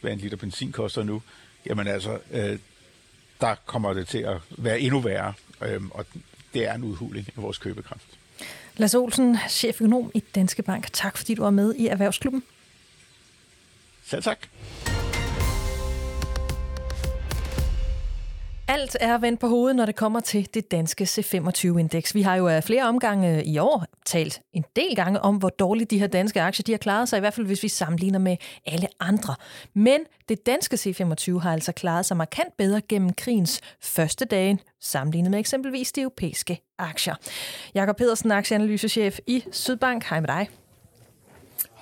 hvad 0.00 0.12
en 0.12 0.18
liter 0.18 0.36
benzin 0.36 0.72
koster 0.72 1.02
nu, 1.02 1.22
jamen 1.66 1.86
altså, 1.86 2.18
øh, 2.30 2.58
der 3.40 3.54
kommer 3.66 3.94
det 3.94 4.08
til 4.08 4.18
at 4.18 4.36
være 4.50 4.80
endnu 4.80 5.00
værre, 5.00 5.34
øh, 5.62 5.82
og 5.90 6.06
det 6.54 6.68
er 6.68 6.74
en 6.74 6.84
udhuling 6.84 7.28
af 7.36 7.42
vores 7.42 7.58
købekraft. 7.58 8.06
Lars 8.76 8.94
Olsen, 8.94 9.38
cheføkonom 9.48 10.10
i 10.14 10.20
Danske 10.34 10.62
Bank. 10.62 10.88
Tak 10.92 11.16
fordi 11.16 11.34
du 11.34 11.42
var 11.42 11.50
med 11.50 11.74
i 11.74 11.86
Erhvervsklubben. 11.86 12.42
Selv 14.06 14.22
tak. 14.22 14.38
Alt 18.68 18.96
er 19.00 19.18
vendt 19.18 19.40
på 19.40 19.48
hovedet, 19.48 19.76
når 19.76 19.86
det 19.86 19.96
kommer 19.96 20.20
til 20.20 20.48
det 20.54 20.70
danske 20.70 21.04
C25-indeks. 21.04 22.14
Vi 22.14 22.22
har 22.22 22.36
jo 22.36 22.48
af 22.48 22.64
flere 22.64 22.88
omgange 22.88 23.44
i 23.44 23.58
år 23.58 23.84
talt 24.06 24.40
en 24.52 24.64
del 24.76 24.96
gange 24.96 25.20
om, 25.20 25.36
hvor 25.36 25.48
dårligt 25.48 25.90
de 25.90 25.98
her 25.98 26.06
danske 26.06 26.40
aktier 26.40 26.64
de 26.64 26.72
har 26.72 26.78
klaret 26.78 27.08
sig, 27.08 27.16
i 27.16 27.20
hvert 27.20 27.34
fald 27.34 27.46
hvis 27.46 27.62
vi 27.62 27.68
sammenligner 27.68 28.18
med 28.18 28.36
alle 28.66 28.88
andre. 29.00 29.34
Men 29.74 30.00
det 30.28 30.46
danske 30.46 30.76
C25 30.76 31.38
har 31.38 31.52
altså 31.52 31.72
klaret 31.72 32.06
sig 32.06 32.16
markant 32.16 32.56
bedre 32.56 32.80
gennem 32.80 33.12
krigens 33.12 33.60
første 33.80 34.24
dage, 34.24 34.58
sammenlignet 34.80 35.30
med 35.30 35.38
eksempelvis 35.38 35.92
de 35.92 36.00
europæiske 36.00 36.60
aktier. 36.78 37.14
Jakob 37.74 37.96
Pedersen, 37.96 38.30
aktieanalysechef 38.30 39.18
i 39.26 39.44
Sydbank. 39.52 40.04
Hej 40.04 40.20
med 40.20 40.28
dig. 40.28 40.48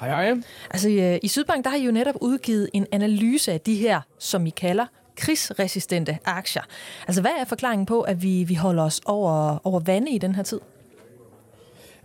Hej, 0.01 0.09
hej. 0.09 0.43
Altså, 0.71 0.89
i 1.23 1.29
Sydbank, 1.29 1.65
der 1.65 1.71
har 1.71 1.77
I 1.77 1.85
jo 1.85 1.93
netop 1.93 2.15
udgivet 2.21 2.71
en 2.73 2.87
analyse 2.93 3.53
af 3.53 3.61
de 3.61 3.75
her, 3.75 4.01
som 4.19 4.47
I 4.47 4.51
kalder 4.51 4.87
krigsresistente 5.17 6.19
aktier. 6.25 6.63
Altså, 7.07 7.21
hvad 7.21 7.33
er 7.41 7.45
forklaringen 7.45 7.87
på, 7.87 8.01
at 8.01 8.23
vi, 8.23 8.45
vi 8.45 8.55
holder 8.55 8.83
os 8.83 9.01
over, 9.07 9.59
over 9.67 9.81
vande 9.81 10.11
i 10.11 10.19
den 10.19 10.35
her 10.35 10.43
tid? 10.43 10.61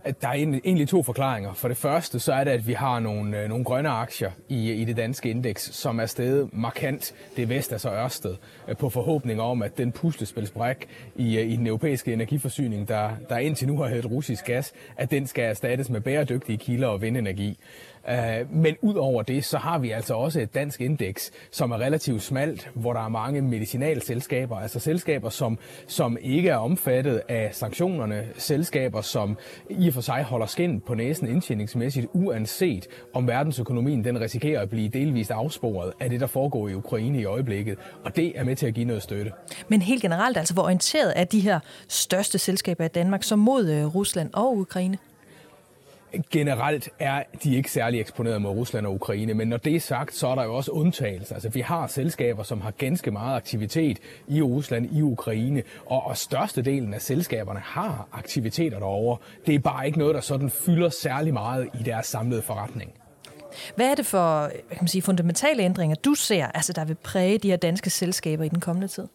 at 0.04 0.22
der 0.22 0.28
er 0.28 0.32
egentlig 0.32 0.88
to 0.88 1.02
forklaringer. 1.02 1.54
For 1.54 1.68
det 1.68 1.76
første, 1.76 2.20
så 2.20 2.32
er 2.32 2.44
det, 2.44 2.50
at 2.50 2.66
vi 2.66 2.72
har 2.72 3.00
nogle, 3.00 3.42
øh, 3.42 3.48
nogle 3.48 3.64
grønne 3.64 3.88
aktier 3.88 4.30
i, 4.48 4.72
i 4.72 4.84
det 4.84 4.96
danske 4.96 5.30
indeks, 5.30 5.74
som 5.74 6.00
er 6.00 6.06
steget 6.06 6.48
markant. 6.52 7.14
Det 7.36 7.42
er 7.42 7.46
Vestas 7.46 7.84
og 7.84 7.94
Ørsted, 7.94 8.36
øh, 8.68 8.76
på 8.76 8.90
forhåbning 8.90 9.40
om, 9.40 9.62
at 9.62 9.78
den 9.78 9.92
puslespilsbræk 9.92 10.88
i, 11.16 11.38
øh, 11.38 11.50
i 11.50 11.56
den 11.56 11.66
europæiske 11.66 12.12
energiforsyning, 12.12 12.88
der, 12.88 13.10
der 13.28 13.38
indtil 13.38 13.68
nu 13.68 13.78
har 13.78 13.88
heddet 13.88 14.10
russisk 14.10 14.44
gas, 14.44 14.72
at 14.96 15.10
den 15.10 15.26
skal 15.26 15.44
erstattes 15.44 15.90
med 15.90 16.00
bæredygtige 16.00 16.58
kilder 16.58 16.88
og 16.88 17.02
vindenergi. 17.02 17.58
Øh, 18.10 18.52
men 18.52 18.76
udover 18.82 19.22
det, 19.22 19.44
så 19.44 19.58
har 19.58 19.78
vi 19.78 19.90
altså 19.90 20.14
også 20.14 20.40
et 20.40 20.54
dansk 20.54 20.80
indeks, 20.80 21.30
som 21.50 21.70
er 21.70 21.78
relativt 21.78 22.22
smalt, 22.22 22.70
hvor 22.74 22.92
der 22.92 23.00
er 23.00 23.08
mange 23.08 23.40
medicinalselskaber, 23.40 24.56
altså 24.56 24.80
selskaber, 24.80 25.28
som, 25.28 25.58
som 25.86 26.16
ikke 26.20 26.48
er 26.48 26.56
omfattet 26.56 27.22
af 27.28 27.50
sanktionerne, 27.52 28.28
selskaber, 28.36 29.00
som 29.00 29.38
i 29.70 29.88
og 29.88 29.94
for 29.94 30.00
sig 30.00 30.22
holder 30.22 30.46
skin 30.46 30.80
på 30.80 30.94
næsen 30.94 31.28
indtjeningsmæssigt, 31.28 32.06
uanset 32.12 32.86
om 33.14 33.28
verdensøkonomien 33.28 34.04
den 34.04 34.20
risikerer 34.20 34.60
at 34.60 34.70
blive 34.70 34.88
delvist 34.88 35.30
afsporet 35.30 35.92
af 36.00 36.10
det, 36.10 36.20
der 36.20 36.26
foregår 36.26 36.68
i 36.68 36.74
Ukraine 36.74 37.20
i 37.20 37.24
øjeblikket, 37.24 37.78
og 38.04 38.16
det 38.16 38.32
er 38.38 38.44
med 38.44 38.56
til 38.56 38.66
at 38.66 38.74
give 38.74 38.86
noget 38.86 39.02
støtte. 39.02 39.32
Men 39.68 39.82
helt 39.82 40.02
generelt, 40.02 40.36
altså 40.36 40.54
hvor 40.54 40.62
orienteret 40.62 41.12
er 41.16 41.24
de 41.24 41.40
her 41.40 41.60
største 41.88 42.38
selskaber 42.38 42.84
i 42.84 42.88
Danmark 42.88 43.22
som 43.22 43.38
mod 43.38 43.70
øh, 43.70 43.94
Rusland 43.94 44.30
og 44.34 44.58
Ukraine? 44.58 44.98
Generelt 46.30 46.88
er 46.98 47.22
de 47.44 47.56
ikke 47.56 47.70
særlig 47.70 48.00
eksponeret 48.00 48.42
mod 48.42 48.50
Rusland 48.50 48.86
og 48.86 48.94
Ukraine, 48.94 49.34
men 49.34 49.48
når 49.48 49.56
det 49.56 49.76
er 49.76 49.80
sagt, 49.80 50.14
så 50.14 50.28
er 50.28 50.34
der 50.34 50.44
jo 50.44 50.54
også 50.54 50.70
undtagelser. 50.70 51.34
Altså, 51.34 51.48
vi 51.48 51.60
har 51.60 51.86
selskaber, 51.86 52.42
som 52.42 52.60
har 52.60 52.70
ganske 52.70 53.10
meget 53.10 53.36
aktivitet 53.36 53.98
i 54.28 54.42
Rusland, 54.42 54.96
i 54.96 55.02
Ukraine, 55.02 55.62
og, 55.86 56.06
og 56.06 56.16
størstedelen 56.16 56.94
af 56.94 57.02
selskaberne 57.02 57.60
har 57.60 58.08
aktiviteter 58.12 58.78
derovre. 58.78 59.18
Det 59.46 59.54
er 59.54 59.58
bare 59.58 59.86
ikke 59.86 59.98
noget, 59.98 60.14
der 60.14 60.20
sådan 60.20 60.50
fylder 60.50 60.88
særlig 60.88 61.32
meget 61.32 61.68
i 61.80 61.82
deres 61.82 62.06
samlede 62.06 62.42
forretning. 62.42 62.92
Hvad 63.76 63.90
er 63.90 63.94
det 63.94 64.06
for 64.06 64.48
kan 64.48 64.78
man 64.80 64.88
sige, 64.88 65.02
fundamentale 65.02 65.62
ændringer, 65.62 65.96
du 65.96 66.14
ser, 66.14 66.46
altså, 66.46 66.72
der 66.72 66.84
vil 66.84 66.94
præge 66.94 67.38
de 67.38 67.50
her 67.50 67.56
danske 67.56 67.90
selskaber 67.90 68.44
i 68.44 68.48
den 68.48 68.60
kommende 68.60 68.88
tid? 68.88 69.08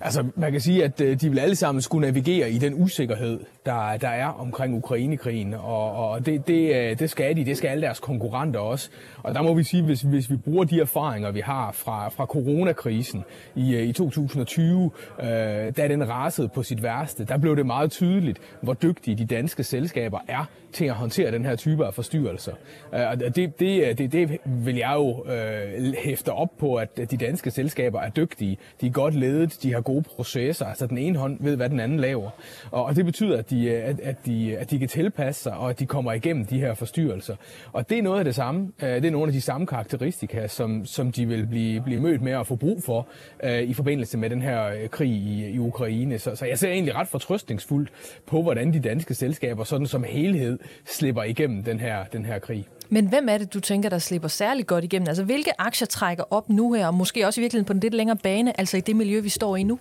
Altså, 0.00 0.24
man 0.36 0.52
kan 0.52 0.60
sige, 0.60 0.84
at 0.84 1.00
øh, 1.00 1.20
de 1.20 1.30
vil 1.30 1.38
alle 1.38 1.56
sammen 1.56 1.82
skulle 1.82 2.06
navigere 2.06 2.50
i 2.50 2.58
den 2.58 2.82
usikkerhed, 2.82 3.40
der, 3.66 3.96
der 3.96 4.08
er 4.08 4.26
omkring 4.26 4.76
Ukrainekrigen, 4.76 5.54
og, 5.54 6.10
og 6.10 6.26
det, 6.26 6.46
det, 6.46 6.74
øh, 6.74 6.98
det 6.98 7.10
skal 7.10 7.36
de, 7.36 7.44
det 7.44 7.56
skal 7.56 7.68
alle 7.68 7.82
deres 7.82 8.00
konkurrenter 8.00 8.60
også. 8.60 8.90
Og 9.22 9.34
der 9.34 9.42
må 9.42 9.54
vi 9.54 9.62
sige, 9.62 9.82
hvis, 9.82 10.00
hvis 10.00 10.30
vi 10.30 10.36
bruger 10.36 10.64
de 10.64 10.80
erfaringer, 10.80 11.30
vi 11.30 11.40
har 11.40 11.72
fra, 11.72 12.08
fra 12.08 12.26
coronakrisen 12.26 13.24
i, 13.54 13.74
øh, 13.74 13.82
i 13.82 13.92
2020, 13.92 14.90
øh, 15.20 15.26
da 15.76 15.88
den 15.88 16.08
rasede 16.08 16.48
på 16.48 16.62
sit 16.62 16.82
værste, 16.82 17.24
der 17.24 17.38
blev 17.38 17.56
det 17.56 17.66
meget 17.66 17.90
tydeligt, 17.90 18.38
hvor 18.60 18.74
dygtige 18.74 19.16
de 19.16 19.26
danske 19.26 19.64
selskaber 19.64 20.18
er 20.28 20.44
til 20.74 20.84
at 20.84 20.94
håndtere 20.94 21.30
den 21.30 21.44
her 21.44 21.56
type 21.56 21.86
af 21.86 21.94
forstyrrelser. 21.94 22.52
Øh, 22.94 23.00
og 23.10 23.36
det, 23.36 23.60
det, 23.60 23.88
øh, 23.88 23.98
det, 23.98 24.12
det 24.12 24.38
vil 24.44 24.76
jeg 24.76 24.92
jo 24.94 25.24
øh, 25.32 25.94
hæfte 26.04 26.32
op 26.32 26.50
på, 26.58 26.74
at 26.74 26.96
de 27.10 27.16
danske 27.16 27.50
selskaber 27.50 28.00
er 28.00 28.10
dygtige, 28.10 28.58
de 28.80 28.86
er 28.86 28.90
godt 28.90 29.14
ledet, 29.14 29.58
de 29.62 29.72
har 29.72 29.80
gode 29.80 30.02
processer, 30.02 30.66
altså 30.66 30.86
den 30.86 30.98
ene 30.98 31.18
hånd 31.18 31.36
ved, 31.40 31.56
hvad 31.56 31.70
den 31.70 31.80
anden 31.80 32.00
laver. 32.00 32.30
Og 32.70 32.96
det 32.96 33.04
betyder, 33.04 33.38
at 33.38 33.50
de, 33.50 33.66
øh, 33.66 33.88
at, 33.88 34.00
at, 34.00 34.16
de, 34.26 34.56
at 34.58 34.70
de 34.70 34.78
kan 34.78 34.88
tilpasse 34.88 35.42
sig, 35.42 35.52
og 35.52 35.70
at 35.70 35.78
de 35.78 35.86
kommer 35.86 36.12
igennem 36.12 36.46
de 36.46 36.58
her 36.58 36.74
forstyrrelser. 36.74 37.36
Og 37.72 37.90
det 37.90 37.98
er 37.98 38.02
noget 38.02 38.18
af 38.18 38.24
det 38.24 38.34
samme. 38.34 38.72
Det 38.80 39.04
er 39.04 39.10
nogle 39.10 39.26
af 39.26 39.32
de 39.32 39.40
samme 39.40 39.66
karakteristika, 39.66 40.46
som, 40.46 40.86
som 40.86 41.12
de 41.12 41.26
vil 41.26 41.46
blive, 41.46 41.80
blive 41.80 42.00
mødt 42.00 42.22
med 42.22 42.34
og 42.34 42.46
få 42.46 42.56
brug 42.56 42.82
for 42.82 43.08
øh, 43.42 43.62
i 43.62 43.74
forbindelse 43.74 44.18
med 44.18 44.30
den 44.30 44.42
her 44.42 44.86
krig 44.88 45.10
i, 45.10 45.48
i 45.48 45.58
Ukraine. 45.58 46.18
Så, 46.18 46.36
så 46.36 46.46
jeg 46.46 46.58
ser 46.58 46.70
egentlig 46.70 46.94
ret 46.94 47.08
fortrøstningsfuldt 47.08 47.92
på, 48.26 48.42
hvordan 48.42 48.72
de 48.72 48.80
danske 48.80 49.14
selskaber 49.14 49.64
sådan 49.64 49.86
som 49.86 50.04
helhed 50.04 50.58
slipper 50.86 51.22
igennem 51.22 51.62
den 51.64 51.80
her, 51.80 52.04
den 52.04 52.24
her 52.24 52.38
krig. 52.38 52.66
Men 52.88 53.06
hvem 53.06 53.28
er 53.28 53.38
det, 53.38 53.54
du 53.54 53.60
tænker, 53.60 53.88
der 53.88 53.98
slipper 53.98 54.28
særlig 54.28 54.66
godt 54.66 54.84
igennem? 54.84 55.08
Altså, 55.08 55.24
hvilke 55.24 55.60
aktier 55.60 55.86
trækker 55.86 56.24
op 56.30 56.48
nu 56.48 56.72
her, 56.72 56.86
og 56.86 56.94
måske 56.94 57.26
også 57.26 57.40
i 57.40 57.42
virkeligheden 57.42 57.66
på 57.66 57.72
den 57.72 57.80
lidt 57.80 57.94
længere 57.94 58.16
bane, 58.16 58.60
altså 58.60 58.76
i 58.76 58.80
det 58.80 58.96
miljø, 58.96 59.20
vi 59.20 59.28
står 59.28 59.56
i 59.56 59.62
nu? 59.62 59.78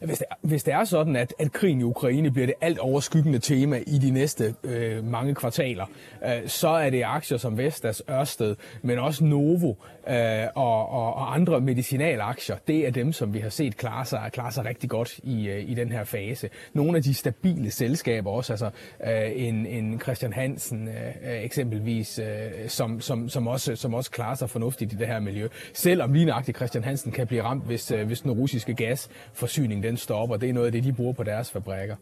Hvis 0.00 0.18
det, 0.18 0.26
hvis 0.40 0.64
det 0.64 0.74
er 0.74 0.84
sådan, 0.84 1.16
at, 1.16 1.34
at 1.38 1.52
krigen 1.52 1.80
i 1.80 1.82
Ukraine 1.82 2.30
bliver 2.30 2.46
det 2.46 2.54
alt 2.60 2.78
overskyggende 2.78 3.38
tema 3.38 3.82
i 3.86 3.98
de 3.98 4.10
næste 4.10 4.54
øh, 4.64 5.04
mange 5.04 5.34
kvartaler, 5.34 5.86
øh, 6.24 6.48
så 6.48 6.68
er 6.68 6.90
det 6.90 7.02
aktier 7.02 7.38
som 7.38 7.58
Vestas, 7.58 8.02
Ørsted, 8.10 8.56
men 8.82 8.98
også 8.98 9.24
Novo 9.24 9.74
øh, 10.08 10.46
og, 10.54 10.88
og, 10.88 11.14
og 11.14 11.34
andre 11.34 11.60
medicinalaktier. 11.60 12.56
Det 12.68 12.86
er 12.86 12.90
dem, 12.90 13.12
som 13.12 13.34
vi 13.34 13.38
har 13.38 13.48
set 13.48 13.76
klare 13.76 14.04
sig, 14.04 14.30
klare 14.32 14.52
sig 14.52 14.64
rigtig 14.64 14.90
godt 14.90 15.20
i, 15.22 15.48
øh, 15.48 15.70
i 15.70 15.74
den 15.74 15.92
her 15.92 16.04
fase. 16.04 16.50
Nogle 16.72 16.96
af 16.96 17.02
de 17.02 17.14
stabile 17.14 17.70
selskaber 17.70 18.30
også, 18.30 18.52
altså 18.52 18.70
øh, 19.06 19.32
en, 19.34 19.66
en 19.66 20.00
Christian 20.00 20.32
Hansen 20.32 20.88
øh, 20.88 20.94
øh 20.94 21.44
eksempelvis, 21.44 22.18
øh, 22.18 22.68
som, 22.68 23.00
som, 23.00 23.28
som, 23.28 23.46
også, 23.46 23.76
som 23.76 23.94
også 23.94 24.10
klarer 24.10 24.34
sig 24.34 24.50
fornuftigt 24.50 24.92
i 24.92 24.96
det 24.96 25.06
her 25.06 25.20
miljø. 25.20 25.48
Selvom 25.72 26.12
lige 26.12 26.24
nøjagtigt 26.24 26.56
Christian 26.56 26.84
Hansen 26.84 27.12
kan 27.12 27.26
blive 27.26 27.42
ramt, 27.42 27.66
hvis, 27.66 27.90
øh, 27.90 28.06
hvis 28.06 28.20
den 28.20 28.30
russiske 28.30 28.74
gasforsyning 28.74 29.82
den 29.86 29.96
stopper. 29.96 30.36
Det 30.36 30.48
er 30.48 30.52
noget 30.52 30.66
af 30.66 30.72
det, 30.72 30.84
de 30.84 30.92
bruger 30.92 31.12
på 31.12 31.22
deres 31.22 31.50
fabrikker. 31.50 31.96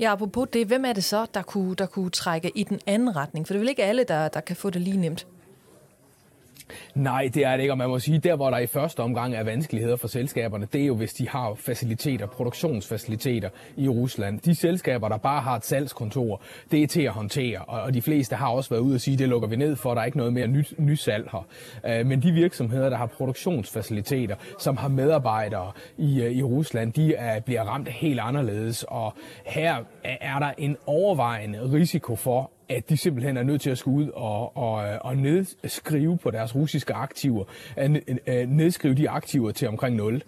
Ja, 0.00 0.12
apropos 0.12 0.48
det, 0.52 0.66
hvem 0.66 0.84
er 0.84 0.92
det 0.92 1.04
så, 1.04 1.26
der 1.34 1.42
kunne, 1.42 1.74
der 1.74 1.86
kunne 1.86 2.10
trække 2.10 2.50
i 2.54 2.64
den 2.64 2.80
anden 2.86 3.16
retning? 3.16 3.46
For 3.46 3.54
det 3.54 3.58
er 3.58 3.60
vel 3.60 3.68
ikke 3.68 3.84
alle, 3.84 4.04
der, 4.04 4.28
der 4.28 4.40
kan 4.40 4.56
få 4.56 4.70
det 4.70 4.80
lige 4.80 4.96
nemt? 4.96 5.26
Nej, 6.94 7.30
det 7.34 7.44
er 7.44 7.52
det 7.56 7.60
ikke, 7.60 7.72
og 7.72 7.78
man 7.78 7.88
må 7.88 7.98
sige, 7.98 8.18
der 8.18 8.36
hvor 8.36 8.50
der 8.50 8.58
i 8.58 8.66
første 8.66 9.00
omgang 9.00 9.34
er 9.34 9.44
vanskeligheder 9.44 9.96
for 9.96 10.08
selskaberne, 10.08 10.66
det 10.72 10.82
er 10.82 10.86
jo, 10.86 10.94
hvis 10.94 11.12
de 11.12 11.28
har 11.28 11.54
faciliteter, 11.54 12.26
produktionsfaciliteter 12.26 13.48
i 13.76 13.88
Rusland. 13.88 14.40
De 14.40 14.54
selskaber, 14.54 15.08
der 15.08 15.16
bare 15.16 15.40
har 15.40 15.56
et 15.56 15.64
salgskontor, 15.64 16.42
det 16.70 16.82
er 16.82 16.86
til 16.86 17.02
at 17.02 17.12
håndtere, 17.12 17.58
og 17.58 17.94
de 17.94 18.02
fleste 18.02 18.36
har 18.36 18.48
også 18.48 18.70
været 18.70 18.80
ude 18.80 18.94
og 18.94 19.00
sige, 19.00 19.16
det 19.16 19.28
lukker 19.28 19.48
vi 19.48 19.56
ned 19.56 19.76
for, 19.76 19.94
der 19.94 20.00
er 20.00 20.04
ikke 20.04 20.18
noget 20.18 20.32
mere 20.32 20.46
nyt, 20.46 20.74
nyt 20.78 21.00
salg 21.00 21.28
her. 21.32 21.46
Øh, 21.86 22.06
men 22.06 22.22
de 22.22 22.32
virksomheder, 22.32 22.90
der 22.90 22.96
har 22.96 23.06
produktionsfaciliteter, 23.06 24.36
som 24.58 24.76
har 24.76 24.88
medarbejdere 24.88 25.72
i, 25.98 26.22
øh, 26.22 26.32
i 26.32 26.42
Rusland, 26.42 26.92
de 26.92 27.14
er, 27.14 27.40
bliver 27.40 27.62
ramt 27.62 27.88
helt 27.88 28.20
anderledes, 28.20 28.84
og 28.88 29.14
her 29.46 29.76
er 30.04 30.38
der 30.38 30.52
en 30.58 30.76
overvejende 30.86 31.72
risiko 31.72 32.16
for, 32.16 32.50
at 32.68 32.88
de 32.88 32.96
simpelthen 32.96 33.36
er 33.36 33.42
nødt 33.42 33.60
til 33.60 33.70
at 33.70 33.78
skulle 33.78 34.06
ud 34.06 34.10
og, 34.14 34.56
og, 34.56 34.88
øh, 34.88 34.98
og 35.00 35.16
nedskrive 35.16 36.18
på 36.18 36.30
deres 36.30 36.54
russiske 36.54 36.94
aktiver, 36.94 37.44
øh, 37.78 37.96
øh, 38.26 38.48
nedskrive 38.48 38.94
de 38.94 39.10
aktiver 39.10 39.52
til 39.52 39.68
omkring 39.68 39.96
0, 39.96 40.22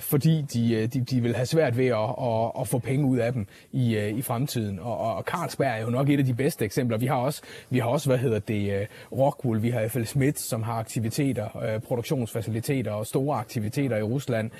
fordi 0.00 0.42
de, 0.52 0.86
de, 0.86 1.00
de 1.00 1.20
vil 1.20 1.36
have 1.36 1.46
svært 1.46 1.76
ved 1.76 1.86
at, 1.86 2.14
at, 2.22 2.60
at 2.60 2.68
få 2.68 2.78
penge 2.78 3.06
ud 3.06 3.18
af 3.18 3.32
dem 3.32 3.46
i, 3.72 3.98
i 3.98 4.22
fremtiden. 4.22 4.78
Og, 4.78 4.98
og 4.98 5.22
Carlsberg 5.22 5.78
er 5.78 5.82
jo 5.82 5.90
nok 5.90 6.08
et 6.08 6.18
af 6.18 6.24
de 6.24 6.34
bedste 6.34 6.64
eksempler. 6.64 6.98
Vi 6.98 7.06
har 7.06 7.16
også, 7.16 7.42
vi 7.70 7.78
har 7.78 7.88
også 7.88 8.08
hvad 8.08 8.18
hedder 8.18 8.38
det, 8.38 8.86
Rockwool, 9.12 9.62
vi 9.62 9.70
har 9.70 9.88
FL 9.88 10.04
Smith, 10.04 10.38
som 10.38 10.62
har 10.62 10.74
aktiviteter, 10.74 11.78
produktionsfaciliteter 11.86 12.92
og 12.92 13.06
store 13.06 13.38
aktiviteter 13.38 13.96
i 13.96 14.02
Rusland. 14.02 14.50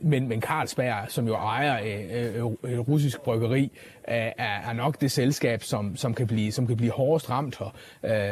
Men, 0.00 0.28
men 0.28 0.42
Carlsberg, 0.42 1.04
som 1.08 1.26
jo 1.26 1.34
ejer 1.34 1.78
et 1.78 2.88
russisk 2.88 3.20
bryggeri, 3.20 3.72
er, 4.08 4.32
er 4.68 4.72
nok 4.72 5.00
det 5.00 5.12
selskab, 5.12 5.62
som, 5.62 5.96
som, 5.96 6.14
kan 6.14 6.26
blive, 6.26 6.52
som 6.52 6.66
kan 6.66 6.76
blive 6.76 6.92
hårdest 6.92 7.30
ramt 7.30 7.58
her. 7.58 7.74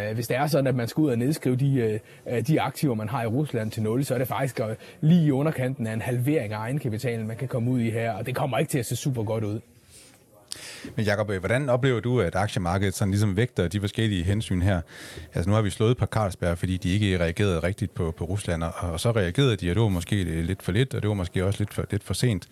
Øh, 0.08 0.14
hvis 0.14 0.28
det 0.28 0.36
er 0.36 0.46
sådan, 0.46 0.66
at 0.66 0.74
man 0.74 0.88
skal 0.88 1.00
ud 1.00 1.10
og 1.10 1.18
nedskrive 1.18 1.56
de, 1.56 2.00
øh, 2.26 2.46
de 2.46 2.60
aktiver, 2.60 2.94
man 2.94 3.08
har 3.08 3.22
i 3.22 3.26
Rusland 3.26 3.70
til 3.70 3.82
nul, 3.82 4.04
så 4.04 4.14
er 4.14 4.18
det 4.18 4.28
faktisk 4.28 4.60
lige 5.00 5.26
i 5.26 5.30
underkanten 5.30 5.86
af 5.86 5.92
en 5.92 6.00
halvering 6.00 6.52
af 6.52 6.58
egenkapitalen, 6.58 7.26
man 7.26 7.36
kan 7.36 7.48
komme 7.48 7.70
ud 7.70 7.80
i 7.80 7.90
her, 7.90 8.12
og 8.12 8.26
det 8.26 8.34
kommer 8.34 8.58
ikke 8.58 8.70
til 8.70 8.78
at 8.78 8.86
se 8.86 8.96
super 8.96 9.22
godt 9.22 9.44
ud. 9.44 9.60
Men 10.96 11.04
Jacob, 11.04 11.30
øh, 11.30 11.38
hvordan 11.40 11.68
oplever 11.68 12.00
du, 12.00 12.20
at 12.20 12.34
aktiemarkedet 12.34 12.94
sådan 12.94 13.10
ligesom 13.10 13.36
vægter 13.36 13.68
de 13.68 13.80
forskellige 13.80 14.24
hensyn 14.24 14.62
her? 14.62 14.80
Altså 15.34 15.50
nu 15.50 15.54
har 15.54 15.62
vi 15.62 15.70
slået 15.70 15.96
på 15.96 16.06
Carlsberg, 16.06 16.58
fordi 16.58 16.76
de 16.76 16.92
ikke 16.92 17.18
reagerede 17.18 17.60
rigtigt 17.60 17.94
på, 17.94 18.10
på 18.10 18.24
Rusland, 18.24 18.62
og 18.62 19.00
så 19.00 19.10
reagerede 19.10 19.56
de, 19.56 19.70
og 19.70 19.74
det 19.74 19.82
var 19.82 19.88
måske 19.88 20.24
lidt 20.24 20.62
for 20.62 20.72
lidt, 20.72 20.94
og 20.94 21.02
det 21.02 21.08
var 21.08 21.14
måske 21.14 21.44
også 21.44 21.60
lidt 21.60 21.74
for, 21.74 21.84
lidt 21.90 22.04
for 22.04 22.14
sent. 22.14 22.48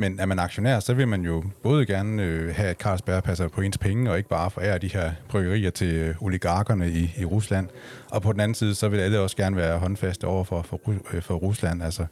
Men 0.00 0.20
er 0.20 0.26
man 0.26 0.38
aktionær, 0.38 0.80
så 0.80 0.94
vil 0.94 1.08
man 1.08 1.22
jo 1.22 1.44
både 1.62 1.86
gerne 1.86 2.22
øh, 2.22 2.54
have, 2.54 2.68
at 2.68 2.76
Carlsberg 2.76 3.22
passer 3.22 3.48
på 3.48 3.60
ens 3.60 3.78
penge, 3.78 4.10
og 4.10 4.16
ikke 4.16 4.28
bare 4.28 4.50
forære 4.50 4.78
de 4.78 4.88
her 4.88 5.12
bryggerier 5.28 5.70
til 5.70 5.94
øh, 5.94 6.22
oligarkerne 6.22 6.90
i, 6.90 7.14
i 7.18 7.24
Rusland. 7.24 7.68
Og 8.10 8.22
på 8.22 8.32
den 8.32 8.40
anden 8.40 8.54
side, 8.54 8.74
så 8.74 8.88
vil 8.88 8.98
alle 8.98 9.20
også 9.20 9.36
gerne 9.36 9.56
være 9.56 9.78
håndfaste 9.78 10.24
over 10.24 10.44
for, 10.44 10.62
for, 10.62 10.80
øh, 11.12 11.22
for 11.22 11.34
Rusland. 11.34 11.82
Altså, 11.82 12.06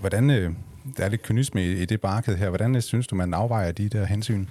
hvordan, 0.00 0.30
øh, 0.30 0.50
der 0.96 1.04
er 1.04 1.08
lidt 1.08 1.22
kynisme 1.22 1.64
i, 1.64 1.82
i 1.82 1.84
det 1.84 2.02
marked 2.02 2.36
her. 2.36 2.48
Hvordan 2.48 2.76
øh, 2.76 2.82
synes 2.82 3.06
du, 3.06 3.14
man 3.14 3.34
afvejer 3.34 3.72
de 3.72 3.88
der 3.88 4.04
hensyn? 4.04 4.46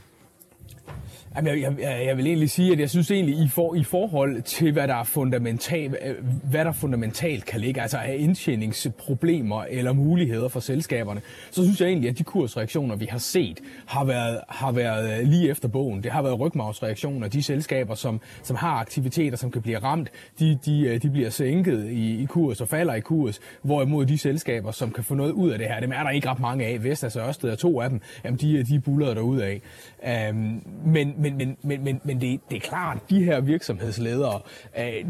Jamen, 1.36 1.62
jeg, 1.62 1.76
jeg, 1.80 2.04
jeg 2.06 2.18
vil 2.18 2.28
egentlig 2.28 2.50
sige, 2.50 2.72
at 2.72 2.80
jeg 2.80 2.90
synes 2.90 3.12
egentlig, 3.12 3.36
i, 3.36 3.48
for, 3.48 3.76
i 3.76 3.84
forhold 3.84 4.42
til, 4.42 4.72
hvad 4.72 4.88
der, 4.88 4.96
er 4.96 5.04
fundamental, 5.04 5.98
hvad 6.44 6.66
der 6.66 6.72
fundamentalt 6.72 7.46
kan 7.46 7.60
ligge, 7.60 7.82
altså 7.82 7.98
af 7.98 8.16
indtjeningsproblemer 8.20 9.64
eller 9.64 9.94
muligheder 9.94 10.48
for 10.48 10.60
selskaberne, 10.60 11.22
så 11.52 11.64
synes 11.64 11.82
jeg 11.82 11.88
egentlig, 11.88 12.10
at 12.10 12.18
de 12.18 12.24
kursreaktioner, 12.24 12.96
vi 12.96 13.06
har 13.06 13.18
set, 13.18 13.60
har 13.86 14.04
været, 14.04 14.40
har 14.50 14.72
været 14.72 15.20
øh, 15.20 15.28
lige 15.28 15.50
efter 15.50 15.68
bogen. 15.68 16.04
Det 16.04 16.12
har 16.12 16.22
været 16.22 16.40
rygmavsreaktioner. 16.40 17.28
De 17.28 17.44
selskaber, 17.44 17.96
som, 17.96 18.22
som 18.44 18.56
har 18.56 18.76
aktiviteter, 18.76 19.38
som 19.38 19.52
kan 19.52 19.62
blive 19.62 19.78
ramt, 19.78 20.10
de, 20.40 20.60
de, 20.66 20.82
øh, 20.82 21.02
de 21.02 21.10
bliver 21.10 21.30
sænket 21.30 21.90
i, 21.92 22.22
i 22.22 22.26
kurs 22.26 22.62
og 22.62 22.68
falder 22.68 22.94
i 22.94 23.00
kurs, 23.00 23.40
hvorimod 23.62 24.06
de 24.06 24.18
selskaber, 24.18 24.72
som 24.72 24.92
kan 24.92 25.04
få 25.04 25.16
noget 25.16 25.32
ud 25.32 25.50
af 25.50 25.60
det 25.60 25.68
her, 25.68 25.80
dem 25.80 25.92
er 25.92 26.04
der 26.04 26.10
ikke 26.10 26.30
ret 26.30 26.40
mange 26.40 26.66
af. 26.66 26.84
Vestas 26.84 27.16
og 27.16 27.28
Ørsted 27.28 27.50
er 27.50 27.56
to 27.56 27.82
af 27.82 27.90
dem, 27.90 28.02
jamen 28.24 28.40
de, 28.40 28.58
øh, 28.58 28.68
de 28.68 28.80
buller 28.80 29.14
der 29.14 29.22
ud 29.22 29.40
af. 29.40 29.62
Um, 30.04 30.10
øhm, 30.12 30.62
men, 30.86 31.21
men, 31.22 31.38
men, 31.38 31.58
men, 31.64 31.84
men, 31.84 32.02
men 32.04 32.22
det, 32.22 32.42
det 32.50 32.56
er 32.56 32.62
klart, 32.62 32.98
at 32.98 33.10
de 33.10 33.24
her 33.24 33.42
virksomhedsledere, 33.42 34.42
øh, 34.80 35.06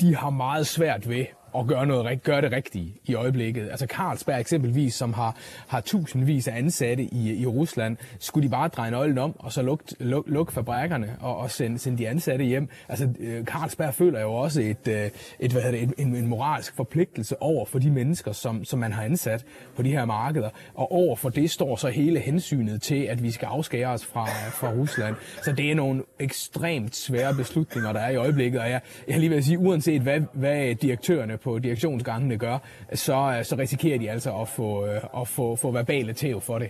de 0.00 0.16
har 0.16 0.30
meget 0.30 0.66
svært 0.66 1.08
ved 1.08 1.24
at 1.56 1.66
gøre, 1.66 1.86
noget, 1.86 2.22
gøre 2.22 2.40
det 2.40 2.52
rigtige 2.52 2.94
i 3.04 3.14
øjeblikket. 3.14 3.70
Altså 3.70 3.86
Carlsberg 3.86 4.40
eksempelvis, 4.40 4.94
som 4.94 5.12
har, 5.12 5.36
har 5.68 5.80
tusindvis 5.80 6.48
af 6.48 6.58
ansatte 6.58 7.02
i, 7.02 7.40
i 7.40 7.46
Rusland, 7.46 7.96
skulle 8.18 8.46
de 8.46 8.50
bare 8.50 8.68
dreje 8.68 8.90
nøglen 8.90 9.18
om, 9.18 9.34
og 9.38 9.52
så 9.52 9.62
lukke 9.62 9.84
luk, 10.00 10.24
luk 10.28 10.52
fabrikkerne 10.52 11.16
og, 11.20 11.36
og 11.36 11.50
sende, 11.50 11.78
sende 11.78 11.98
de 11.98 12.08
ansatte 12.08 12.44
hjem. 12.44 12.68
Altså 12.88 13.08
øh, 13.20 13.44
Carlsberg 13.44 13.94
føler 13.94 14.20
jo 14.20 14.32
også 14.32 14.60
et, 14.60 14.88
øh, 14.88 15.10
et, 15.40 15.52
hvad 15.52 15.72
det, 15.72 15.94
en, 15.98 16.16
en 16.16 16.26
moralsk 16.26 16.76
forpligtelse 16.76 17.42
over 17.42 17.66
for 17.66 17.78
de 17.78 17.90
mennesker, 17.90 18.32
som, 18.32 18.64
som 18.64 18.78
man 18.78 18.92
har 18.92 19.02
ansat 19.02 19.44
på 19.76 19.82
de 19.82 19.90
her 19.90 20.04
markeder. 20.04 20.50
Og 20.74 20.92
over 20.92 21.16
for 21.16 21.28
det 21.28 21.50
står 21.50 21.76
så 21.76 21.88
hele 21.88 22.20
hensynet 22.20 22.82
til, 22.82 23.02
at 23.02 23.22
vi 23.22 23.30
skal 23.30 23.46
afskære 23.46 23.88
os 23.88 24.06
fra, 24.06 24.26
fra 24.50 24.72
Rusland. 24.72 25.16
Så 25.42 25.52
det 25.52 25.70
er 25.70 25.74
nogle 25.74 26.02
ekstremt 26.18 26.96
svære 26.96 27.34
beslutninger, 27.34 27.92
der 27.92 28.00
er 28.00 28.10
i 28.10 28.16
øjeblikket. 28.16 28.60
Og 28.60 28.70
jeg, 28.70 28.80
jeg 29.08 29.18
lige 29.18 29.30
vil 29.30 29.44
sige, 29.44 29.58
uanset 29.58 30.02
hvad, 30.02 30.20
hvad 30.32 30.74
direktørerne 30.74 31.37
på 31.40 31.58
direktionsgangene 31.58 32.36
gør, 32.36 32.58
så, 32.94 33.40
så 33.42 33.56
risikerer 33.56 33.98
de 33.98 34.10
altså 34.10 34.36
at 34.40 34.48
få, 34.48 34.86
øh, 34.86 35.00
at 35.20 35.28
få, 35.28 35.56
få 35.56 35.70
verbale 35.70 36.12
tæv 36.12 36.40
for 36.40 36.58
det. 36.58 36.68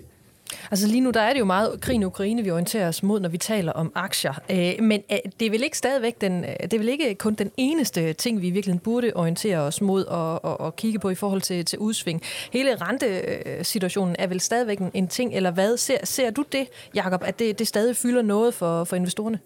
Altså 0.71 0.87
lige 0.87 1.01
nu, 1.01 1.11
der 1.11 1.21
er 1.21 1.33
det 1.33 1.41
jo 1.41 1.45
meget 1.45 1.81
krigen 1.81 2.03
i 2.03 2.05
Ukraine, 2.05 2.43
vi 2.43 2.51
orienterer 2.51 2.89
os 2.89 3.03
mod, 3.03 3.21
når 3.21 3.29
vi 3.29 3.39
taler 3.39 3.73
om 3.73 3.93
aktier. 3.95 4.41
Øh, 4.51 4.85
men 4.85 5.03
øh, 5.13 5.19
det 5.41 5.47
er 5.47 5.51
vel 5.51 5.63
ikke 5.63 5.79
stadigvæk 5.79 6.21
den, 6.21 6.43
det 6.43 6.75
er 6.75 6.79
vel 6.79 6.89
ikke 6.89 7.15
kun 7.15 7.35
den 7.35 7.51
eneste 7.57 8.13
ting, 8.13 8.43
vi 8.43 8.51
virkelig 8.51 8.83
burde 8.83 9.13
orientere 9.15 9.59
os 9.59 9.81
mod 9.81 10.05
og, 10.05 10.45
og, 10.45 10.61
og 10.61 10.77
kigge 10.77 10.99
på 10.99 11.11
i 11.11 11.15
forhold 11.15 11.41
til, 11.41 11.65
til 11.65 11.79
udsving. 11.79 12.23
Hele 12.53 12.77
rentesituationen 12.77 14.17
er 14.19 14.27
vel 14.27 14.41
stadigvæk 14.41 14.79
en, 14.79 14.91
en 14.95 15.09
ting, 15.09 15.35
eller 15.35 15.51
hvad? 15.51 15.77
Ser, 15.77 15.99
ser 16.05 16.31
du 16.31 16.45
det, 16.53 16.69
Jacob, 16.95 17.23
at 17.25 17.39
det, 17.39 17.59
det 17.59 17.67
stadig 17.67 17.97
fylder 17.97 18.23
noget 18.23 18.55
for, 18.55 18.85
for 18.85 18.97
investorerne? 18.97 19.39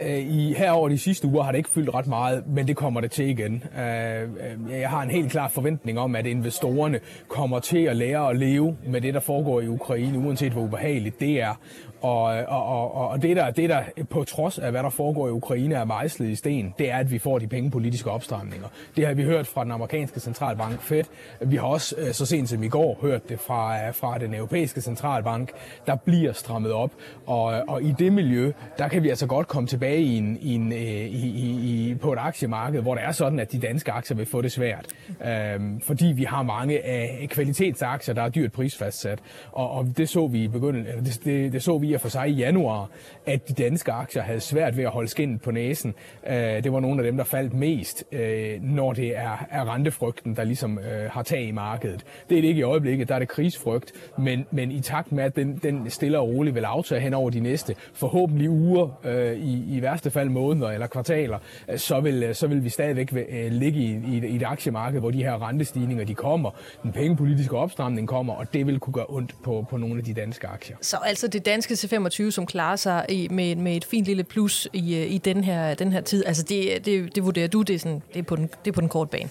Øh, 0.00 0.18
I, 0.18 0.54
her 0.54 0.70
over 0.70 0.88
de 0.88 0.98
sidste 0.98 1.26
uger 1.26 1.42
har 1.42 1.52
det 1.52 1.58
ikke 1.58 1.70
fyldt 1.70 1.94
ret 1.94 2.06
meget, 2.06 2.46
men 2.46 2.68
det 2.68 2.76
kommer 2.76 3.00
det 3.00 3.10
til 3.10 3.28
igen. 3.28 3.64
Øh, 3.78 4.22
øh, 4.22 4.80
jeg 4.80 4.90
har 4.90 5.02
en 5.02 5.10
helt 5.10 5.30
klar 5.30 5.48
forventning 5.48 5.98
om, 5.98 6.16
at 6.16 6.26
investorerne 6.26 7.00
kommer 7.28 7.58
til 7.58 7.78
at 7.78 7.96
lære 7.96 8.30
at 8.30 8.36
leve 8.36 8.76
med 8.86 9.00
det, 9.00 9.14
der 9.14 9.20
foregår 9.20 9.60
i 9.60 9.68
Ukraine, 9.68 10.18
uanset 10.18 10.52
hvor 10.52 10.62
ubehageligt 10.62 11.20
det 11.20 11.40
er. 11.40 11.54
Og, 12.00 12.22
og, 12.22 12.66
og, 12.66 13.08
og 13.08 13.22
det, 13.22 13.36
der, 13.36 13.50
det 13.50 13.68
der 13.68 13.82
på 14.10 14.24
trods 14.24 14.58
af, 14.58 14.70
hvad 14.70 14.82
der 14.82 14.90
foregår 14.90 15.28
i 15.28 15.30
Ukraine, 15.30 15.74
er 15.74 15.84
mejslet 15.84 16.28
i 16.28 16.34
sten, 16.34 16.74
det 16.78 16.90
er, 16.90 16.96
at 16.96 17.10
vi 17.10 17.18
får 17.18 17.38
de 17.38 17.46
pengepolitiske 17.46 18.10
opstramninger. 18.10 18.66
Det 18.96 19.06
har 19.06 19.14
vi 19.14 19.22
hørt 19.22 19.46
fra 19.46 19.64
den 19.64 19.72
amerikanske 19.72 20.20
centralbank 20.20 20.82
Fed. 20.82 21.04
Vi 21.40 21.56
har 21.56 21.66
også 21.66 21.94
øh, 21.98 22.12
så 22.12 22.26
sent 22.26 22.48
som 22.48 22.62
i 22.62 22.68
går 22.68 22.98
hørt 23.02 23.28
det 23.28 23.40
fra, 23.40 23.86
øh, 23.86 23.94
fra 23.94 24.18
den 24.18 24.34
europæiske 24.34 24.80
centralbank. 24.80 25.50
Der 25.86 25.96
bliver 25.96 26.32
strammet 26.32 26.72
op, 26.72 26.90
og, 27.26 27.44
og 27.68 27.82
i 27.82 27.94
det 27.98 28.12
miljø, 28.12 28.52
der 28.78 28.88
kan 28.88 29.02
vi 29.02 29.08
altså 29.08 29.26
godt 29.26 29.48
komme 29.48 29.66
tilbage 29.66 29.87
i 29.96 30.16
en, 30.16 30.38
i 30.40 30.54
en, 30.54 30.72
øh, 30.72 30.78
i, 30.78 31.28
i, 31.28 31.90
i, 31.90 31.94
på 31.94 32.12
et 32.12 32.18
aktiemarked, 32.18 32.82
hvor 32.82 32.94
det 32.94 33.04
er 33.04 33.12
sådan, 33.12 33.38
at 33.38 33.52
de 33.52 33.58
danske 33.58 33.92
aktier 33.92 34.16
vil 34.16 34.26
få 34.26 34.42
det 34.42 34.52
svært. 34.52 34.86
Øhm, 35.26 35.80
fordi 35.80 36.06
vi 36.06 36.24
har 36.24 36.42
mange 36.42 36.84
af 36.84 37.26
kvalitetsaktier, 37.30 38.14
der 38.14 38.22
er 38.22 38.28
dyrt 38.28 38.52
prisfastsat. 38.52 39.18
Og, 39.52 39.70
og 39.70 39.86
det 39.96 40.08
så 40.08 40.26
vi 40.26 40.44
i 40.44 40.48
begyndelsen, 40.48 41.04
det, 41.04 41.20
det, 41.24 41.52
det 41.52 41.62
så 41.62 41.78
vi 41.78 41.88
i 41.88 41.92
og 41.92 42.00
for 42.00 42.08
sig 42.08 42.28
i 42.28 42.32
januar, 42.32 42.90
at 43.26 43.48
de 43.48 43.54
danske 43.54 43.92
aktier 43.92 44.22
havde 44.22 44.40
svært 44.40 44.76
ved 44.76 44.84
at 44.84 44.90
holde 44.90 45.08
skinnet 45.08 45.42
på 45.42 45.50
næsen. 45.50 45.94
Øh, 46.26 46.34
det 46.34 46.72
var 46.72 46.80
nogle 46.80 47.00
af 47.00 47.04
dem, 47.04 47.16
der 47.16 47.24
faldt 47.24 47.54
mest, 47.54 48.04
øh, 48.12 48.62
når 48.62 48.92
det 48.92 49.16
er, 49.16 49.46
er 49.50 49.74
rentefrygten, 49.74 50.36
der 50.36 50.44
ligesom 50.44 50.78
øh, 50.78 51.10
har 51.10 51.22
tag 51.22 51.42
i 51.42 51.50
markedet. 51.50 52.04
Det 52.30 52.38
er 52.38 52.42
det 52.42 52.48
ikke 52.48 52.60
i 52.60 52.62
øjeblikket, 52.62 53.08
der 53.08 53.14
er 53.14 53.18
det 53.18 53.28
krigsfrygt, 53.28 53.92
men, 54.18 54.46
men 54.50 54.70
i 54.70 54.80
takt 54.80 55.12
med, 55.12 55.24
at 55.24 55.36
den, 55.36 55.60
den 55.62 55.90
stille 55.90 56.18
og 56.18 56.28
roligt 56.28 56.54
vil 56.54 56.64
aftage 56.64 57.00
hen 57.00 57.14
over 57.14 57.30
de 57.30 57.40
næste 57.40 57.74
forhåbentlig 57.94 58.50
uger, 58.50 59.00
øh, 59.04 59.36
i, 59.38 59.76
i 59.76 59.77
værste 59.82 60.10
fald 60.10 60.28
måneder 60.28 60.70
eller 60.70 60.86
kvartaler, 60.86 61.38
øh, 61.70 61.78
så 61.78 62.00
vil, 62.00 62.22
øh, 62.22 62.34
så 62.34 62.46
vil 62.46 62.64
vi 62.64 62.68
stadigvæk 62.68 63.12
øh, 63.12 63.52
ligge 63.52 63.80
i, 63.80 64.00
i, 64.08 64.26
i 64.26 64.36
et 64.36 64.42
aktiemarked, 64.42 65.00
hvor 65.00 65.10
de 65.10 65.22
her 65.22 65.48
rentestigninger 65.48 66.04
de 66.04 66.14
kommer, 66.14 66.50
den 66.82 66.92
pengepolitiske 66.92 67.56
opstramning 67.56 68.08
kommer, 68.08 68.34
og 68.34 68.52
det 68.52 68.66
vil 68.66 68.80
kunne 68.80 68.94
gøre 68.94 69.06
ondt 69.08 69.34
på, 69.44 69.66
på 69.70 69.76
nogle 69.76 69.98
af 69.98 70.04
de 70.04 70.14
danske 70.14 70.46
aktier. 70.46 70.76
Så 70.80 70.96
altså 71.04 71.28
det 71.28 71.46
danske 71.46 71.74
C25, 71.74 72.30
som 72.30 72.46
klarer 72.46 72.76
sig 72.76 73.06
i, 73.08 73.28
med, 73.30 73.56
med 73.56 73.76
et 73.76 73.84
fint 73.84 74.06
lille 74.06 74.24
plus 74.24 74.68
i, 74.72 75.04
i 75.04 75.18
den, 75.18 75.44
her, 75.44 75.74
den 75.74 75.92
her 75.92 76.00
tid. 76.00 76.24
Altså 76.26 76.42
det, 76.42 76.86
det, 76.86 77.14
det 77.14 77.24
vurderer 77.24 77.48
du, 77.48 77.62
det 77.62 77.74
er, 77.74 77.78
sådan, 77.78 78.02
det 78.14 78.18
er, 78.18 78.22
på, 78.22 78.36
den, 78.36 78.50
det 78.64 78.70
er 78.70 78.72
på 78.72 78.80
den 78.80 78.88
korte 78.88 79.10
bane? 79.10 79.30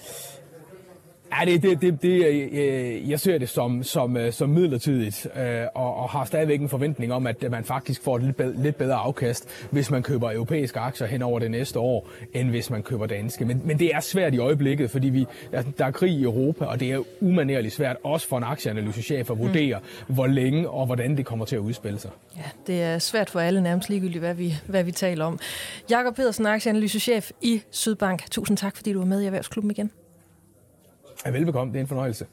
Ja, 1.40 1.44
det, 1.44 1.62
det, 1.62 1.80
det, 1.80 2.02
det, 2.02 2.26
øh, 2.52 3.10
jeg 3.10 3.20
ser 3.20 3.38
det 3.38 3.48
som, 3.48 3.82
som, 3.82 4.16
øh, 4.16 4.32
som 4.32 4.48
midlertidigt, 4.48 5.26
og, 5.74 5.96
og 5.96 6.08
har 6.10 6.24
stadigvæk 6.24 6.60
en 6.60 6.68
forventning 6.68 7.12
om, 7.12 7.26
at 7.26 7.44
man 7.50 7.64
faktisk 7.64 8.02
får 8.02 8.16
et 8.16 8.22
lidt 8.22 8.36
bedre, 8.36 8.62
lidt 8.62 8.76
bedre 8.76 8.94
afkast, 8.94 9.48
hvis 9.70 9.90
man 9.90 10.02
køber 10.02 10.32
europæiske 10.32 10.78
aktier 10.78 11.06
hen 11.06 11.22
over 11.22 11.38
det 11.38 11.50
næste 11.50 11.78
år, 11.78 12.08
end 12.32 12.50
hvis 12.50 12.70
man 12.70 12.82
køber 12.82 13.06
danske. 13.06 13.44
Men, 13.44 13.62
men 13.64 13.78
det 13.78 13.94
er 13.94 14.00
svært 14.00 14.34
i 14.34 14.38
øjeblikket, 14.38 14.90
fordi 14.90 15.08
vi, 15.08 15.26
der 15.78 15.84
er 15.84 15.90
krig 15.90 16.12
i 16.12 16.22
Europa, 16.22 16.64
og 16.64 16.80
det 16.80 16.90
er 16.92 17.02
umanerligt 17.20 17.74
svært, 17.74 17.96
også 18.04 18.28
for 18.28 18.38
en 18.38 18.44
aktieanalysechef 18.44 19.30
at 19.30 19.38
vurdere, 19.38 19.78
mm. 19.78 20.14
hvor 20.14 20.26
længe 20.26 20.70
og 20.70 20.86
hvordan 20.86 21.16
det 21.16 21.26
kommer 21.26 21.44
til 21.44 21.56
at 21.56 21.60
udspille 21.60 21.98
sig. 21.98 22.10
Ja, 22.36 22.42
det 22.66 22.82
er 22.82 22.98
svært 22.98 23.30
for 23.30 23.40
alle, 23.40 23.60
nærmest 23.60 23.88
ligegyldigt, 23.88 24.20
hvad 24.20 24.34
vi, 24.34 24.54
hvad 24.66 24.84
vi 24.84 24.92
taler 24.92 25.24
om. 25.24 25.38
Jakob 25.90 26.16
Pedersen, 26.16 26.46
aktieanalysechef 26.46 27.30
i 27.42 27.62
Sydbank. 27.70 28.30
Tusind 28.30 28.56
tak, 28.56 28.76
fordi 28.76 28.92
du 28.92 28.98
var 28.98 29.06
med 29.06 29.22
i 29.22 29.26
Erhvervsklubben 29.26 29.70
igen. 29.70 29.90
Ja, 31.26 31.30
velbekomme. 31.30 31.72
Det 31.72 31.78
er 31.78 31.82
en 31.82 31.88
fornøjelse. 31.88 32.26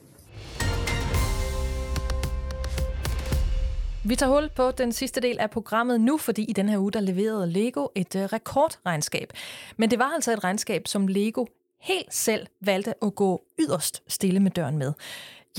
Vi 4.07 4.15
tager 4.15 4.33
hul 4.33 4.49
på 4.55 4.71
den 4.71 4.91
sidste 4.91 5.21
del 5.21 5.39
af 5.39 5.49
programmet 5.49 6.01
nu, 6.01 6.17
fordi 6.17 6.43
i 6.43 6.53
den 6.53 6.69
her 6.69 6.77
uge, 6.77 6.91
der 6.91 6.99
leverede 6.99 7.51
Lego 7.51 7.87
et 7.95 8.15
uh, 8.15 8.21
rekordregnskab. 8.21 9.33
Men 9.77 9.91
det 9.91 9.99
var 9.99 10.11
altså 10.15 10.33
et 10.33 10.43
regnskab, 10.43 10.87
som 10.87 11.07
Lego 11.07 11.45
helt 11.81 12.13
selv 12.13 12.47
valgte 12.61 12.93
at 13.05 13.15
gå 13.15 13.43
yderst 13.59 14.03
stille 14.07 14.39
med 14.39 14.51
døren 14.51 14.77
med. 14.77 14.93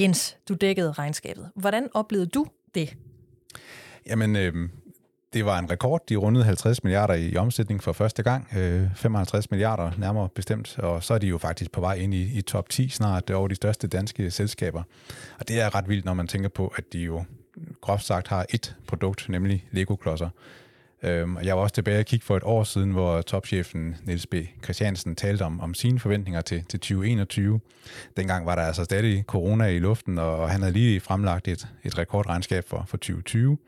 Jens, 0.00 0.36
du 0.48 0.54
dækkede 0.54 0.92
regnskabet. 0.92 1.50
Hvordan 1.54 1.88
oplevede 1.94 2.26
du 2.26 2.46
det? 2.74 2.96
Jamen, 4.06 4.36
øh, 4.36 4.68
det 5.36 5.44
var 5.44 5.58
en 5.58 5.70
rekord. 5.70 6.02
De 6.08 6.16
rundede 6.16 6.44
50 6.44 6.84
milliarder 6.84 7.14
i 7.14 7.36
omsætning 7.36 7.82
for 7.82 7.92
første 7.92 8.22
gang. 8.22 8.48
Øh, 8.56 8.88
55 8.94 9.50
milliarder 9.50 9.90
nærmere 9.98 10.28
bestemt. 10.28 10.78
Og 10.78 11.02
så 11.02 11.14
er 11.14 11.18
de 11.18 11.26
jo 11.26 11.38
faktisk 11.38 11.72
på 11.72 11.80
vej 11.80 11.94
ind 11.94 12.14
i, 12.14 12.38
i 12.38 12.42
top 12.42 12.68
10 12.68 12.88
snart 12.88 13.30
øh, 13.30 13.38
over 13.38 13.48
de 13.48 13.54
største 13.54 13.86
danske 13.86 14.30
selskaber. 14.30 14.82
Og 15.38 15.48
det 15.48 15.60
er 15.60 15.74
ret 15.74 15.88
vildt, 15.88 16.04
når 16.04 16.14
man 16.14 16.26
tænker 16.26 16.48
på, 16.48 16.72
at 16.76 16.84
de 16.92 16.98
jo 16.98 17.24
groft 17.80 18.04
sagt 18.04 18.28
har 18.28 18.46
et 18.50 18.76
produkt, 18.86 19.28
nemlig 19.28 19.64
Lego-klodser. 19.70 20.28
Øhm, 21.02 21.38
jeg 21.44 21.56
var 21.56 21.62
også 21.62 21.74
tilbage 21.74 21.98
og 21.98 22.04
kigge 22.04 22.26
for 22.26 22.36
et 22.36 22.42
år 22.42 22.64
siden, 22.64 22.90
hvor 22.90 23.22
topchefen 23.22 23.96
Niels 24.04 24.26
B. 24.26 24.34
Christiansen 24.64 25.16
talte 25.16 25.42
om, 25.42 25.60
om 25.60 25.74
sine 25.74 26.00
forventninger 26.00 26.40
til, 26.40 26.64
til 26.68 26.80
2021. 26.80 27.60
Dengang 28.16 28.46
var 28.46 28.54
der 28.54 28.62
altså 28.62 28.84
stadig 28.84 29.24
corona 29.26 29.66
i 29.66 29.78
luften, 29.78 30.18
og 30.18 30.50
han 30.50 30.60
havde 30.60 30.72
lige 30.72 31.00
fremlagt 31.00 31.48
et, 31.48 31.68
et 31.84 31.98
rekordregnskab 31.98 32.68
for, 32.68 32.84
for 32.88 32.96
2020. 32.96 33.58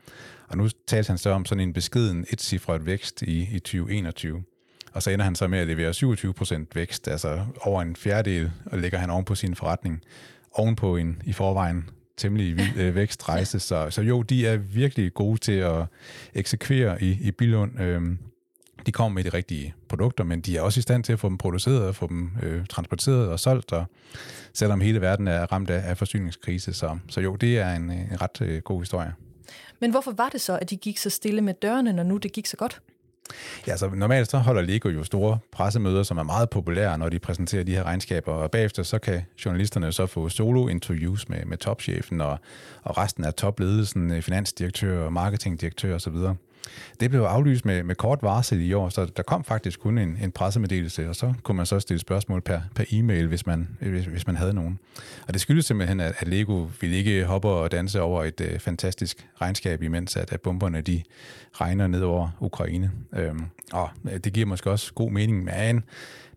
Og 0.47 0.57
nu 0.57 0.69
talte 0.87 1.07
han 1.07 1.17
så 1.17 1.29
om 1.29 1.45
sådan 1.45 1.63
en 1.63 1.73
beskeden 1.73 2.25
et 2.29 2.41
cifret 2.41 2.85
vækst 2.85 3.21
i, 3.21 3.55
i 3.55 3.59
2021. 3.59 4.43
Og 4.93 5.03
så 5.03 5.09
ender 5.11 5.25
han 5.25 5.35
så 5.35 5.47
med 5.47 5.59
at 5.59 5.67
levere 5.67 5.93
27 5.93 6.33
procent 6.33 6.75
vækst, 6.75 7.07
altså 7.07 7.45
over 7.61 7.81
en 7.81 7.95
fjerdedel, 7.95 8.51
og 8.65 8.77
lægger 8.77 8.97
han 8.97 9.09
oven 9.09 9.25
på 9.25 9.35
sin 9.35 9.55
forretning, 9.55 10.01
ovenpå 10.51 10.97
en 10.97 11.21
i 11.25 11.33
forvejen 11.33 11.89
temmelig 12.19 12.57
vild 12.57 12.77
øh, 12.77 12.95
vækstrejse. 12.95 13.59
Så, 13.59 13.89
så 13.89 14.01
jo, 14.01 14.21
de 14.21 14.47
er 14.47 14.57
virkelig 14.57 15.13
gode 15.13 15.37
til 15.37 15.51
at 15.51 15.85
eksekvere 16.33 17.03
i, 17.03 17.17
i 17.21 17.31
Bilund. 17.31 17.81
Øhm, 17.81 18.17
de 18.85 18.91
kommer 18.91 19.15
med 19.15 19.23
de 19.23 19.29
rigtige 19.29 19.73
produkter, 19.89 20.23
men 20.23 20.41
de 20.41 20.57
er 20.57 20.61
også 20.61 20.79
i 20.79 20.81
stand 20.81 21.03
til 21.03 21.13
at 21.13 21.19
få 21.19 21.29
dem 21.29 21.37
produceret 21.37 21.87
og 21.87 21.95
få 21.95 22.07
dem 22.07 22.31
øh, 22.43 22.65
transporteret 22.65 23.29
og 23.29 23.39
solgt, 23.39 23.71
og 23.71 23.85
selvom 24.53 24.81
hele 24.81 25.01
verden 25.01 25.27
er 25.27 25.51
ramt 25.51 25.69
af, 25.69 25.89
af 25.89 25.97
forsyningskrise. 25.97 26.73
Så, 26.73 26.97
så 27.09 27.21
jo, 27.21 27.35
det 27.35 27.59
er 27.59 27.75
en, 27.75 27.91
en 27.91 28.21
ret 28.21 28.41
øh, 28.41 28.61
god 28.61 28.81
historie. 28.81 29.13
Men 29.79 29.91
hvorfor 29.91 30.11
var 30.11 30.29
det 30.29 30.41
så, 30.41 30.57
at 30.61 30.69
de 30.69 30.77
gik 30.77 30.97
så 30.97 31.09
stille 31.09 31.41
med 31.41 31.53
dørene, 31.53 31.93
når 31.93 32.03
nu 32.03 32.17
det 32.17 32.33
gik 32.33 32.45
så 32.45 32.57
godt? 32.57 32.81
Ja, 33.67 33.77
så 33.77 33.89
normalt 33.89 34.29
så 34.29 34.37
holder 34.37 34.61
Lego 34.61 34.89
jo 34.89 35.03
store 35.03 35.39
pressemøder, 35.51 36.03
som 36.03 36.17
er 36.17 36.23
meget 36.23 36.49
populære, 36.49 36.97
når 36.97 37.09
de 37.09 37.19
præsenterer 37.19 37.63
de 37.63 37.71
her 37.71 37.83
regnskaber, 37.83 38.31
og 38.31 38.51
bagefter 38.51 38.83
så 38.83 38.99
kan 38.99 39.21
journalisterne 39.45 39.91
så 39.91 40.05
få 40.05 40.29
solo-interviews 40.29 41.29
med, 41.29 41.45
med 41.45 41.57
topchefen 41.57 42.21
og, 42.21 42.39
og 42.83 42.97
resten 42.97 43.23
af 43.23 43.33
topledelsen, 43.33 44.11
øh, 44.11 44.21
finansdirektør 44.21 45.05
og 45.05 45.13
marketingdirektør 45.13 45.95
osv. 45.95 46.15
Det 46.99 47.09
blev 47.09 47.21
aflyst 47.21 47.65
med, 47.65 47.83
med 47.83 47.95
kort 47.95 48.19
varsel 48.21 48.61
i 48.61 48.73
år, 48.73 48.89
så 48.89 49.05
der 49.05 49.23
kom 49.23 49.43
faktisk 49.43 49.79
kun 49.79 49.97
en, 49.97 50.17
en 50.21 50.31
pressemeddelelse, 50.31 51.09
og 51.09 51.15
så 51.15 51.33
kunne 51.43 51.57
man 51.57 51.65
så 51.65 51.79
stille 51.79 51.99
spørgsmål 51.99 52.41
per, 52.41 52.61
per 52.75 52.83
e-mail, 52.91 53.27
hvis 53.27 53.45
man, 53.45 53.67
hvis, 53.79 54.05
hvis 54.05 54.27
man 54.27 54.35
havde 54.35 54.53
nogen. 54.53 54.79
Og 55.27 55.33
det 55.33 55.41
skyldes 55.41 55.65
simpelthen, 55.65 55.99
at, 55.99 56.15
at 56.19 56.27
Lego 56.27 56.67
ville 56.81 56.97
ikke 56.97 57.25
hoppe 57.25 57.47
og 57.47 57.71
danse 57.71 58.01
over 58.01 58.23
et 58.23 58.41
øh, 58.41 58.59
fantastisk 58.59 59.27
regnskab, 59.41 59.83
imens 59.83 60.17
at, 60.17 60.33
at 60.33 60.41
bomberne 60.41 60.81
de 60.81 61.03
regner 61.53 61.87
ned 61.87 62.01
over 62.01 62.29
Ukraine. 62.39 62.91
Øhm, 63.13 63.45
og 63.73 63.89
øh, 64.11 64.19
det 64.19 64.33
giver 64.33 64.45
måske 64.45 64.71
også 64.71 64.93
god 64.93 65.11
mening, 65.11 65.43
men 65.43 65.83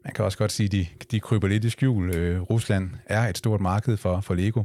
man 0.04 0.12
kan 0.14 0.24
også 0.24 0.38
godt 0.38 0.52
sige, 0.52 0.66
at 0.66 0.72
de, 0.72 0.86
de 1.10 1.20
kryber 1.20 1.48
lidt 1.48 1.64
i 1.64 1.70
skjul. 1.70 2.14
Øh, 2.14 2.40
Rusland 2.40 2.90
er 3.06 3.28
et 3.28 3.38
stort 3.38 3.60
marked 3.60 3.96
for, 3.96 4.20
for 4.20 4.34
Lego. 4.34 4.62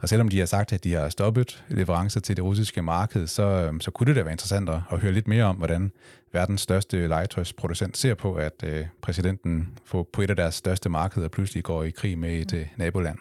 Og 0.00 0.08
selvom 0.08 0.28
de 0.28 0.38
har 0.38 0.46
sagt, 0.46 0.72
at 0.72 0.84
de 0.84 0.92
har 0.92 1.08
stoppet 1.08 1.64
leverancer 1.68 2.20
til 2.20 2.36
det 2.36 2.44
russiske 2.44 2.82
marked, 2.82 3.26
så, 3.26 3.42
øhm, 3.42 3.80
så 3.80 3.90
kunne 3.90 4.06
det 4.06 4.16
da 4.16 4.22
være 4.22 4.32
interessant 4.32 4.68
at, 4.68 5.00
høre 5.00 5.12
lidt 5.12 5.28
mere 5.28 5.44
om, 5.44 5.56
hvordan 5.56 5.92
verdens 6.32 6.60
største 6.60 7.08
legetøjsproducent 7.08 7.96
ser 7.96 8.14
på, 8.14 8.34
at 8.34 8.64
øh, 8.64 8.86
præsidenten 9.02 9.68
på 10.12 10.22
et 10.22 10.30
af 10.30 10.36
deres 10.36 10.54
største 10.54 10.88
markeder 10.88 11.28
pludselig 11.28 11.64
går 11.64 11.84
i 11.84 11.90
krig 11.90 12.18
med 12.18 12.32
et 12.32 12.54
øh, 12.54 12.66
naboland. 12.76 13.18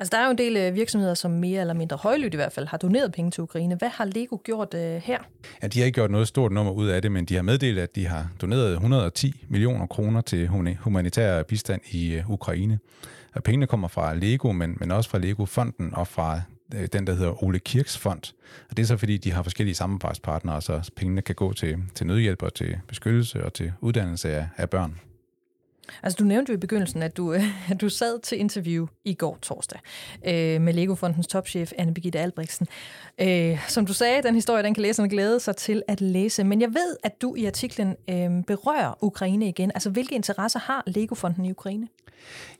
Altså, 0.00 0.16
der 0.16 0.22
er 0.22 0.24
jo 0.24 0.30
en 0.30 0.38
del 0.38 0.56
øh, 0.56 0.74
virksomheder, 0.74 1.14
som 1.14 1.30
mere 1.30 1.60
eller 1.60 1.74
mindre 1.74 1.96
højlydt 1.96 2.34
i 2.34 2.36
hvert 2.36 2.52
fald 2.52 2.66
har 2.66 2.76
doneret 2.76 3.12
penge 3.12 3.30
til 3.30 3.42
Ukraine. 3.42 3.74
Hvad 3.74 3.88
har 3.88 4.04
Lego 4.04 4.36
gjort 4.44 4.74
øh, 4.74 4.80
her? 4.80 5.18
Ja, 5.62 5.66
de 5.66 5.78
har 5.78 5.86
ikke 5.86 5.94
gjort 5.94 6.10
noget 6.10 6.28
stort 6.28 6.52
nummer 6.52 6.72
ud 6.72 6.88
af 6.88 7.02
det, 7.02 7.12
men 7.12 7.24
de 7.24 7.34
har 7.34 7.42
meddelt, 7.42 7.78
at 7.78 7.96
de 7.96 8.06
har 8.06 8.28
doneret 8.40 8.72
110 8.72 9.44
millioner 9.48 9.86
kroner 9.86 10.20
til 10.20 10.48
humanitær 10.76 11.42
bistand 11.42 11.80
i 11.90 12.14
øh, 12.14 12.30
Ukraine. 12.30 12.78
Og 13.34 13.42
pengene 13.42 13.66
kommer 13.66 13.88
fra 13.88 14.14
Lego, 14.14 14.52
men, 14.52 14.76
men 14.80 14.90
også 14.90 15.10
fra 15.10 15.18
Lego-fonden 15.18 15.94
og 15.94 16.06
fra 16.08 16.40
øh, 16.74 16.88
den, 16.92 17.06
der 17.06 17.14
hedder 17.14 17.44
Ole 17.44 17.58
Kirks 17.58 17.98
Fond. 17.98 18.32
Og 18.70 18.76
det 18.76 18.82
er 18.82 18.86
så, 18.86 18.96
fordi 18.96 19.16
de 19.16 19.32
har 19.32 19.42
forskellige 19.42 19.74
samarbejdspartnere, 19.74 20.62
så 20.62 20.90
pengene 20.96 21.22
kan 21.22 21.34
gå 21.34 21.52
til, 21.52 21.76
til 21.94 22.06
nødhjælp 22.06 22.42
og 22.42 22.54
til 22.54 22.78
beskyttelse 22.88 23.44
og 23.44 23.52
til 23.52 23.72
uddannelse 23.80 24.30
af, 24.30 24.48
af 24.56 24.70
børn. 24.70 25.00
Altså, 26.02 26.16
du 26.16 26.24
nævnte 26.24 26.52
jo 26.52 26.56
i 26.56 26.60
begyndelsen, 26.60 27.02
at 27.02 27.16
du, 27.16 27.32
øh, 27.32 27.70
at 27.70 27.80
du 27.80 27.88
sad 27.88 28.20
til 28.20 28.38
interview 28.38 28.86
i 29.04 29.14
går 29.14 29.38
torsdag 29.42 29.80
øh, 30.26 30.60
med 30.60 30.72
Lego-fondens 30.72 31.26
topchef, 31.26 31.72
Anne 31.78 31.94
Birgitte 31.94 32.18
Albrechtsen. 32.18 32.66
Øh, 33.20 33.68
som 33.68 33.86
du 33.86 33.92
sagde, 33.92 34.22
den 34.22 34.34
historie, 34.34 34.62
den 34.62 34.74
kan 34.74 34.82
læserne 34.82 35.08
glæde 35.08 35.40
sig 35.40 35.56
til 35.56 35.82
at 35.88 36.00
læse. 36.00 36.44
Men 36.44 36.60
jeg 36.60 36.68
ved, 36.68 36.96
at 37.04 37.22
du 37.22 37.34
i 37.34 37.44
artiklen 37.46 37.96
øh, 38.10 38.44
berører 38.46 39.04
Ukraine 39.04 39.48
igen. 39.48 39.70
Altså, 39.74 39.90
hvilke 39.90 40.14
interesser 40.14 40.60
har 40.60 40.82
Lego-fonden 40.86 41.44
i 41.44 41.50
Ukraine? 41.50 41.88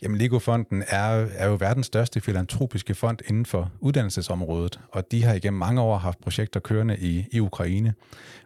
Jamen, 0.03 0.19
Lego-fonden 0.19 0.85
er, 0.89 1.27
er 1.35 1.49
jo 1.49 1.57
verdens 1.61 1.87
største 1.87 2.21
filantropiske 2.21 2.95
fond 2.95 3.19
inden 3.29 3.47
for 3.47 3.71
uddannelsesområdet, 3.81 4.81
og 4.93 5.11
de 5.11 5.25
har 5.25 5.35
igennem 5.35 5.59
mange 5.59 5.81
år 5.81 5.97
haft 5.97 6.21
projekter 6.21 6.61
kørende 6.61 6.97
i, 6.99 7.27
i 7.33 7.41
Ukraine. 7.41 7.95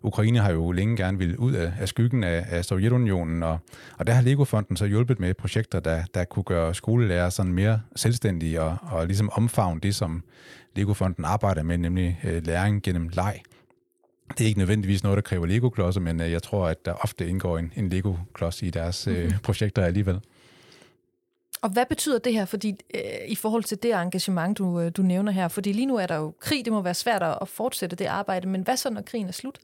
Ukraine 0.03 0.39
har 0.39 0.53
jo 0.53 0.73
længe 0.73 0.97
gerne 0.97 1.19
ville 1.19 1.41
ud 1.41 1.53
af, 1.53 1.73
af 1.81 1.89
skyggen 1.89 2.25
af, 2.25 2.47
af 2.51 2.65
Sovjetunionen, 2.65 3.43
og, 3.43 3.59
og 3.99 4.07
der 4.07 4.13
har 4.13 4.23
Lego-fonden 4.23 4.74
så 4.77 4.87
hjulpet 4.87 5.21
med 5.21 5.35
projekter, 5.35 5.81
der, 5.81 6.03
der 6.15 6.25
kunne 6.25 6.43
gøre 6.43 6.75
skolelærer 6.75 7.31
sådan 7.31 7.53
mere 7.53 7.81
selvstændige 7.97 8.63
og, 8.63 8.77
og 8.83 9.07
ligesom 9.07 9.31
omfavne 9.31 9.81
det, 9.81 9.95
som 9.95 10.23
Lego-fonden 10.77 11.25
arbejder 11.25 11.63
med, 11.63 11.79
nemlig 11.79 12.21
øh, 12.25 12.47
læring 12.47 12.83
gennem 12.83 13.09
leg. 13.09 13.41
Det 14.39 14.45
er 14.45 14.49
ikke 14.49 14.59
nødvendigvis 14.59 15.03
noget, 15.03 15.17
der 15.17 15.23
kræver 15.23 15.47
Lego-klodser, 15.47 16.01
men 16.01 16.21
øh, 16.21 16.33
jeg 16.33 16.43
tror, 16.43 16.69
at 16.69 16.85
der 16.85 16.93
ofte 16.93 17.29
indgår 17.29 17.59
en, 17.59 17.73
en 17.77 17.89
Lego-klods 17.89 18.63
i 18.63 18.71
deres 18.71 19.07
øh, 19.07 19.25
mhm. 19.25 19.39
projekter 19.43 19.85
alligevel. 19.85 20.21
Og 21.63 21.71
hvad 21.71 21.87
betyder 21.87 22.19
det 22.19 22.33
her 22.33 22.45
fordi, 22.45 22.77
øh, 22.95 23.01
i 23.29 23.35
forhold 23.35 23.65
til 23.65 23.83
det 23.83 23.95
engagement, 23.95 24.59
du, 24.59 24.81
øh, 24.81 24.93
du 24.97 25.03
nævner 25.03 25.33
her? 25.33 25.49
Fordi 25.49 25.73
lige 25.73 25.87
nu 25.87 25.97
er 25.97 26.07
der 26.07 26.17
jo 26.17 26.35
krig, 26.41 26.65
det 26.65 26.73
må 26.73 26.83
være 26.83 26.95
svært 26.95 27.23
at 27.23 27.49
fortsætte 27.49 27.97
det 27.97 28.05
arbejde, 28.05 28.49
men 28.49 28.63
hvad 28.63 28.77
så, 28.77 28.91
når 28.91 29.03
krigen 29.03 29.29
er 29.29 29.33
slut? 29.33 29.59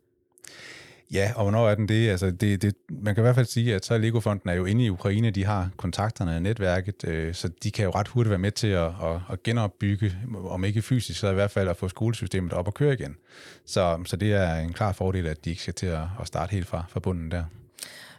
Ja, 1.12 1.32
og 1.36 1.42
hvornår 1.42 1.68
er 1.68 1.74
den 1.74 1.88
det? 1.88 2.08
Altså, 2.08 2.30
det, 2.30 2.62
det 2.62 2.74
man 2.88 3.14
kan 3.14 3.22
i 3.22 3.24
hvert 3.24 3.34
fald 3.34 3.46
sige, 3.46 3.74
at 3.74 3.84
så 3.84 3.98
Lego-fonden 3.98 4.50
er 4.50 4.54
jo 4.54 4.64
inde 4.64 4.84
i 4.84 4.90
Ukraine, 4.90 5.30
de 5.30 5.44
har 5.44 5.70
kontakterne 5.76 6.36
og 6.36 6.42
netværket, 6.42 7.04
øh, 7.04 7.34
så 7.34 7.50
de 7.62 7.70
kan 7.70 7.84
jo 7.84 7.90
ret 7.90 8.08
hurtigt 8.08 8.30
være 8.30 8.38
med 8.38 8.50
til 8.50 8.66
at, 8.66 8.86
at, 8.86 9.20
at 9.30 9.42
genopbygge, 9.42 10.16
om 10.44 10.64
ikke 10.64 10.82
fysisk, 10.82 11.20
så 11.20 11.30
i 11.30 11.34
hvert 11.34 11.50
fald 11.50 11.68
at 11.68 11.76
få 11.76 11.88
skolesystemet 11.88 12.52
op 12.52 12.68
at 12.68 12.74
køre 12.74 12.94
igen. 12.94 13.16
Så, 13.66 13.98
så 14.04 14.16
det 14.16 14.32
er 14.32 14.54
en 14.56 14.72
klar 14.72 14.92
fordel, 14.92 15.26
at 15.26 15.44
de 15.44 15.50
ikke 15.50 15.62
skal 15.62 15.74
til 15.74 15.86
at, 15.86 16.02
at 16.20 16.26
starte 16.26 16.50
helt 16.50 16.66
fra, 16.66 16.84
fra 16.88 17.00
bunden 17.00 17.30
der. 17.30 17.44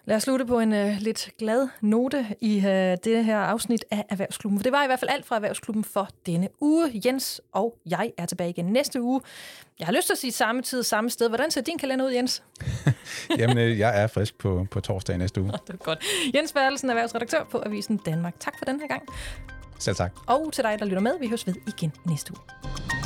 Lad 0.05 0.15
os 0.15 0.23
slutte 0.23 0.45
på 0.45 0.59
en 0.59 0.71
uh, 0.71 0.97
lidt 0.99 1.29
glad 1.39 1.67
note 1.81 2.27
i 2.41 2.57
uh, 2.57 2.63
det 3.03 3.25
her 3.25 3.37
afsnit 3.37 3.85
af 3.91 4.05
Erhvervsklubben. 4.09 4.59
For 4.59 4.63
det 4.63 4.71
var 4.71 4.83
i 4.83 4.87
hvert 4.87 4.99
fald 4.99 5.11
alt 5.11 5.25
fra 5.25 5.35
Erhvervsklubben 5.35 5.83
for 5.83 6.09
denne 6.25 6.47
uge. 6.61 7.01
Jens 7.05 7.41
og 7.51 7.77
jeg 7.85 8.11
er 8.17 8.25
tilbage 8.25 8.49
igen 8.49 8.65
næste 8.65 9.01
uge. 9.01 9.21
Jeg 9.79 9.87
har 9.87 9.93
lyst 9.93 10.07
til 10.07 10.13
at 10.13 10.17
sige 10.17 10.31
samme 10.31 10.61
tid, 10.61 10.83
samme 10.83 11.09
sted. 11.09 11.29
Hvordan 11.29 11.51
ser 11.51 11.61
din 11.61 11.77
kalender 11.77 12.05
ud, 12.05 12.11
Jens? 12.11 12.43
Jamen, 13.39 13.57
øh, 13.57 13.79
jeg 13.79 14.03
er 14.03 14.07
frisk 14.07 14.37
på, 14.37 14.67
på 14.71 14.79
torsdag 14.79 15.17
næste 15.17 15.41
uge. 15.41 15.51
det 15.67 15.73
er 15.73 15.77
godt. 15.77 16.03
Jens 16.35 16.53
Bertelsen, 16.53 16.89
erhvervsredaktør 16.89 17.43
på 17.43 17.63
Avisen 17.65 17.97
Danmark. 17.97 18.33
Tak 18.39 18.53
for 18.57 18.65
den 18.65 18.79
her 18.79 18.87
gang. 18.87 19.01
Selv 19.79 19.95
tak. 19.95 20.11
Og 20.27 20.53
til 20.53 20.63
dig, 20.63 20.79
der 20.79 20.85
lytter 20.85 21.01
med. 21.01 21.19
Vi 21.19 21.27
høres 21.27 21.47
ved 21.47 21.53
igen 21.67 21.91
næste 22.05 22.33
uge. 22.33 23.00